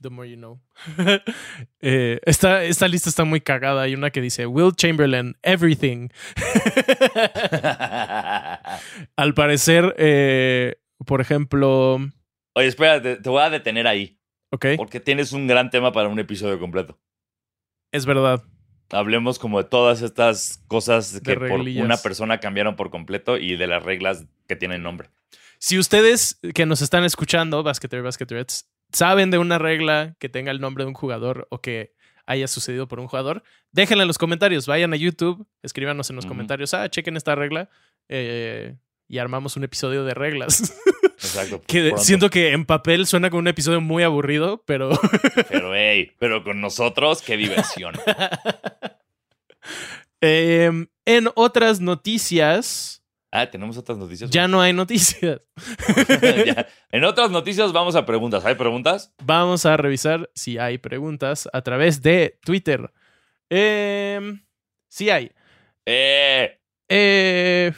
The 0.00 0.08
more 0.08 0.28
you 0.28 0.36
know. 0.36 0.60
Eh, 1.82 2.20
esta, 2.24 2.64
esta, 2.64 2.88
lista 2.88 3.08
está 3.08 3.24
muy 3.24 3.40
cagada. 3.40 3.82
Hay 3.82 3.94
una 3.94 4.10
que 4.10 4.20
dice 4.20 4.46
Will 4.46 4.74
Chamberlain, 4.74 5.36
everything. 5.42 6.08
Al 9.16 9.34
parecer, 9.34 9.94
eh, 9.98 10.76
por 11.06 11.22
ejemplo. 11.22 11.98
Oye, 12.52 12.66
espera, 12.66 13.00
te, 13.00 13.28
voy 13.28 13.42
a 13.42 13.48
detener 13.48 13.86
ahí. 13.86 14.18
Ok. 14.50 14.66
Porque 14.76 15.00
tienes 15.00 15.32
un 15.32 15.46
gran 15.46 15.70
tema 15.70 15.92
para 15.92 16.08
un 16.08 16.18
episodio 16.18 16.58
completo. 16.58 16.98
Es 17.92 18.04
verdad. 18.04 18.42
Hablemos 18.90 19.38
como 19.38 19.62
de 19.62 19.68
todas 19.68 20.02
estas 20.02 20.62
cosas 20.66 21.20
que 21.24 21.36
por 21.36 21.60
una 21.60 21.96
persona 21.96 22.40
cambiaron 22.40 22.76
por 22.76 22.90
completo 22.90 23.38
y 23.38 23.56
de 23.56 23.66
las 23.66 23.82
reglas 23.82 24.26
que 24.46 24.56
tienen 24.56 24.82
nombre. 24.82 25.08
Si 25.58 25.78
ustedes 25.78 26.40
que 26.54 26.64
nos 26.64 26.82
están 26.82 27.04
escuchando, 27.04 27.62
Basketer, 27.62 28.02
Basketerets, 28.02 28.69
saben 28.92 29.30
de 29.30 29.38
una 29.38 29.58
regla 29.58 30.16
que 30.18 30.28
tenga 30.28 30.50
el 30.50 30.60
nombre 30.60 30.84
de 30.84 30.88
un 30.88 30.94
jugador 30.94 31.46
o 31.50 31.60
que 31.60 31.94
haya 32.26 32.46
sucedido 32.46 32.86
por 32.86 33.00
un 33.00 33.08
jugador, 33.08 33.42
déjenla 33.72 34.04
en 34.04 34.08
los 34.08 34.18
comentarios. 34.18 34.66
Vayan 34.66 34.92
a 34.92 34.96
YouTube, 34.96 35.46
escríbanos 35.62 36.10
en 36.10 36.16
los 36.16 36.26
comentarios, 36.26 36.74
ah, 36.74 36.88
chequen 36.88 37.16
esta 37.16 37.34
regla 37.34 37.68
eh, 38.08 38.76
y 39.08 39.18
armamos 39.18 39.56
un 39.56 39.64
episodio 39.64 40.04
de 40.04 40.14
reglas. 40.14 40.74
Exacto. 41.22 41.60
que 41.66 41.92
siento 41.98 42.30
que 42.30 42.52
en 42.52 42.64
papel 42.64 43.06
suena 43.06 43.28
como 43.28 43.40
un 43.40 43.48
episodio 43.48 43.80
muy 43.80 44.02
aburrido, 44.02 44.62
pero. 44.64 44.90
pero, 45.50 45.74
hey, 45.74 46.12
pero 46.18 46.42
con 46.42 46.60
nosotros, 46.60 47.20
qué 47.22 47.36
diversión. 47.36 47.94
Em, 50.22 50.86
en 51.06 51.28
otras 51.34 51.80
noticias. 51.80 52.99
Ah, 53.32 53.48
tenemos 53.48 53.76
otras 53.76 53.96
noticias. 53.96 54.28
Ya 54.30 54.48
no 54.48 54.60
hay 54.60 54.72
noticias. 54.72 55.40
En 56.92 57.04
otras 57.04 57.30
noticias 57.30 57.72
vamos 57.72 57.94
a 57.94 58.04
preguntas. 58.04 58.44
¿Hay 58.44 58.56
preguntas? 58.56 59.14
Vamos 59.24 59.64
a 59.64 59.76
revisar 59.76 60.28
si 60.34 60.58
hay 60.58 60.78
preguntas 60.78 61.48
a 61.52 61.62
través 61.62 62.02
de 62.02 62.38
Twitter. 62.44 62.92
Eh, 63.48 64.40
sí 64.88 65.08
hay. 65.08 65.30
Eh. 65.86 66.58
Eh. 66.88 67.72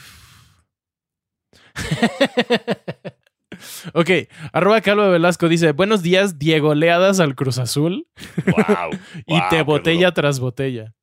ok, 3.92 4.10
arroba 4.52 4.80
Calvo 4.80 5.10
Velasco 5.10 5.48
dice, 5.48 5.72
buenos 5.72 6.02
días, 6.02 6.38
Diego 6.38 6.74
Leadas 6.74 7.20
al 7.20 7.34
Cruz 7.34 7.58
Azul. 7.58 8.08
Wow, 8.46 8.98
y 9.26 9.38
te 9.50 9.62
botella 9.62 10.12
tras 10.12 10.40
botella. 10.40 10.94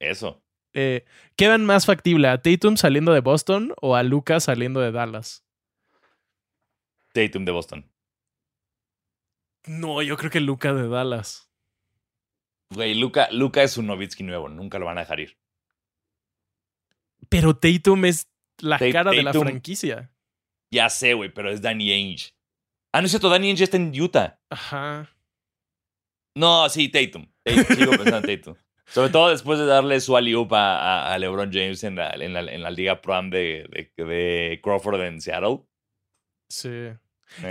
Eso. 0.00 0.42
Eh, 0.72 1.04
¿Qué 1.36 1.48
van 1.48 1.64
más 1.64 1.86
factible? 1.86 2.28
¿A 2.28 2.40
Tatum 2.40 2.76
saliendo 2.76 3.12
de 3.12 3.20
Boston 3.20 3.74
o 3.80 3.96
a 3.96 4.02
Lucas 4.02 4.44
saliendo 4.44 4.80
de 4.80 4.92
Dallas? 4.92 5.44
Tatum 7.12 7.44
de 7.44 7.52
Boston. 7.52 7.90
No, 9.66 10.00
yo 10.02 10.16
creo 10.16 10.30
que 10.30 10.40
Luca 10.40 10.72
de 10.72 10.88
Dallas. 10.88 11.50
Güey, 12.70 12.94
Luca, 12.94 13.28
Luca 13.32 13.62
es 13.62 13.76
un 13.76 13.86
Novitsky 13.86 14.22
nuevo, 14.22 14.48
nunca 14.48 14.78
lo 14.78 14.86
van 14.86 14.98
a 14.98 15.00
dejar 15.00 15.20
ir. 15.20 15.38
Pero 17.28 17.56
Tatum 17.56 18.04
es 18.04 18.30
la 18.58 18.78
cara 18.78 19.10
de 19.10 19.22
la 19.22 19.32
franquicia. 19.32 20.12
Ya 20.70 20.88
sé, 20.88 21.14
güey, 21.14 21.32
pero 21.32 21.50
es 21.50 21.60
Danny 21.60 21.90
Ainge. 21.90 22.32
Ah, 22.92 23.00
no 23.00 23.06
es 23.06 23.12
cierto, 23.12 23.28
Danny 23.28 23.48
Ainge 23.48 23.64
está 23.64 23.76
en 23.76 24.00
Utah. 24.00 24.40
Ajá. 24.50 25.10
No, 26.36 26.68
sí, 26.68 26.88
Tatum. 26.88 27.26
Sigo 27.44 27.92
pensando 27.92 28.28
en 28.28 28.40
Tatum. 28.40 28.56
Sobre 28.90 29.10
todo 29.10 29.30
después 29.30 29.58
de 29.58 29.66
darle 29.66 30.00
su 30.00 30.16
aliup 30.16 30.52
a, 30.52 31.12
a, 31.12 31.18
LeBron 31.18 31.52
James 31.52 31.84
en 31.84 31.94
la, 31.94 32.10
en 32.10 32.32
la, 32.32 32.40
en 32.40 32.62
la 32.62 32.70
Liga 32.70 33.00
Prom 33.00 33.30
de, 33.30 33.68
de, 33.96 34.60
Crawford 34.62 35.00
en 35.02 35.20
Seattle. 35.20 35.60
Sí. 36.48 36.68
Eh. 36.68 36.98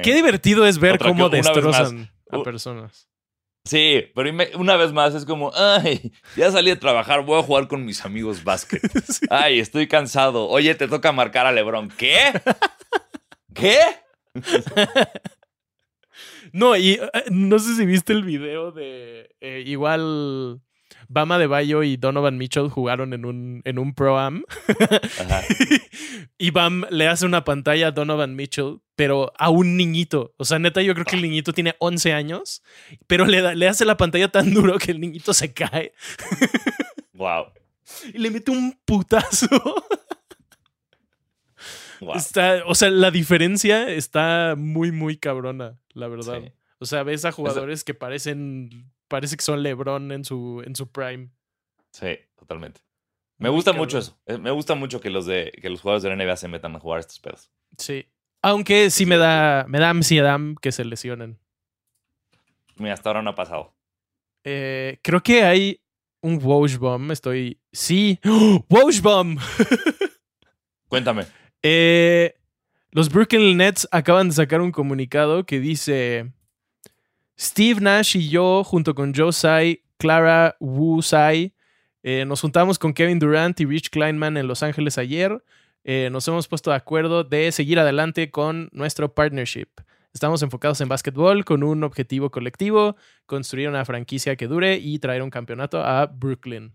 Qué 0.03 0.13
divertido 0.13 0.65
es 0.65 0.79
ver 0.79 0.99
cómo 0.99 1.29
destrozan 1.29 2.11
a 2.29 2.43
personas. 2.43 3.09
Sí, 3.65 4.05
pero 4.15 4.31
una 4.55 4.75
vez 4.77 4.91
más 4.91 5.13
es 5.15 5.25
como, 5.25 5.51
ay, 5.53 6.11
ya 6.35 6.51
salí 6.51 6.71
a 6.71 6.79
trabajar, 6.79 7.23
voy 7.23 7.39
a 7.39 7.43
jugar 7.43 7.67
con 7.67 7.85
mis 7.85 8.03
amigos 8.03 8.43
básquet. 8.43 8.81
Ay, 9.29 9.59
estoy 9.59 9.87
cansado. 9.87 10.47
Oye, 10.47 10.73
te 10.75 10.87
toca 10.87 11.11
marcar 11.11 11.45
a 11.45 11.51
LeBron. 11.51 11.89
¿Qué? 11.89 12.17
¿Qué? 13.53 13.77
no, 16.53 16.75
y 16.75 16.93
eh, 16.93 17.09
no 17.29 17.59
sé 17.59 17.75
si 17.75 17.85
viste 17.85 18.13
el 18.13 18.23
video 18.23 18.71
de 18.71 19.35
eh, 19.39 19.63
igual 19.65 20.61
Bama 21.09 21.39
de 21.39 21.47
Bayo 21.47 21.81
y 21.81 21.97
Donovan 21.97 22.37
Mitchell 22.37 22.69
jugaron 22.69 23.13
en 23.13 23.25
un, 23.25 23.61
en 23.65 23.79
un 23.79 23.95
Pro-Am. 23.95 24.43
y 26.37 26.51
Bam 26.51 26.85
le 26.91 27.07
hace 27.07 27.25
una 27.25 27.43
pantalla 27.43 27.87
a 27.87 27.91
Donovan 27.91 28.35
Mitchell, 28.35 28.79
pero 28.95 29.33
a 29.37 29.49
un 29.49 29.75
niñito. 29.75 30.35
O 30.37 30.45
sea, 30.45 30.59
neta, 30.59 30.83
yo 30.83 30.93
creo 30.93 31.05
que 31.05 31.15
el 31.15 31.23
niñito 31.23 31.51
tiene 31.51 31.75
11 31.79 32.13
años, 32.13 32.61
pero 33.07 33.25
le, 33.25 33.55
le 33.55 33.67
hace 33.67 33.85
la 33.85 33.97
pantalla 33.97 34.29
tan 34.29 34.53
duro 34.53 34.77
que 34.77 34.91
el 34.91 35.01
niñito 35.01 35.33
se 35.33 35.51
cae. 35.51 35.93
wow. 37.13 37.45
Y 38.13 38.19
le 38.19 38.29
mete 38.29 38.51
un 38.51 38.79
putazo. 38.85 39.47
Está, 42.15 42.63
o 42.65 42.75
sea, 42.75 42.91
la 42.91 43.11
diferencia 43.11 43.89
está 43.89 44.53
muy, 44.55 44.91
muy 44.91 45.17
cabrona, 45.17 45.79
la 45.93 46.07
verdad. 46.07 46.53
O 46.79 46.85
sea, 46.85 47.03
ves 47.03 47.25
a 47.25 47.31
jugadores 47.31 47.83
que 47.83 47.93
parecen 47.93 48.89
parece 49.09 49.35
que 49.35 49.43
son 49.43 49.61
LeBron 49.61 50.13
en 50.13 50.23
su, 50.23 50.63
en 50.65 50.75
su 50.75 50.87
prime. 50.87 51.29
Sí, 51.91 52.17
totalmente. 52.37 52.81
Me 53.37 53.49
gusta 53.49 53.73
mucho 53.73 53.97
eso. 53.97 54.17
Eh, 54.25 54.37
me 54.37 54.51
gusta 54.51 54.75
mucho 54.75 55.01
que 55.01 55.09
los, 55.09 55.25
de, 55.25 55.51
que 55.61 55.69
los 55.69 55.81
jugadores 55.81 56.03
de 56.03 56.09
la 56.09 56.15
NBA 56.15 56.35
se 56.37 56.47
metan 56.47 56.75
a 56.75 56.79
jugar 56.79 56.99
estos 56.99 57.19
pedos. 57.19 57.51
Sí. 57.77 58.05
Aunque 58.41 58.89
sí 58.89 59.05
me 59.05 59.17
da, 59.17 59.65
me 59.67 59.79
da 59.79 59.89
ansiedad 59.89 60.39
que 60.61 60.71
se 60.71 60.85
lesionen. 60.85 61.39
Mira, 62.77 62.93
hasta 62.93 63.09
ahora 63.09 63.21
no 63.21 63.31
ha 63.31 63.35
pasado. 63.35 63.73
Eh, 64.43 64.99
creo 65.01 65.21
que 65.21 65.43
hay 65.43 65.81
un 66.21 66.39
Woj 66.41 66.77
Bomb. 66.77 67.11
Estoy. 67.11 67.59
Sí. 67.71 68.19
¡Oh! 68.25 68.65
¡Woj 68.69 69.01
Bomb! 69.01 69.39
Cuéntame. 70.87 71.25
Eh, 71.61 72.35
los 72.91 73.09
Brooklyn 73.09 73.57
Nets 73.57 73.87
acaban 73.91 74.29
de 74.29 74.35
sacar 74.35 74.61
un 74.61 74.71
comunicado 74.71 75.45
que 75.45 75.59
dice 75.59 76.31
Steve 77.39 77.79
Nash 77.79 78.17
y 78.17 78.27
yo, 78.27 78.65
junto 78.65 78.93
con 78.93 79.13
Joe 79.15 79.31
Tsai, 79.31 79.81
Clara 79.97 80.57
Wu 80.59 80.99
Tsai, 80.99 81.53
eh, 82.03 82.25
nos 82.25 82.41
juntamos 82.41 82.77
con 82.77 82.93
Kevin 82.93 83.17
Durant 83.17 83.57
y 83.61 83.65
Rich 83.65 83.91
Kleinman 83.91 84.35
en 84.35 84.45
Los 84.45 84.61
Ángeles 84.61 84.97
ayer. 84.97 85.41
Eh, 85.85 86.09
nos 86.11 86.27
hemos 86.27 86.49
puesto 86.49 86.71
de 86.71 86.75
acuerdo 86.75 87.23
de 87.23 87.53
seguir 87.53 87.79
adelante 87.79 88.29
con 88.29 88.67
nuestro 88.73 89.13
partnership. 89.13 89.69
Estamos 90.13 90.41
enfocados 90.43 90.81
en 90.81 90.89
básquetbol 90.89 91.45
con 91.45 91.63
un 91.63 91.85
objetivo 91.85 92.29
colectivo, 92.29 92.97
construir 93.25 93.69
una 93.69 93.85
franquicia 93.85 94.35
que 94.35 94.47
dure 94.47 94.75
y 94.75 94.99
traer 94.99 95.21
un 95.21 95.29
campeonato 95.29 95.81
a 95.81 96.07
Brooklyn. 96.07 96.73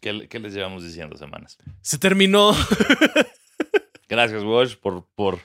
¿Qué, 0.00 0.28
qué 0.28 0.40
les 0.40 0.52
llevamos 0.52 0.84
diciendo 0.84 1.16
semanas? 1.16 1.56
Se 1.80 1.96
terminó. 1.96 2.52
Gracias, 4.10 4.42
Wash, 4.42 4.76
por, 4.76 5.06
por, 5.14 5.38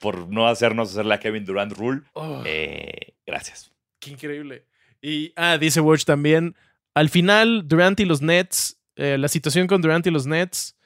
por 0.00 0.28
no 0.28 0.48
hacernos 0.48 0.90
hacer 0.90 1.06
la 1.06 1.20
Kevin 1.20 1.44
Durant 1.44 1.72
rule. 1.72 2.02
Oh, 2.14 2.42
Eh, 2.46 3.14
gracias. 3.26 3.70
qué 4.00 4.10
increíble. 4.10 4.64
Y, 5.02 5.32
ah, 5.36 5.56
dice 5.58 5.80
Watch 5.80 6.04
también, 6.04 6.56
al 6.94 7.08
final 7.08 7.68
Durant 7.68 8.00
y 8.00 8.04
los 8.04 8.20
Nets, 8.22 8.80
eh, 8.96 9.16
la 9.18 9.28
situación 9.28 9.66
con 9.66 9.80
Durant 9.80 10.06
y 10.06 10.10
los 10.10 10.26
Nets 10.26 10.76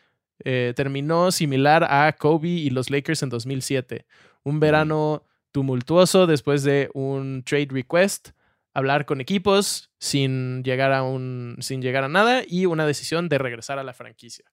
eh, 0.45 0.73
terminó 0.77 1.31
similar 1.33 1.85
a 1.85 2.13
Kobe 2.13 2.49
y 2.49 2.71
los 2.71 2.91
Lakers 2.91 3.23
en 3.23 3.29
2007. 3.31 4.05
Un 4.43 4.61
verano 4.61 5.25
tumultuoso 5.53 6.27
después 6.27 6.65
de 6.65 6.91
un 6.93 7.45
trade 7.45 7.69
request, 7.71 8.31
hablar 8.75 9.07
con 9.07 9.21
equipos 9.21 9.91
sin 9.99 10.63
llegar 10.65 10.93
a 10.93 11.05
un 11.05 11.57
sin 11.61 11.81
llegar 11.81 12.03
a 12.03 12.09
nada 12.09 12.43
y 12.47 12.67
una 12.67 12.85
decisión 12.87 13.29
de 13.29 13.39
regresar 13.39 13.79
a 13.79 13.85
la 13.85 13.95
franquicia. 13.95 14.45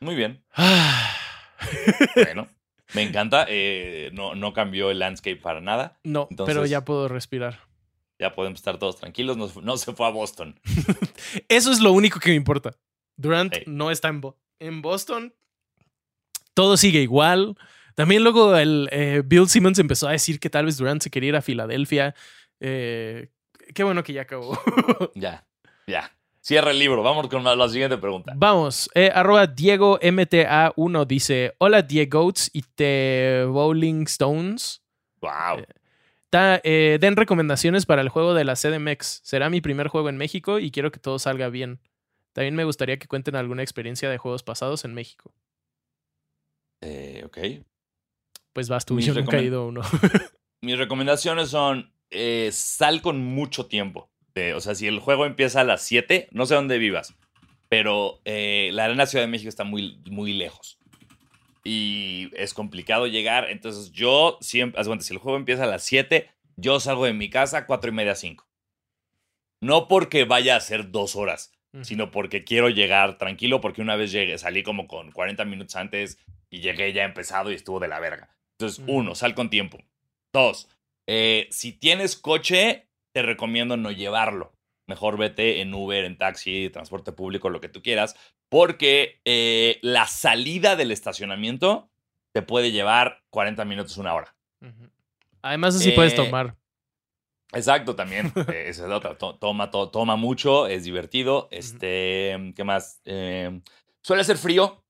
Muy 0.00 0.14
bien. 0.16 0.42
Ah. 0.54 1.13
Bueno, 2.14 2.48
me 2.94 3.02
encanta. 3.02 3.46
eh, 3.48 4.10
no, 4.12 4.34
no 4.34 4.52
cambió 4.52 4.90
el 4.90 4.98
landscape 4.98 5.36
para 5.36 5.60
nada. 5.60 5.98
no, 6.04 6.28
pero 6.46 6.66
ya 6.66 6.84
puedo 6.84 7.08
respirar. 7.08 7.60
Ya 8.18 8.34
podemos 8.34 8.58
estar 8.60 8.78
todos 8.78 8.96
tranquilos. 8.98 9.36
No, 9.36 9.50
no 9.62 9.76
se 9.76 9.92
fue 9.92 10.06
a 10.06 10.10
Boston. 10.10 10.58
Eso 11.48 11.72
es 11.72 11.80
lo 11.80 11.92
único 11.92 12.20
que 12.20 12.30
me 12.30 12.36
importa. 12.36 12.76
Durant 13.16 13.52
no 13.66 13.90
está 13.90 14.08
en, 14.08 14.20
Bo- 14.20 14.38
en 14.60 14.82
Boston. 14.82 15.34
Todo 16.54 16.76
sigue 16.76 17.00
igual. 17.00 17.56
También 17.96 18.22
luego 18.22 18.56
el 18.56 18.88
eh, 18.92 19.22
Bill 19.24 19.48
Simmons 19.48 19.78
empezó 19.78 20.08
a 20.08 20.12
decir 20.12 20.38
que 20.40 20.50
tal 20.50 20.66
vez 20.66 20.76
Durant 20.76 21.02
se 21.02 21.10
quería 21.10 21.30
ir 21.30 21.36
a 21.36 21.42
Filadelfia. 21.42 22.14
Eh, 22.60 23.30
qué 23.74 23.82
bueno 23.84 24.02
que 24.02 24.12
ya 24.12 24.22
acabó. 24.22 24.58
Ya, 25.14 25.46
ya. 25.86 26.12
Cierra 26.44 26.72
el 26.72 26.78
libro. 26.78 27.02
Vamos 27.02 27.28
con 27.28 27.42
la, 27.42 27.68
siguiente 27.70 27.96
pregunta. 27.96 28.34
Vamos. 28.36 28.90
eh, 28.94 29.10
arroba 29.14 29.46
Diego 29.46 29.98
MTA1 29.98 31.06
dice: 31.06 31.54
Hola 31.56 31.80
Diegoats 31.80 32.50
y 32.52 32.60
The 32.74 33.46
Bowling 33.48 34.02
Stones. 34.02 34.82
Wow. 35.22 35.64
Ta- 36.28 36.60
eh, 36.62 36.98
den 37.00 37.16
recomendaciones 37.16 37.86
para 37.86 38.02
el 38.02 38.10
juego 38.10 38.34
de 38.34 38.44
la 38.44 38.56
CDMX. 38.56 39.22
Será 39.24 39.48
mi 39.48 39.62
primer 39.62 39.88
juego 39.88 40.10
en 40.10 40.18
México 40.18 40.58
y 40.58 40.70
quiero 40.70 40.92
que 40.92 41.00
todo 41.00 41.18
salga 41.18 41.48
bien. 41.48 41.80
También 42.34 42.54
me 42.54 42.64
gustaría 42.64 42.98
que 42.98 43.08
cuenten 43.08 43.36
alguna 43.36 43.62
experiencia 43.62 44.10
de 44.10 44.18
juegos 44.18 44.42
pasados 44.42 44.84
en 44.84 44.92
México. 44.92 45.32
Eh, 46.82 47.22
ok. 47.24 47.38
Pues 48.52 48.68
vas 48.68 48.84
tú, 48.84 48.96
Mis 48.96 49.06
yo 49.06 49.14
nunca 49.14 49.38
he 49.38 49.44
ido 49.44 49.62
a 49.62 49.66
uno. 49.66 49.80
Mis 50.60 50.76
recomendaciones 50.76 51.48
son: 51.48 51.90
eh, 52.10 52.50
sal 52.52 53.00
con 53.00 53.18
mucho 53.24 53.64
tiempo. 53.64 54.10
Eh, 54.34 54.54
o 54.54 54.60
sea, 54.60 54.74
si 54.74 54.86
el 54.86 54.98
juego 54.98 55.26
empieza 55.26 55.60
a 55.60 55.64
las 55.64 55.82
7, 55.82 56.28
no 56.32 56.46
sé 56.46 56.54
dónde 56.54 56.78
vivas, 56.78 57.14
pero 57.68 58.20
eh, 58.24 58.70
la 58.72 58.84
Arena 58.84 59.06
Ciudad 59.06 59.24
de 59.24 59.30
México 59.30 59.48
está 59.48 59.64
muy, 59.64 59.98
muy 60.10 60.32
lejos. 60.32 60.78
Y 61.62 62.30
es 62.34 62.52
complicado 62.52 63.06
llegar. 63.06 63.50
Entonces, 63.50 63.92
yo 63.92 64.38
siempre, 64.40 64.82
de 64.82 64.86
cuenta, 64.86 65.04
si 65.04 65.14
el 65.14 65.18
juego 65.18 65.38
empieza 65.38 65.64
a 65.64 65.68
las 65.68 65.82
7, 65.84 66.28
yo 66.56 66.78
salgo 66.80 67.06
de 67.06 67.14
mi 67.14 67.30
casa 67.30 67.58
a 67.58 67.66
4 67.66 67.90
y 67.90 67.94
media, 67.94 68.14
5. 68.14 68.46
No 69.60 69.88
porque 69.88 70.24
vaya 70.24 70.56
a 70.56 70.60
ser 70.60 70.90
dos 70.90 71.16
horas, 71.16 71.52
sino 71.82 72.10
porque 72.10 72.44
quiero 72.44 72.68
llegar 72.68 73.18
tranquilo, 73.18 73.60
porque 73.60 73.80
una 73.82 73.96
vez 73.96 74.12
llegué, 74.12 74.36
salí 74.36 74.62
como 74.62 74.86
con 74.86 75.10
40 75.10 75.44
minutos 75.46 75.74
antes 75.74 76.18
y 76.50 76.60
llegué 76.60 76.92
ya 76.92 77.04
empezado 77.04 77.50
y 77.50 77.54
estuvo 77.54 77.80
de 77.80 77.88
la 77.88 77.98
verga. 77.98 78.36
Entonces, 78.58 78.84
uno, 78.86 79.14
sal 79.14 79.34
con 79.34 79.48
tiempo. 79.48 79.78
Dos, 80.32 80.68
eh, 81.06 81.48
si 81.50 81.72
tienes 81.72 82.16
coche, 82.16 82.86
te 83.14 83.22
recomiendo 83.22 83.76
no 83.76 83.92
llevarlo. 83.92 84.52
Mejor 84.86 85.16
vete 85.16 85.60
en 85.62 85.72
Uber, 85.72 86.04
en 86.04 86.18
taxi, 86.18 86.68
transporte 86.70 87.12
público, 87.12 87.48
lo 87.48 87.60
que 87.60 87.68
tú 87.70 87.80
quieras, 87.80 88.16
porque 88.50 89.20
eh, 89.24 89.78
la 89.82 90.06
salida 90.06 90.76
del 90.76 90.90
estacionamiento 90.90 91.90
te 92.34 92.42
puede 92.42 92.72
llevar 92.72 93.22
40 93.30 93.64
minutos, 93.64 93.96
una 93.96 94.12
hora. 94.14 94.36
Además, 95.42 95.76
así 95.76 95.92
puedes 95.92 96.12
Eh, 96.14 96.16
tomar. 96.16 96.56
Exacto, 97.52 97.94
también. 97.94 98.32
eh, 98.52 98.64
esa 98.68 98.82
es 98.82 98.88
la 98.88 98.96
otra. 98.96 99.16
To- 99.16 99.36
Toma, 99.38 99.70
to- 99.70 99.90
toma 99.90 100.16
mucho, 100.16 100.66
es 100.66 100.82
divertido. 100.84 101.48
Este, 101.52 102.52
¿qué 102.56 102.64
más? 102.64 103.00
Eh, 103.04 103.60
suele 104.02 104.24
ser 104.24 104.36
frío. 104.38 104.84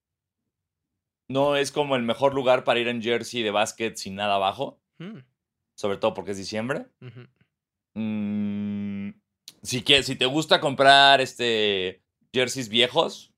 No 1.29 1.57
es 1.57 1.73
como 1.73 1.95
el 1.97 2.03
mejor 2.03 2.35
lugar 2.35 2.65
para 2.65 2.81
ir 2.81 2.89
en 2.89 3.03
jersey 3.03 3.43
de 3.43 3.51
básquet 3.51 3.97
sin 3.97 4.15
nada 4.15 4.35
abajo, 4.37 4.81
Mm, 4.99 5.19
sobre 5.77 5.97
todo 5.99 6.15
porque 6.15 6.31
es 6.33 6.37
diciembre. 6.39 6.87
ujú. 7.01 7.27
Mm, 7.95 9.11
si, 9.63 9.83
que, 9.83 10.03
si 10.03 10.17
te 10.17 10.27
gusta 10.27 10.61
comprar 10.61 11.21
este 11.21 12.03
jerseys 12.33 12.69
viejos, 12.69 13.33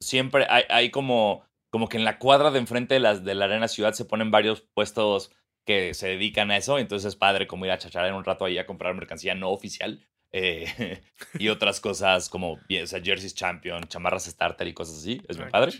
siempre 0.00 0.46
hay, 0.48 0.64
hay 0.68 0.90
como, 0.90 1.44
como 1.70 1.88
que 1.88 1.96
en 1.96 2.04
la 2.04 2.18
cuadra 2.18 2.50
de 2.50 2.58
enfrente 2.58 2.94
de, 2.94 3.00
las, 3.00 3.24
de 3.24 3.34
la 3.34 3.44
Arena 3.46 3.68
Ciudad 3.68 3.92
se 3.92 4.04
ponen 4.04 4.30
varios 4.30 4.62
puestos 4.74 5.30
que 5.66 5.94
se 5.94 6.08
dedican 6.08 6.50
a 6.50 6.56
eso. 6.56 6.78
Entonces 6.78 7.08
es 7.10 7.16
padre 7.16 7.46
como 7.46 7.64
ir 7.64 7.70
a 7.70 7.78
chachar 7.78 8.12
un 8.12 8.24
rato 8.24 8.44
ahí 8.44 8.58
a 8.58 8.66
comprar 8.66 8.94
mercancía 8.94 9.34
no 9.34 9.50
oficial. 9.50 10.04
eh, 10.32 11.00
y 11.38 11.48
otras 11.48 11.80
cosas 11.80 12.28
como 12.28 12.58
bien, 12.68 12.84
o 12.84 12.86
sea, 12.86 13.00
jerseys 13.00 13.34
champion, 13.34 13.84
chamarras 13.84 14.24
starter 14.24 14.66
y 14.66 14.74
cosas 14.74 14.98
así. 14.98 15.20
Es 15.28 15.36
muy 15.36 15.44
Ah, 15.44 15.48
qué 15.48 15.52
padre. 15.52 15.72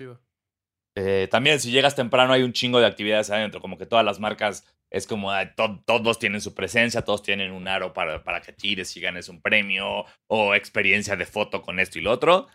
Eh, 0.97 1.28
también 1.31 1.61
si 1.61 1.70
llegas 1.70 1.95
temprano 1.95 2.33
hay 2.33 2.43
un 2.43 2.53
chingo 2.53 2.81
de 2.81 2.87
actividades 2.87 3.31
adentro, 3.31 3.61
como 3.61 3.78
que 3.78 3.87
todas 3.87 4.05
las 4.05 4.18
marcas 4.18 4.64
es 4.91 5.07
como 5.07 5.30
ah, 5.30 5.55
to- 5.55 5.82
todos 5.86 6.18
tienen 6.18 6.41
su 6.41 6.55
presencia, 6.55 7.03
todos 7.03 7.22
tienen 7.22 7.53
un 7.53 7.68
aro 7.68 7.93
para, 7.93 8.22
para 8.24 8.41
que 8.41 8.53
tires 8.53 8.97
y 8.97 9.01
ganes 9.01 9.28
un 9.28 9.41
premio 9.41 10.05
o 10.26 10.55
experiencia 10.55 11.16
de 11.16 11.26
foto 11.26 11.62
con 11.62 11.78
esto 11.80 11.99
y 11.99 12.03
lo 12.03 12.11
otro. 12.12 12.49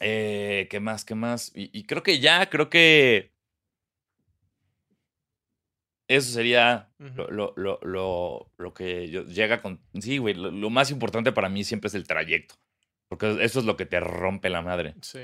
Eh, 0.00 0.66
¿Qué 0.70 0.80
más? 0.80 1.04
¿Qué 1.04 1.14
más? 1.14 1.52
Y, 1.54 1.70
y 1.78 1.84
creo 1.84 2.02
que 2.02 2.18
ya, 2.18 2.48
creo 2.50 2.68
que 2.70 3.32
eso 6.08 6.30
sería 6.32 6.90
lo, 6.98 7.24
Ujú. 7.24 7.32
lo, 7.32 7.52
lo, 7.56 7.78
lo, 7.82 8.50
lo 8.58 8.74
que 8.74 9.08
yo- 9.08 9.24
llega 9.24 9.62
con... 9.62 9.80
Sí, 10.00 10.18
güey, 10.18 10.34
lo, 10.34 10.50
lo 10.50 10.70
más 10.70 10.90
importante 10.90 11.32
para 11.32 11.48
mí 11.48 11.64
siempre 11.64 11.88
es 11.88 11.94
el 11.94 12.06
trayecto, 12.06 12.56
porque 13.08 13.38
eso 13.42 13.60
es 13.60 13.64
lo 13.64 13.76
que 13.76 13.86
te 13.86 14.00
rompe 14.00 14.50
la 14.50 14.62
madre. 14.62 14.94
Sí. 15.00 15.20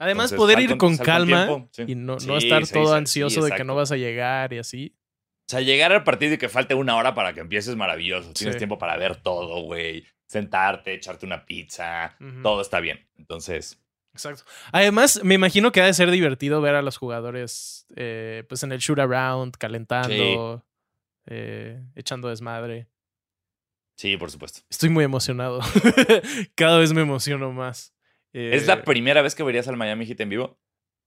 Además, 0.00 0.32
Entonces, 0.32 0.38
poder 0.38 0.60
ir 0.60 0.70
con- 0.70 0.78
con 0.78 0.96
sal 0.96 1.06
con 1.06 1.06
calma 1.06 1.68
sí. 1.72 1.84
y 1.86 1.94
no, 1.94 2.16
no 2.26 2.36
estar 2.38 2.66
sí, 2.66 2.72
todo 2.72 2.84
sí, 2.86 2.90
sí, 2.90 2.96
ansioso 2.96 3.44
de 3.44 3.52
que 3.52 3.64
no 3.64 3.74
vas 3.76 3.92
a 3.92 3.96
llegar 3.96 4.52
y 4.52 4.58
así. 4.58 4.96
O 5.48 5.50
sea, 5.50 5.60
llegar 5.60 5.92
al 5.92 6.02
partido 6.04 6.34
y 6.34 6.38
que 6.38 6.48
falte 6.48 6.74
una 6.74 6.96
hora 6.96 7.14
para 7.14 7.32
que 7.34 7.40
empieces 7.40 7.76
maravilloso. 7.76 8.32
Tienes 8.32 8.54
Sí. 8.54 8.58
tiempo 8.58 8.78
para 8.78 8.96
ver 8.96 9.16
todo, 9.16 9.62
güey. 9.62 10.04
Sentarte, 10.26 10.94
echarte 10.94 11.26
una 11.26 11.44
pizza. 11.44 12.16
Todo 12.42 12.60
está 12.62 12.80
bien. 12.80 13.08
Entonces, 13.18 13.78
Exacto. 14.12 14.42
Además, 14.72 15.20
me 15.22 15.34
imagino 15.34 15.70
que 15.70 15.80
ha 15.82 15.86
de 15.86 15.94
ser 15.94 16.10
divertido 16.10 16.60
ver 16.60 16.74
a 16.74 16.82
los 16.82 16.96
jugadores 16.96 17.86
eh, 17.94 18.44
pues 18.48 18.62
en 18.64 18.72
el 18.72 18.78
shoot 18.80 18.98
around, 18.98 19.56
calentando, 19.56 20.64
eh, 21.26 21.80
echando 21.94 22.28
desmadre. 22.28 22.88
sí, 23.96 24.16
por 24.16 24.30
supuesto. 24.30 24.60
Estoy 24.70 24.88
muy 24.88 25.04
emocionado. 25.04 25.60
Cada 26.56 26.78
vez 26.78 26.92
me 26.92 27.02
emociono 27.02 27.52
más. 27.52 27.92
¿Es 28.32 28.62
Eh, 28.62 28.66
la 28.66 28.82
primera 28.84 29.22
vez 29.22 29.34
que 29.34 29.42
verías 29.42 29.66
al 29.68 29.76
Miami 29.76 30.06
Heat 30.06 30.20
en 30.20 30.28
vivo? 30.28 30.58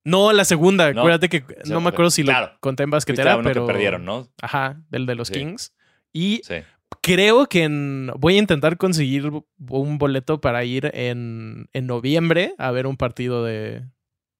No, 0.05 0.33
la 0.33 0.43
segunda. 0.45 0.91
No. 0.93 1.01
Acuérdate 1.01 1.29
que 1.29 1.45
Sí, 1.63 1.71
no 1.71 1.79
me 1.81 1.89
acuerdo 1.89 2.11
si 2.11 2.23
Claro. 2.23 2.53
lo 2.53 2.59
conté 2.59 2.83
en 2.83 2.89
basquetera, 2.89 3.37
uno 3.37 3.47
pero. 3.47 3.65
que 3.65 3.71
perdieron, 3.73 4.03
¿no? 4.03 4.27
Ajá, 4.41 4.81
del 4.89 5.05
de 5.05 5.15
los 5.15 5.29
Sí. 5.29 5.35
Kings. 5.35 5.73
Y 6.11 6.41
Sí. 6.43 6.55
creo 7.01 7.45
que 7.47 7.63
en- 7.63 8.11
voy 8.17 8.35
a 8.35 8.39
intentar 8.39 8.75
conseguir 8.77 9.31
un 9.69 9.97
boleto 9.97 10.41
para 10.41 10.63
ir 10.65 10.91
en, 10.93 11.69
en 11.71 11.87
noviembre 11.87 12.53
a 12.57 12.71
ver 12.71 12.85
un 12.87 12.97
partido 12.97 13.45
de, 13.45 13.83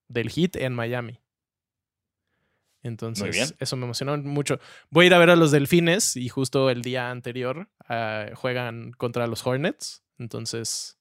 del 0.10 0.30
Heat 0.30 0.58
en 0.58 0.74
Miami. 0.74 1.20
Entonces, 2.86 3.32
bien. 3.32 3.48
eso 3.60 3.78
me 3.78 3.86
emocionó 3.86 4.18
mucho. 4.18 4.60
Voy 4.90 5.06
a 5.06 5.08
ir 5.08 5.14
a 5.14 5.18
ver 5.18 5.30
a 5.30 5.38
los 5.38 5.52
Delfines 5.52 6.18
y 6.18 6.28
justo 6.28 6.70
el 6.70 6.82
día 6.82 7.10
anterior 7.12 7.70
ah, 7.88 8.26
juegan 8.36 8.92
contra 8.92 9.26
los 9.28 9.46
Hornets. 9.48 10.04
Entonces, 10.20 10.98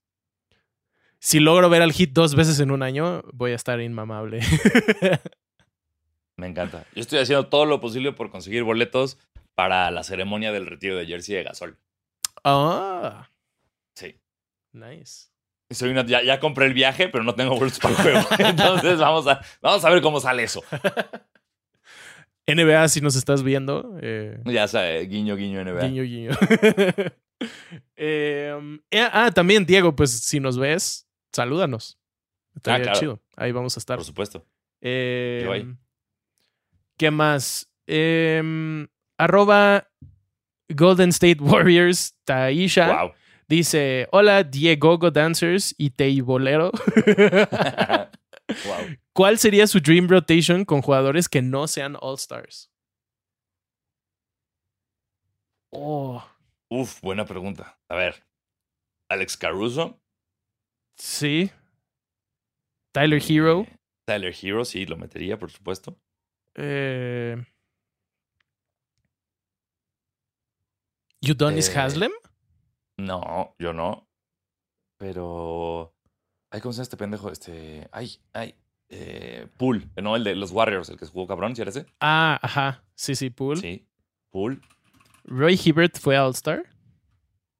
si 1.24 1.38
logro 1.38 1.70
ver 1.70 1.82
al 1.82 1.92
Heat 1.92 2.10
dos 2.10 2.34
veces 2.34 2.58
en 2.58 2.72
un 2.72 2.82
año, 2.82 3.22
voy 3.32 3.52
a 3.52 3.54
estar 3.54 3.80
inmamable. 3.80 4.40
Me 6.36 6.48
encanta. 6.48 6.84
Yo 6.94 7.00
estoy 7.02 7.20
haciendo 7.20 7.46
todo 7.46 7.64
lo 7.64 7.80
posible 7.80 8.10
por 8.12 8.30
conseguir 8.30 8.64
boletos 8.64 9.18
para 9.54 9.88
la 9.92 10.02
ceremonia 10.02 10.50
del 10.50 10.66
retiro 10.66 10.96
de 10.96 11.06
Jersey 11.06 11.36
de 11.36 11.44
Gasol. 11.44 11.78
ah, 12.42 13.28
Sí. 13.94 14.16
nice. 14.72 15.28
Soy 15.70 15.90
una- 15.90 16.04
ya, 16.04 16.22
ya 16.22 16.40
compré 16.40 16.66
el 16.66 16.74
viaje, 16.74 17.08
pero 17.08 17.22
no 17.22 17.34
tengo 17.34 17.56
boletos 17.56 17.78
para 17.78 17.94
el 17.94 18.02
juego. 18.02 18.20
Entonces 18.38 18.98
vamos 18.98 19.26
a, 19.28 19.40
vamos 19.60 19.84
a 19.84 19.90
ver 19.90 20.02
cómo 20.02 20.18
sale 20.20 20.42
eso. 20.42 20.62
NBA, 22.48 22.88
si 22.88 23.00
nos 23.00 23.14
estás 23.14 23.42
viendo. 23.44 23.96
eh, 24.02 24.40
Ya 24.46 24.66
sabes, 24.66 25.08
guiño, 25.08 25.36
guiño 25.36 25.62
NBA. 25.64 25.86
guiño, 25.86 26.02
guiño. 26.02 26.30
Eh, 27.96 28.78
eh, 28.90 29.08
ah, 29.12 29.30
también, 29.32 29.64
Diego, 29.66 29.94
pues 29.94 30.10
si 30.20 30.40
nos 30.40 30.58
ves, 30.58 31.06
salúdanos. 31.32 31.98
Estaría 32.54 32.84
claro. 32.84 33.00
chido. 33.00 33.20
Ahí 33.36 33.52
vamos 33.52 33.76
a 33.76 33.80
estar. 33.80 33.96
Por 33.96 34.04
supuesto. 34.04 34.46
Eh, 34.80 35.42
Yo 35.44 35.52
ahí. 35.52 35.66
¿Qué 36.98 37.10
más? 37.10 37.72
Em, 37.86 38.88
arroba 39.18 39.88
Golden 40.68 41.10
State 41.10 41.38
Warriors, 41.40 42.14
Taisha. 42.24 43.02
Wow. 43.02 43.12
Dice, 43.48 44.08
hola 44.12 44.44
Diego 44.44 44.98
Go 44.98 45.10
Dancers 45.10 45.74
y 45.76 45.90
Teibolero. 45.90 46.70
wow. 48.48 48.96
¿Cuál 49.12 49.38
sería 49.38 49.66
su 49.66 49.80
dream 49.80 50.08
rotation 50.08 50.64
con 50.64 50.80
jugadores 50.80 51.28
que 51.28 51.42
no 51.42 51.66
sean 51.68 51.96
All 52.00 52.14
Stars? 52.14 52.70
Oh, 55.70 56.22
Uf, 56.74 57.02
buena 57.02 57.26
pregunta. 57.26 57.78
A 57.88 57.96
ver. 57.96 58.24
Alex 59.10 59.36
Caruso. 59.36 60.01
Sí. 61.02 61.50
Tyler 62.92 63.20
Hero. 63.26 63.62
Eh, 63.62 63.76
Tyler 64.06 64.34
Hero, 64.40 64.64
sí, 64.64 64.86
lo 64.86 64.96
metería, 64.96 65.38
por 65.38 65.50
supuesto. 65.50 65.98
Eh, 66.54 67.36
Udonis 71.22 71.68
Eh, 71.74 71.78
Haslem. 71.78 72.12
No, 72.98 73.54
yo 73.58 73.72
no. 73.72 74.08
Pero. 74.98 75.94
Ay, 76.50 76.60
¿cómo 76.60 76.72
se 76.72 76.76
llama 76.78 76.82
este 76.82 76.96
pendejo? 76.96 77.30
Este. 77.30 77.88
Ay, 77.92 78.20
ay. 78.32 78.54
Eh, 78.94 79.48
Pool, 79.56 79.90
¿no? 80.02 80.16
El 80.16 80.24
de 80.24 80.34
los 80.36 80.50
Warriors, 80.50 80.90
el 80.90 80.98
que 80.98 81.06
jugó 81.06 81.26
cabrón, 81.26 81.56
¿sí 81.56 81.62
era 81.62 81.70
ese? 81.70 81.86
Ah, 82.00 82.38
ajá. 82.42 82.84
Sí, 82.94 83.14
sí, 83.14 83.30
Pool. 83.30 83.56
Sí. 83.58 83.88
Pool. 84.30 84.60
Roy 85.24 85.58
Hibbert 85.64 85.98
fue 85.98 86.18
All 86.18 86.32
Star. 86.32 86.64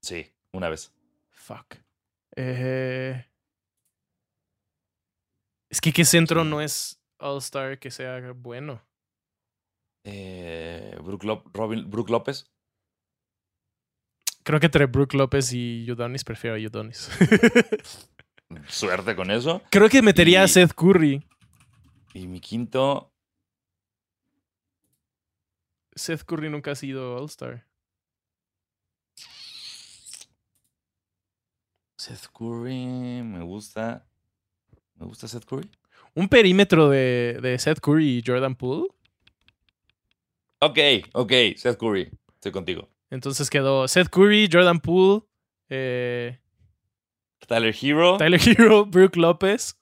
Sí, 0.03 0.27
una 0.53 0.69
vez. 0.69 0.93
Fuck. 1.31 1.77
Eh, 2.37 3.25
Es 5.73 5.81
que 5.81 5.91
qué 5.93 6.05
centro 6.05 6.45
no 6.45 6.61
es 6.61 7.01
All 7.19 7.39
Star 7.39 7.79
que 7.79 7.91
sea 7.91 8.33
bueno. 8.33 8.83
Eh, 10.05 10.95
Brook, 11.03 11.25
Lop- 11.25 11.51
Robin- 11.55 11.91
Brook 11.91 12.11
López. 12.11 12.45
Creo 14.45 14.61
que 14.61 14.67
entre 14.67 14.85
Brook 14.85 15.15
López 15.15 15.51
y 15.55 15.91
Udonis 15.91 16.25
prefiero 16.25 16.57
a 16.57 16.59
Udonis. 16.59 17.09
Suerte 18.69 19.17
con 19.17 19.31
eso. 19.31 19.63
Creo 19.71 19.89
que 19.89 20.03
metería 20.03 20.43
a 20.43 20.49
Seth 20.49 20.75
Curry. 20.75 21.27
Y 22.13 22.27
mi 22.27 22.39
quinto. 22.41 23.11
Seth 25.95 26.25
Curry 26.25 26.51
nunca 26.51 26.73
ha 26.73 26.75
sido 26.75 27.17
All 27.17 27.25
Star. 27.27 27.67
Seth 31.97 32.27
Curry. 32.37 33.23
Me 33.23 33.43
gusta. 33.43 34.07
Me 35.03 35.09
gusta 35.09 35.27
Seth 35.27 35.45
Curry. 35.45 35.69
Un 36.15 36.29
perímetro 36.29 36.89
de, 36.89 37.39
de 37.43 37.59
Seth 37.59 37.81
Curry 37.81 38.19
y 38.19 38.23
Jordan 38.25 38.55
Poole. 38.55 38.87
Ok, 40.61 40.79
ok. 41.15 41.33
Seth 41.57 41.77
Curry. 41.77 42.09
Estoy 42.35 42.53
contigo. 42.53 42.89
Entonces 43.11 43.51
quedó 43.51 43.89
Seth 43.89 44.09
Curry, 44.09 44.49
Jordan 44.51 44.79
Poole, 44.79 45.23
eh, 45.69 46.39
Tyler 47.49 47.75
Hero. 47.83 48.17
Tyler 48.17 48.41
Hero, 48.41 48.87
Brook 48.87 49.17
López. 49.17 49.77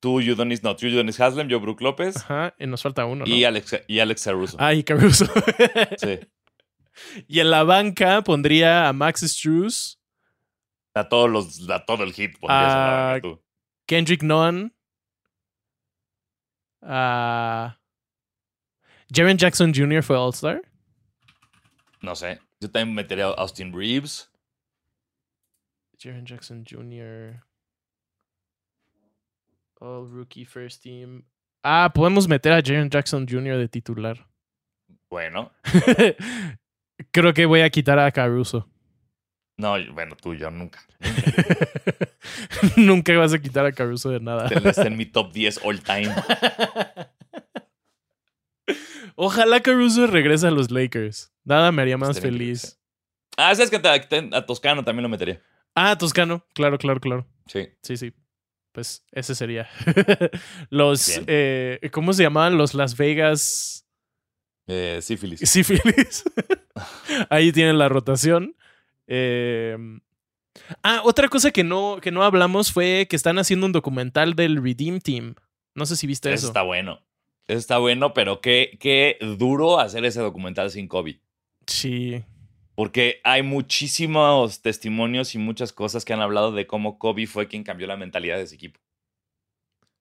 Tú, 0.00 0.20
Udonis. 0.20 0.62
No, 0.62 0.74
tú, 0.74 0.86
Udonis 0.86 1.20
Haslem. 1.20 1.48
Yo, 1.48 1.60
Brook 1.60 1.82
López. 1.82 2.16
Ajá, 2.16 2.54
y 2.58 2.66
nos 2.66 2.82
falta 2.82 3.04
uno. 3.04 3.26
¿no? 3.26 3.30
Y 3.34 3.44
Alex, 3.44 3.82
y 3.88 3.98
Alex 3.98 4.24
Caruso. 4.24 4.56
Ah, 4.58 4.72
y 4.72 4.82
Caruso. 4.84 5.26
Sí. 5.98 6.18
y 7.28 7.40
en 7.40 7.50
la 7.50 7.62
banca 7.64 8.22
pondría 8.22 8.88
a 8.88 8.92
Max 8.94 9.20
Struz, 9.20 10.00
A 10.94 11.08
todos 11.08 11.28
los, 11.30 11.68
a 11.68 11.84
todo 11.84 12.04
el 12.04 12.12
hit 12.14 12.38
pondrías 12.38 12.62
en 12.72 12.78
la 12.78 13.10
Ah, 13.10 13.12
banca 13.12 13.22
tú. 13.28 13.42
Kendrick 13.88 14.22
Nunn, 14.22 14.70
a 16.82 17.78
Jaren 19.10 19.38
Jackson 19.38 19.72
Jr. 19.72 20.02
fue 20.02 20.16
All 20.16 20.32
Star. 20.32 20.60
No 22.02 22.14
sé. 22.14 22.38
Yo 22.60 22.70
también 22.70 22.94
metería 22.94 23.28
a 23.28 23.34
Austin 23.40 23.72
Reeves. 23.72 24.30
Jaren 25.98 26.26
Jackson 26.26 26.64
Jr. 26.64 27.42
All 29.80 30.06
Rookie 30.06 30.44
First 30.44 30.82
Team. 30.82 31.24
Ah, 31.64 31.90
podemos 31.92 32.28
meter 32.28 32.52
a 32.52 32.62
Jaren 32.62 32.90
Jackson 32.90 33.26
Jr. 33.26 33.56
de 33.56 33.68
titular. 33.68 34.28
Bueno. 35.08 35.50
Creo 37.10 37.32
que 37.32 37.46
voy 37.46 37.62
a 37.62 37.70
quitar 37.70 37.98
a 37.98 38.12
Caruso. 38.12 38.68
No, 39.58 39.74
bueno, 39.92 40.16
tú, 40.16 40.34
yo 40.34 40.50
nunca. 40.50 40.80
Nunca 42.76 43.16
vas 43.18 43.34
a 43.34 43.40
quitar 43.40 43.66
a 43.66 43.72
Caruso 43.72 44.08
de 44.08 44.20
nada. 44.20 44.46
Está 44.46 44.86
en 44.86 44.96
mi 44.96 45.04
top 45.04 45.32
10 45.32 45.60
all 45.64 45.82
time. 45.82 46.14
Ojalá 49.16 49.60
Caruso 49.60 50.06
regrese 50.06 50.46
a 50.46 50.52
los 50.52 50.70
Lakers. 50.70 51.32
Nada 51.42 51.72
me 51.72 51.82
haría 51.82 51.98
más 51.98 52.10
Estaría 52.10 52.30
feliz. 52.30 52.78
Ah, 53.36 53.52
¿sabes 53.52 53.70
que 53.70 53.76
a 54.32 54.46
Toscano 54.46 54.84
también 54.84 55.02
lo 55.02 55.08
metería? 55.08 55.42
Ah, 55.74 55.98
Toscano. 55.98 56.46
Claro, 56.54 56.78
claro, 56.78 57.00
claro. 57.00 57.26
Sí. 57.46 57.68
Sí, 57.82 57.96
sí. 57.96 58.12
Pues 58.70 59.04
ese 59.10 59.34
sería. 59.34 59.68
los. 60.70 61.20
Eh, 61.26 61.80
¿Cómo 61.90 62.12
se 62.12 62.22
llamaban? 62.22 62.56
Los 62.56 62.74
Las 62.74 62.96
Vegas. 62.96 63.88
Eh, 64.68 65.00
sífilis. 65.02 65.40
Sífilis. 65.40 66.22
Ahí 67.30 67.50
tienen 67.50 67.78
la 67.78 67.88
rotación. 67.88 68.54
Eh, 69.08 69.76
Ah, 70.82 71.02
otra 71.04 71.28
cosa 71.28 71.50
que 71.50 71.64
no, 71.64 71.98
que 72.02 72.10
no 72.10 72.22
hablamos 72.24 72.72
fue 72.72 73.06
que 73.08 73.16
están 73.16 73.38
haciendo 73.38 73.66
un 73.66 73.72
documental 73.72 74.34
del 74.34 74.62
Redeem 74.62 75.00
Team. 75.00 75.34
No 75.74 75.86
sé 75.86 75.96
si 75.96 76.06
viste 76.06 76.28
Eso 76.30 76.36
eso. 76.36 76.46
está 76.48 76.62
bueno. 76.62 77.00
Eso 77.46 77.58
está 77.58 77.78
bueno, 77.78 78.12
pero 78.12 78.40
qué, 78.40 78.76
qué 78.80 79.16
duro 79.38 79.78
hacer 79.80 80.04
ese 80.04 80.20
documental 80.20 80.70
sin 80.70 80.88
Kobe. 80.88 81.20
Sí. 81.66 82.22
Porque 82.74 83.20
hay 83.24 83.42
muchísimos 83.42 84.60
testimonios 84.60 85.34
y 85.34 85.38
muchas 85.38 85.72
cosas 85.72 86.04
que 86.04 86.12
han 86.12 86.20
hablado 86.20 86.52
de 86.52 86.66
cómo 86.66 86.98
Kobe 86.98 87.26
fue 87.26 87.48
quien 87.48 87.64
cambió 87.64 87.86
la 87.86 87.96
mentalidad 87.96 88.36
de 88.36 88.42
ese 88.42 88.56
equipo. 88.56 88.80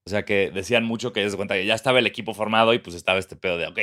O 0.06 0.10
sea, 0.10 0.26
que 0.26 0.52
decían 0.52 0.84
mucho 0.86 1.14
que 1.14 1.30
se 1.30 1.36
cuenta 1.36 1.56
que 1.56 1.66
ya 1.66 1.76
estaba 1.76 2.00
el 2.00 2.08
equipo 2.08 2.34
formado 2.34 2.74
y 2.74 2.80
pues 2.80 2.96
estaba 2.96 3.20
este 3.20 3.36
pedo 3.36 3.58
de, 3.58 3.68
ok, 3.68 3.80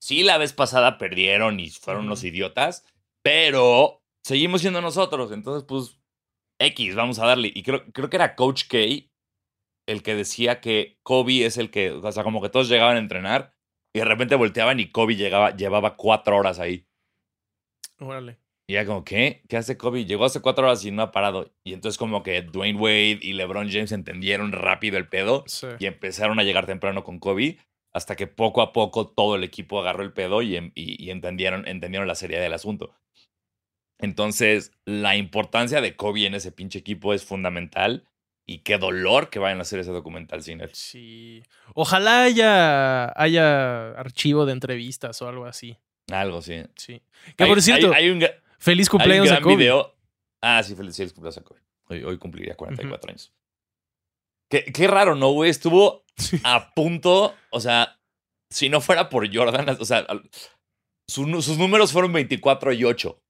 sí, 0.00 0.22
la 0.22 0.38
vez 0.38 0.52
pasada 0.52 0.98
perdieron 0.98 1.58
y 1.60 1.70
fueron 1.70 2.06
unos 2.06 2.22
idiotas, 2.24 2.84
pero 3.22 4.03
seguimos 4.24 4.60
siendo 4.62 4.80
nosotros. 4.80 5.30
Entonces, 5.32 5.64
pues, 5.68 6.00
X, 6.58 6.94
vamos 6.94 7.18
a 7.18 7.26
darle. 7.26 7.52
Y 7.54 7.62
creo, 7.62 7.84
creo 7.92 8.08
que 8.10 8.16
era 8.16 8.34
Coach 8.36 8.64
K 8.68 8.78
el 9.86 10.02
que 10.02 10.14
decía 10.14 10.60
que 10.62 10.98
Kobe 11.02 11.44
es 11.44 11.58
el 11.58 11.70
que, 11.70 11.90
o 11.90 12.10
sea, 12.12 12.22
como 12.24 12.40
que 12.40 12.48
todos 12.48 12.68
llegaban 12.70 12.96
a 12.96 13.00
entrenar 13.00 13.54
y 13.94 13.98
de 13.98 14.06
repente 14.06 14.34
volteaban 14.34 14.80
y 14.80 14.90
Kobe 14.90 15.14
llegaba, 15.14 15.54
llevaba 15.54 15.96
cuatro 15.96 16.36
horas 16.38 16.58
ahí. 16.58 16.86
Órale. 17.98 18.38
Y 18.66 18.74
ya 18.74 18.86
como, 18.86 19.04
¿qué? 19.04 19.42
¿Qué 19.48 19.58
hace 19.58 19.76
Kobe? 19.76 20.06
Llegó 20.06 20.24
hace 20.24 20.40
cuatro 20.40 20.64
horas 20.64 20.82
y 20.86 20.90
no 20.90 21.02
ha 21.02 21.12
parado. 21.12 21.52
Y 21.64 21.74
entonces 21.74 21.98
como 21.98 22.22
que 22.22 22.40
Dwayne 22.40 22.78
Wade 22.80 23.18
y 23.20 23.34
LeBron 23.34 23.70
James 23.70 23.92
entendieron 23.92 24.52
rápido 24.52 24.96
el 24.96 25.06
pedo 25.08 25.44
Sí. 25.46 25.66
y 25.78 25.84
empezaron 25.86 26.40
a 26.40 26.44
llegar 26.44 26.64
temprano 26.64 27.04
con 27.04 27.18
Kobe 27.18 27.58
hasta 27.92 28.16
que 28.16 28.26
poco 28.26 28.62
a 28.62 28.72
poco 28.72 29.06
todo 29.08 29.36
el 29.36 29.44
equipo 29.44 29.78
agarró 29.80 30.02
el 30.02 30.14
pedo 30.14 30.40
y, 30.40 30.56
em- 30.56 30.72
y- 30.74 31.02
y 31.04 31.10
entendieron, 31.10 31.68
entendieron 31.68 32.08
la 32.08 32.14
seriedad 32.14 32.42
del 32.42 32.54
asunto. 32.54 32.94
Entonces, 33.98 34.72
la 34.84 35.16
importancia 35.16 35.80
de 35.80 35.96
Kobe 35.96 36.26
en 36.26 36.34
ese 36.34 36.52
pinche 36.52 36.78
equipo 36.78 37.14
es 37.14 37.24
fundamental 37.24 38.04
y 38.46 38.58
qué 38.58 38.76
dolor 38.78 39.30
que 39.30 39.38
vayan 39.38 39.58
a 39.58 39.62
hacer 39.62 39.78
ese 39.80 39.92
documental 39.92 40.42
sin 40.42 40.60
él. 40.60 40.70
Sí. 40.74 41.42
Ojalá 41.74 42.24
haya, 42.24 43.18
haya 43.20 43.90
archivo 43.92 44.44
de 44.46 44.52
entrevistas 44.52 45.20
o 45.22 45.28
algo 45.28 45.46
así. 45.46 45.78
Algo, 46.12 46.42
sí. 46.42 46.62
Sí. 46.76 47.02
Que 47.36 47.44
Hay- 47.44 47.50
por 47.50 47.62
cierto, 47.62 47.88
hay, 47.94 48.04
hay 48.04 48.10
un, 48.10 48.20
feliz 48.58 48.88
hay 48.88 48.92
un 48.94 48.98
cumpleaños 48.98 49.28
a 49.28 49.34
gran 49.34 49.42
Kobe. 49.42 49.56
video. 49.56 49.94
Ah, 50.42 50.62
sí, 50.62 50.74
feliz, 50.74 50.96
feliz 50.96 51.12
cumpleaños 51.12 51.38
a 51.38 51.42
Kobe. 51.42 51.60
Hoy, 51.88 52.02
hoy 52.04 52.18
cumpliría 52.18 52.54
44 52.56 53.10
años. 53.10 53.32
Qué, 54.50 54.64
qué 54.64 54.86
raro, 54.86 55.14
¿no, 55.14 55.30
güey? 55.30 55.50
Estuvo 55.50 56.04
a 56.44 56.72
punto, 56.74 57.34
o 57.50 57.60
sea, 57.60 57.98
si 58.50 58.68
no 58.68 58.80
fuera 58.80 59.08
por 59.08 59.32
Jordan, 59.34 59.76
o 59.80 59.84
sea, 59.84 59.98
al- 59.98 60.28
su 61.08 61.26
nu- 61.26 61.40
sus 61.42 61.56
números 61.58 61.92
fueron 61.92 62.12
24 62.12 62.72
y 62.72 62.84
8. 62.84 63.20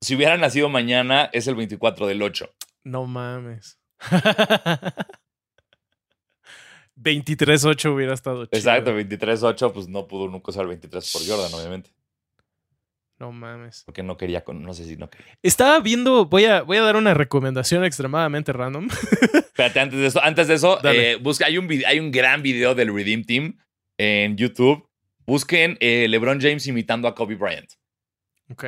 Si 0.00 0.14
hubiera 0.16 0.36
nacido 0.38 0.68
mañana, 0.68 1.28
es 1.32 1.46
el 1.46 1.54
24 1.54 2.06
del 2.06 2.22
8. 2.22 2.50
No 2.84 3.06
mames. 3.06 3.78
23-8 6.96 7.94
hubiera 7.94 8.14
estado 8.14 8.44
chido. 8.46 8.58
Exacto, 8.58 8.96
23-8, 8.98 9.72
pues 9.72 9.88
no 9.88 10.06
pudo 10.06 10.28
nunca 10.28 10.50
usar 10.50 10.66
23 10.66 11.12
por 11.12 11.26
Jordan, 11.26 11.52
obviamente. 11.54 11.90
No 13.18 13.32
mames. 13.32 13.82
Porque 13.84 14.02
no 14.02 14.16
quería, 14.16 14.42
con, 14.44 14.62
no 14.62 14.72
sé 14.74 14.84
si 14.84 14.96
no 14.96 15.08
quería. 15.10 15.38
Estaba 15.42 15.80
viendo, 15.80 16.26
voy 16.26 16.46
a, 16.46 16.62
voy 16.62 16.78
a 16.78 16.82
dar 16.82 16.96
una 16.96 17.12
recomendación 17.14 17.84
extremadamente 17.84 18.52
random. 18.52 18.88
Espérate, 19.34 19.80
antes 19.80 19.98
de 19.98 20.06
eso, 20.06 20.22
antes 20.22 20.48
de 20.48 20.54
eso, 20.54 20.78
eh, 20.84 21.16
busca, 21.20 21.46
hay 21.46 21.58
un, 21.58 21.68
vide- 21.68 21.84
hay 21.86 22.00
un 22.00 22.10
gran 22.10 22.42
video 22.42 22.74
del 22.74 22.94
Redeem 22.94 23.24
Team 23.24 23.58
en 23.98 24.36
YouTube, 24.38 24.88
busquen 25.26 25.76
eh, 25.80 26.06
LeBron 26.08 26.40
James 26.40 26.66
imitando 26.66 27.08
a 27.08 27.14
Kobe 27.14 27.34
Bryant. 27.34 27.70
Ok. 28.50 28.64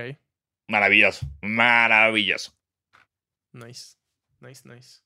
Maravilloso, 0.69 1.27
maravilloso. 1.43 2.53
Nice. 3.53 3.97
Nice, 4.41 4.69
nice. 4.69 5.01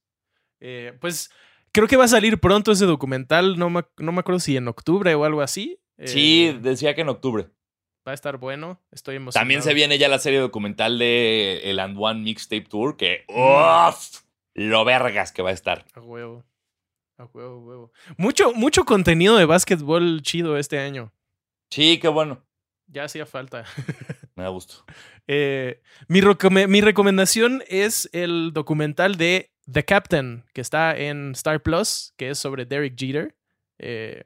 Eh, 0.61 0.97
pues 1.01 1.31
creo 1.73 1.87
que 1.89 1.97
va 1.97 2.05
a 2.05 2.09
salir 2.09 2.39
pronto 2.41 2.73
ese 2.73 2.87
documental. 2.87 3.59
No 3.59 3.69
me, 3.71 3.85
no 3.99 4.13
me 4.13 4.21
acuerdo 4.21 4.39
si 4.41 4.57
en 4.57 4.69
octubre 4.69 5.15
o 5.15 5.25
algo 5.25 5.43
así. 5.43 5.81
Sí, 6.05 6.47
Eh, 6.49 6.59
decía 6.61 6.95
que 6.95 7.01
en 7.03 7.09
octubre. 7.09 7.49
Va 8.07 8.13
a 8.13 8.15
estar 8.15 8.37
bueno. 8.39 8.81
Estoy 8.93 9.17
emocionado. 9.17 9.43
También 9.43 9.63
se 9.63 9.75
viene 9.75 9.99
ya 9.99 10.09
la 10.09 10.19
serie 10.21 10.39
documental 10.39 10.99
de 10.99 11.63
el 11.65 11.81
And 11.81 11.97
One 11.99 12.21
Mixtape 12.21 12.63
Tour, 12.69 12.97
que 12.97 13.25
¡uf! 13.29 14.23
lo 14.55 14.85
vergas 14.85 15.33
que 15.33 15.43
va 15.43 15.51
a 15.51 15.55
estar. 15.55 15.85
A 15.95 16.01
huevo. 16.01 16.45
A 17.19 17.25
huevo, 17.25 17.55
a 17.57 17.59
huevo. 17.59 17.93
Mucho, 18.17 18.53
mucho 18.53 18.85
contenido 18.85 19.37
de 19.37 19.45
básquetbol 19.47 20.23
chido 20.23 20.57
este 20.57 20.79
año. 20.79 21.13
Sí, 21.71 21.99
qué 21.99 22.09
bueno. 22.09 22.43
Ya 22.87 23.05
hacía 23.05 23.27
falta. 23.27 23.65
Me 24.37 24.43
da 24.45 24.51
gusto. 24.51 24.85
Eh, 25.27 25.81
mi, 26.09 26.21
mi 26.69 26.81
recomendación 26.81 27.63
es 27.69 28.09
el 28.13 28.53
documental 28.53 29.17
de 29.17 29.51
The 29.71 29.85
Captain, 29.85 30.45
que 30.53 30.61
está 30.61 30.97
en 30.97 31.33
Star 31.33 31.63
Plus, 31.63 32.13
que 32.17 32.31
es 32.31 32.39
sobre 32.39 32.65
Derek 32.67 32.95
Jeter. 32.99 33.35
Eh, 33.79 34.25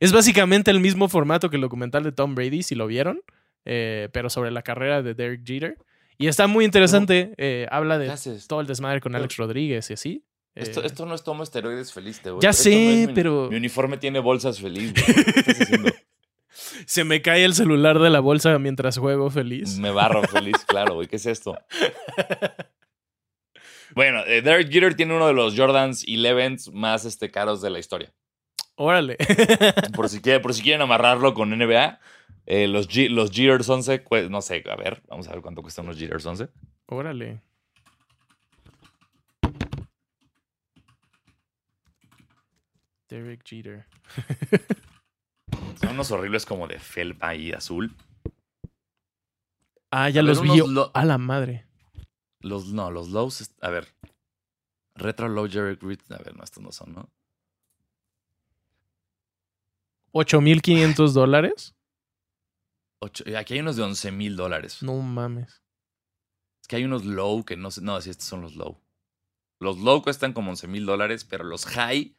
es 0.00 0.12
básicamente 0.12 0.70
el 0.70 0.80
mismo 0.80 1.08
formato 1.08 1.50
que 1.50 1.56
el 1.56 1.62
documental 1.62 2.02
de 2.04 2.12
Tom 2.12 2.34
Brady, 2.34 2.62
si 2.62 2.74
lo 2.74 2.86
vieron, 2.86 3.20
eh, 3.64 4.08
pero 4.12 4.28
sobre 4.28 4.50
la 4.50 4.62
carrera 4.62 5.02
de 5.02 5.14
Derek 5.14 5.42
Jeter. 5.46 5.78
Y 6.18 6.26
está 6.28 6.46
muy 6.46 6.64
interesante. 6.64 7.32
eh, 7.38 7.66
habla 7.70 7.98
¿Qué 7.98 8.30
de 8.30 8.38
todo 8.46 8.60
el 8.60 8.66
desmadre 8.66 9.00
con 9.00 9.14
Alex 9.16 9.36
Rodríguez 9.36 9.88
y 9.90 9.94
así. 9.94 10.24
Esto, 10.54 10.84
esto 10.84 11.04
no 11.06 11.16
es 11.16 11.24
tomo 11.24 11.42
esteroides 11.42 11.92
feliz, 11.92 12.20
te 12.20 12.30
güey. 12.30 12.40
Ya 12.40 12.50
Esto 12.50 12.62
sé, 12.64 12.70
no 12.84 12.90
es 12.90 13.08
mi- 13.08 13.14
pero- 13.14 13.48
Mi 13.50 13.56
uniforme 13.56 13.96
tiene 13.96 14.20
bolsas 14.20 14.60
feliz, 14.60 14.92
güey. 14.92 15.04
¿Qué 15.34 15.40
estás 15.40 15.60
haciendo? 15.62 15.90
Se 16.86 17.04
me 17.04 17.20
cae 17.22 17.44
el 17.44 17.54
celular 17.54 17.98
de 17.98 18.10
la 18.10 18.20
bolsa 18.20 18.58
mientras 18.58 18.98
juego 18.98 19.30
feliz. 19.30 19.78
Me 19.78 19.90
barro 19.90 20.22
feliz, 20.22 20.56
claro, 20.66 20.94
güey. 20.94 21.08
¿Qué 21.08 21.16
es 21.16 21.26
esto? 21.26 21.56
Bueno, 23.94 24.20
eh, 24.26 24.42
Derek 24.42 24.70
Jeter 24.70 24.94
tiene 24.94 25.14
uno 25.14 25.26
de 25.26 25.32
los 25.34 25.56
Jordans 25.56 26.04
11 26.06 26.70
más 26.72 27.04
este, 27.04 27.30
caros 27.30 27.60
de 27.62 27.70
la 27.70 27.78
historia. 27.78 28.12
Órale. 28.76 29.16
Por 29.94 30.08
si, 30.08 30.20
quiere- 30.20 30.40
por 30.40 30.52
si 30.52 30.62
quieren 30.62 30.82
amarrarlo 30.82 31.32
con 31.34 31.50
NBA, 31.56 32.00
eh, 32.46 32.66
los, 32.66 32.88
G- 32.88 33.08
los 33.08 33.30
Jeters 33.30 33.68
11, 33.68 34.02
cue- 34.04 34.28
no 34.28 34.42
sé, 34.42 34.64
a 34.68 34.74
ver, 34.76 35.00
vamos 35.08 35.28
a 35.28 35.32
ver 35.32 35.42
cuánto 35.42 35.62
cuestan 35.62 35.84
unos 35.84 35.96
Jeters 35.98 36.26
11. 36.26 36.48
Órale. 36.86 37.40
Derek 43.08 43.42
Jeter. 43.44 43.86
Son 45.76 45.90
unos 45.90 46.10
horribles 46.10 46.46
como 46.46 46.66
de 46.68 46.78
felpa 46.78 47.34
y 47.34 47.52
azul. 47.52 47.94
Ah, 49.90 50.08
ya 50.10 50.20
A 50.20 50.24
ver, 50.24 50.36
los 50.36 50.42
vi. 50.42 50.56
lo- 50.58 50.90
A 50.94 51.04
la 51.04 51.18
madre. 51.18 51.66
Los, 52.40 52.66
no, 52.72 52.90
los 52.90 53.08
lows, 53.08 53.50
a 53.60 53.70
ver. 53.70 53.88
Retro 54.96 55.28
Low 55.28 55.48
Jerry 55.48 55.76
Reed, 55.80 56.00
a 56.10 56.18
ver, 56.18 56.36
no, 56.36 56.44
estos 56.44 56.62
no 56.62 56.70
son, 56.72 56.92
¿no? 56.94 57.10
8.500 60.12 61.12
dólares. 61.14 61.74
Aquí 63.36 63.54
hay 63.54 63.60
unos 63.60 63.76
de 63.76 63.82
11 63.82 64.12
mil 64.12 64.36
dólares. 64.36 64.82
No 64.82 64.94
mames. 65.02 65.62
Es 66.62 66.68
que 66.68 66.76
hay 66.76 66.84
unos 66.84 67.04
low 67.04 67.44
que 67.44 67.56
no 67.56 67.70
sé. 67.70 67.82
No, 67.82 68.00
sí, 68.00 68.10
estos 68.10 68.26
son 68.26 68.40
los 68.40 68.54
low. 68.56 68.80
Los 69.60 69.78
low 69.78 70.02
cuestan 70.02 70.32
como 70.32 70.50
11 70.50 70.68
mil 70.68 70.86
dólares, 70.86 71.24
pero 71.24 71.44
los 71.44 71.66
high, 71.66 72.16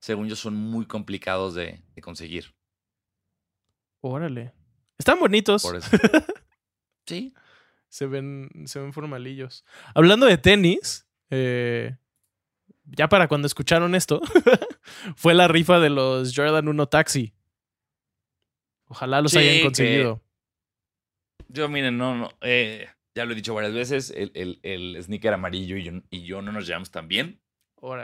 según 0.00 0.28
yo, 0.28 0.36
son 0.36 0.54
muy 0.56 0.86
complicados 0.86 1.54
de, 1.54 1.82
de 1.94 2.02
conseguir. 2.02 2.54
Órale. 4.00 4.52
Están 4.98 5.18
bonitos. 5.18 5.62
Por 5.62 5.76
eso. 5.76 5.90
sí. 7.06 7.34
Se 7.88 8.06
ven, 8.06 8.50
se 8.66 8.80
ven 8.80 8.92
formalillos. 8.92 9.64
Hablando 9.94 10.26
de 10.26 10.38
tenis, 10.38 11.06
eh, 11.30 11.96
ya 12.84 13.08
para 13.08 13.28
cuando 13.28 13.46
escucharon 13.46 13.94
esto, 13.94 14.20
fue 15.16 15.34
la 15.34 15.48
rifa 15.48 15.78
de 15.80 15.90
los 15.90 16.34
Jordan 16.34 16.68
1 16.68 16.86
Taxi. 16.88 17.32
Ojalá 18.88 19.20
los 19.20 19.32
Sí, 19.32 19.38
hayan 19.38 19.62
conseguido. 19.62 20.22
Yo, 21.48 21.68
miren, 21.68 21.96
no, 21.96 22.14
no. 22.16 22.30
eh, 22.40 22.86
ya 23.14 23.24
lo 23.24 23.32
he 23.32 23.36
dicho 23.36 23.54
varias 23.54 23.72
veces. 23.72 24.10
El, 24.10 24.30
el, 24.34 24.60
el 24.62 25.02
sneaker 25.02 25.32
amarillo 25.32 25.76
y 25.76 25.84
yo, 25.84 25.92
y 26.10 26.22
yo 26.24 26.42
no 26.42 26.52
nos 26.52 26.66
llevamos 26.66 26.90
tan 26.90 27.08
bien. 27.08 27.40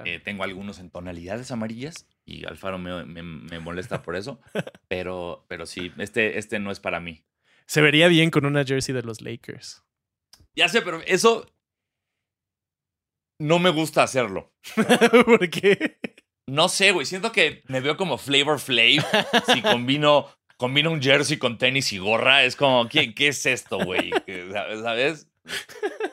Eh, 0.04 0.20
tengo 0.20 0.44
algunos 0.44 0.78
en 0.78 0.90
tonalidades 0.90 1.50
amarillas 1.50 2.06
y 2.24 2.46
Alfaro 2.46 2.78
me, 2.78 3.04
me- 3.04 3.22
me 3.22 3.58
molesta 3.58 4.02
por 4.02 4.16
eso. 4.16 4.40
Pero, 4.88 5.44
pero 5.48 5.64
sí, 5.66 5.90
este, 5.98 6.38
este 6.38 6.58
no 6.58 6.70
es 6.70 6.78
para 6.80 7.00
mí. 7.00 7.24
Se 7.66 7.80
vería 7.80 8.08
bien 8.08 8.30
con 8.30 8.44
una 8.44 8.64
jersey 8.64 8.94
de 8.94 9.02
los 9.02 9.22
Lakers. 9.22 9.82
Ya 10.54 10.68
sé, 10.68 10.82
pero 10.82 11.00
eso 11.06 11.46
no 13.38 13.58
me 13.58 13.70
gusta 13.70 14.02
hacerlo. 14.02 14.52
¿Por 15.24 15.48
qué? 15.50 15.98
No 16.46 16.68
sé, 16.68 16.92
güey. 16.92 17.06
Siento 17.06 17.32
que 17.32 17.62
me 17.68 17.80
veo 17.80 17.96
como 17.96 18.18
Flavor 18.18 18.58
Flav 18.58 19.04
si 19.52 19.62
combino, 19.62 20.28
combino 20.58 20.90
un 20.92 21.00
jersey 21.02 21.38
con 21.38 21.56
tenis 21.58 21.92
y 21.92 21.98
gorra. 21.98 22.44
Es 22.44 22.54
como, 22.56 22.88
¿qué, 22.88 23.14
qué 23.14 23.28
es 23.28 23.46
esto, 23.46 23.78
güey? 23.78 24.10
¿Qué- 24.26 24.50
¿Sabes? 24.82 25.28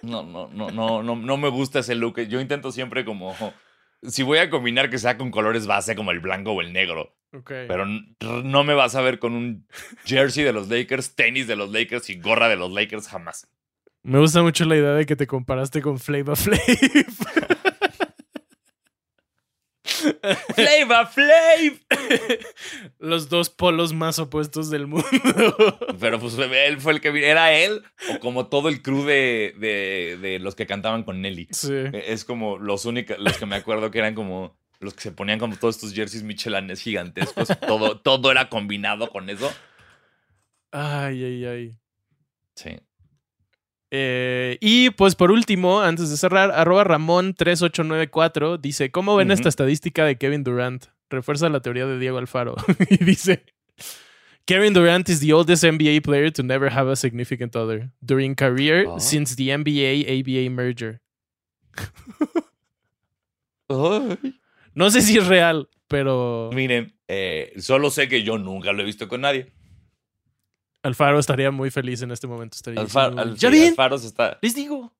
No, 0.02 0.24
no, 0.24 0.48
no, 0.48 0.72
no, 0.72 1.04
no, 1.04 1.16
no 1.16 1.38
me 1.38 1.50
gusta 1.50 1.80
ese 1.80 1.96
look. 1.96 2.20
Yo 2.22 2.40
intento 2.40 2.72
siempre 2.72 3.06
como. 3.06 3.36
Si 4.04 4.24
voy 4.24 4.38
a 4.40 4.50
combinar 4.50 4.90
que 4.90 4.98
sea 4.98 5.18
con 5.18 5.30
colores 5.30 5.68
base 5.68 5.96
como 5.96 6.12
el 6.12 6.20
blanco 6.20 6.52
o 6.52 6.62
el 6.62 6.72
negro. 6.72 7.16
Ok. 7.34 7.52
Pero 7.68 7.86
no 7.86 8.64
me 8.64 8.74
vas 8.74 8.96
a 8.96 9.02
ver 9.02 9.20
con 9.20 9.34
un 9.34 9.68
jersey 10.06 10.44
de 10.44 10.54
los 10.54 10.70
Lakers, 10.70 11.16
tenis 11.16 11.48
de 11.48 11.56
los 11.56 11.72
Lakers 11.72 12.10
y 12.10 12.20
gorra 12.20 12.48
de 12.50 12.56
los 12.56 12.72
Lakers 12.72 13.08
jamás. 13.08 13.48
Me 14.02 14.20
gusta 14.20 14.42
mucho 14.42 14.66
la 14.66 14.78
idea 14.78 14.94
de 14.94 15.06
que 15.06 15.16
te 15.16 15.28
comparaste 15.28 15.82
con 15.82 16.00
Flava 16.00 16.36
Flav. 16.36 16.60
¡Flavor 20.56 21.08
Flav! 21.08 21.80
Los 23.00 23.30
dos 23.30 23.50
polos 23.50 23.94
más 23.94 24.20
opuestos 24.20 24.70
del 24.70 24.88
mundo. 24.88 25.08
Pero 26.00 26.20
pues 26.20 26.38
él 26.38 26.80
fue 26.80 26.94
el 26.94 27.02
que 27.02 27.30
era 27.30 27.54
él 27.54 27.84
o 28.14 28.20
como 28.20 28.48
todo 28.48 28.70
el 28.70 28.82
crew 28.82 29.04
de, 29.06 29.54
de, 29.58 30.18
de 30.22 30.40
los 30.40 30.56
que 30.56 30.66
cantaban 30.68 31.04
con 31.04 31.22
Nelly. 31.22 31.48
sí. 31.52 31.74
Es 31.94 32.26
como 32.26 32.58
los 32.58 32.86
únicos, 32.86 33.18
los 33.20 33.38
que 33.38 33.46
me 33.46 33.56
acuerdo 33.56 33.92
que 33.92 34.00
eran 34.00 34.16
como 34.16 34.58
los 34.80 34.94
que 34.94 35.02
se 35.02 35.12
ponían 35.12 35.40
como 35.40 35.58
todos 35.58 35.76
estos 35.76 35.94
jerseys 35.94 36.24
michelanes 36.24 36.82
gigantescos. 36.82 37.50
Todo, 37.68 38.00
todo 38.00 38.32
era 38.32 38.50
combinado 38.50 39.10
con 39.10 39.30
eso. 39.30 39.52
Ay, 40.72 41.24
ay, 41.24 41.46
ay. 41.46 41.78
Sí. 42.56 42.80
Eh, 43.92 44.58
y 44.62 44.92
pues 44.92 45.16
por 45.16 45.32
último, 45.32 45.82
antes 45.82 46.10
de 46.10 46.18
cerrar, 46.18 46.52
arroba 46.52 46.84
Ramón3894 46.86 48.60
dice: 48.60 48.92
¿Cómo 48.92 49.16
ven 49.16 49.32
esta 49.32 49.50
estadística 49.50 50.06
de 50.06 50.18
Kevin 50.18 50.44
Durant? 50.44 50.86
Refuerza 51.10 51.50
la 51.50 51.60
teoría 51.62 51.86
de 51.88 51.98
Diego 51.98 52.18
Alfaro. 52.20 52.56
y 52.90 53.04
dice: 53.04 53.44
Kevin 54.46 54.74
Durant 54.74 55.10
is 55.10 55.20
the 55.22 55.34
oldest 55.34 55.64
NBA 55.64 56.02
player 56.04 56.32
to 56.32 56.44
never 56.44 56.72
have 56.72 56.90
a 56.92 56.96
significant 56.96 57.56
other 57.56 57.92
during 58.02 58.36
career 58.36 58.86
Ah. 58.90 59.00
since 59.00 59.36
the 59.36 59.56
NBA 59.58 60.06
ABA 60.08 60.50
merger. 60.52 61.02
No 64.74 64.90
sé 64.90 65.02
si 65.02 65.18
es 65.18 65.28
real, 65.28 65.70
pero 65.88 66.50
Miren, 66.54 66.94
eh, 67.08 67.54
solo 67.58 67.90
sé 67.92 68.08
que 68.08 68.24
yo 68.24 68.38
nunca 68.38 68.72
lo 68.74 68.82
he 68.82 68.86
visto 68.86 69.08
con 69.08 69.22
nadie. 69.22 69.52
Alfaro 70.84 71.20
estaría 71.20 71.52
muy 71.52 71.72
feliz 71.72 72.02
en 72.02 72.12
este 72.12 72.28
momento. 72.28 72.56
Estaría 72.56 72.80
Alfa- 72.82 73.10
diciendo, 73.10 73.22
Al- 73.22 73.36
¿Ya 73.38 73.52
sí, 73.52 73.60
ven? 73.60 73.70
Alfaro 73.70 73.98
se 73.98 74.08
está. 74.08 74.38
Les 74.42 74.56
digo. 74.56 74.94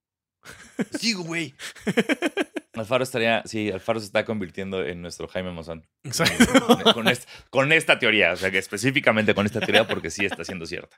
Sigo, 1.00 1.24
güey. 1.24 1.54
Alfaro 2.74 3.04
estaría. 3.04 3.44
Sí, 3.46 3.72
Alfaro 3.72 4.00
se 4.00 4.06
está 4.06 4.24
convirtiendo 4.26 4.86
en 4.86 5.02
nuestro 5.02 5.28
Jaime 5.28 5.52
Mozán. 5.52 5.86
Exacto. 6.04 6.46
Con, 6.84 6.94
con 6.94 7.08
est- 7.08 7.28
con 7.50 7.72
esta 7.74 8.00
teoría. 8.00 8.32
O 8.34 8.36
sea, 8.38 8.52
que 8.52 8.58
específicamente 8.58 9.34
con 9.34 9.46
esta 9.46 9.60
teoría, 9.60 9.88
porque 9.88 10.10
sí 10.12 10.26
está 10.26 10.44
siendo 10.46 10.66
cierta. 10.66 10.98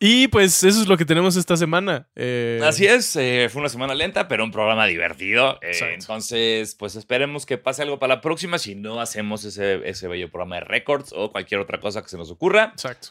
Y 0.00 0.28
pues 0.28 0.62
eso 0.62 0.80
es 0.80 0.86
lo 0.86 0.96
que 0.96 1.04
tenemos 1.04 1.36
esta 1.36 1.56
semana. 1.56 2.08
Eh, 2.14 2.60
Así 2.62 2.86
es, 2.86 3.16
eh, 3.16 3.48
fue 3.50 3.60
una 3.60 3.68
semana 3.68 3.94
lenta, 3.94 4.28
pero 4.28 4.44
un 4.44 4.52
programa 4.52 4.86
divertido. 4.86 5.58
Eh, 5.60 5.76
entonces, 5.94 6.76
pues 6.76 6.94
esperemos 6.94 7.46
que 7.46 7.58
pase 7.58 7.82
algo 7.82 7.98
para 7.98 8.16
la 8.16 8.20
próxima. 8.20 8.58
Si 8.58 8.76
no 8.76 9.00
hacemos 9.00 9.44
ese, 9.44 9.88
ese 9.88 10.06
bello 10.06 10.30
programa 10.30 10.56
de 10.56 10.60
records 10.62 11.12
o 11.12 11.32
cualquier 11.32 11.60
otra 11.60 11.80
cosa 11.80 12.02
que 12.02 12.08
se 12.08 12.16
nos 12.16 12.30
ocurra. 12.30 12.70
Exacto. 12.72 13.08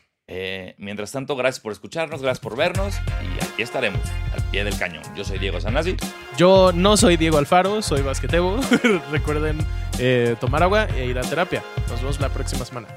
Mientras 0.77 1.13
tanto, 1.13 1.37
gracias 1.37 1.61
por 1.61 1.71
escucharnos, 1.71 2.21
gracias 2.21 2.41
por 2.41 2.57
vernos 2.57 2.95
y 3.21 3.45
aquí 3.45 3.61
estaremos, 3.61 4.01
al 4.33 4.43
pie 4.51 4.65
del 4.65 4.77
cañón. 4.77 5.01
Yo 5.15 5.23
soy 5.23 5.39
Diego 5.39 5.61
Sanasi. 5.61 5.95
Yo 6.37 6.73
no 6.73 6.97
soy 6.97 7.15
Diego 7.15 7.37
Alfaro, 7.37 7.81
soy 7.81 8.01
basquetebo. 8.01 8.59
Recuerden 9.11 9.57
tomar 10.41 10.63
agua 10.63 10.87
e 10.97 11.05
ir 11.05 11.17
a 11.17 11.21
terapia. 11.21 11.63
Nos 11.89 12.01
vemos 12.01 12.19
la 12.19 12.27
próxima 12.27 12.65
semana. 12.65 12.89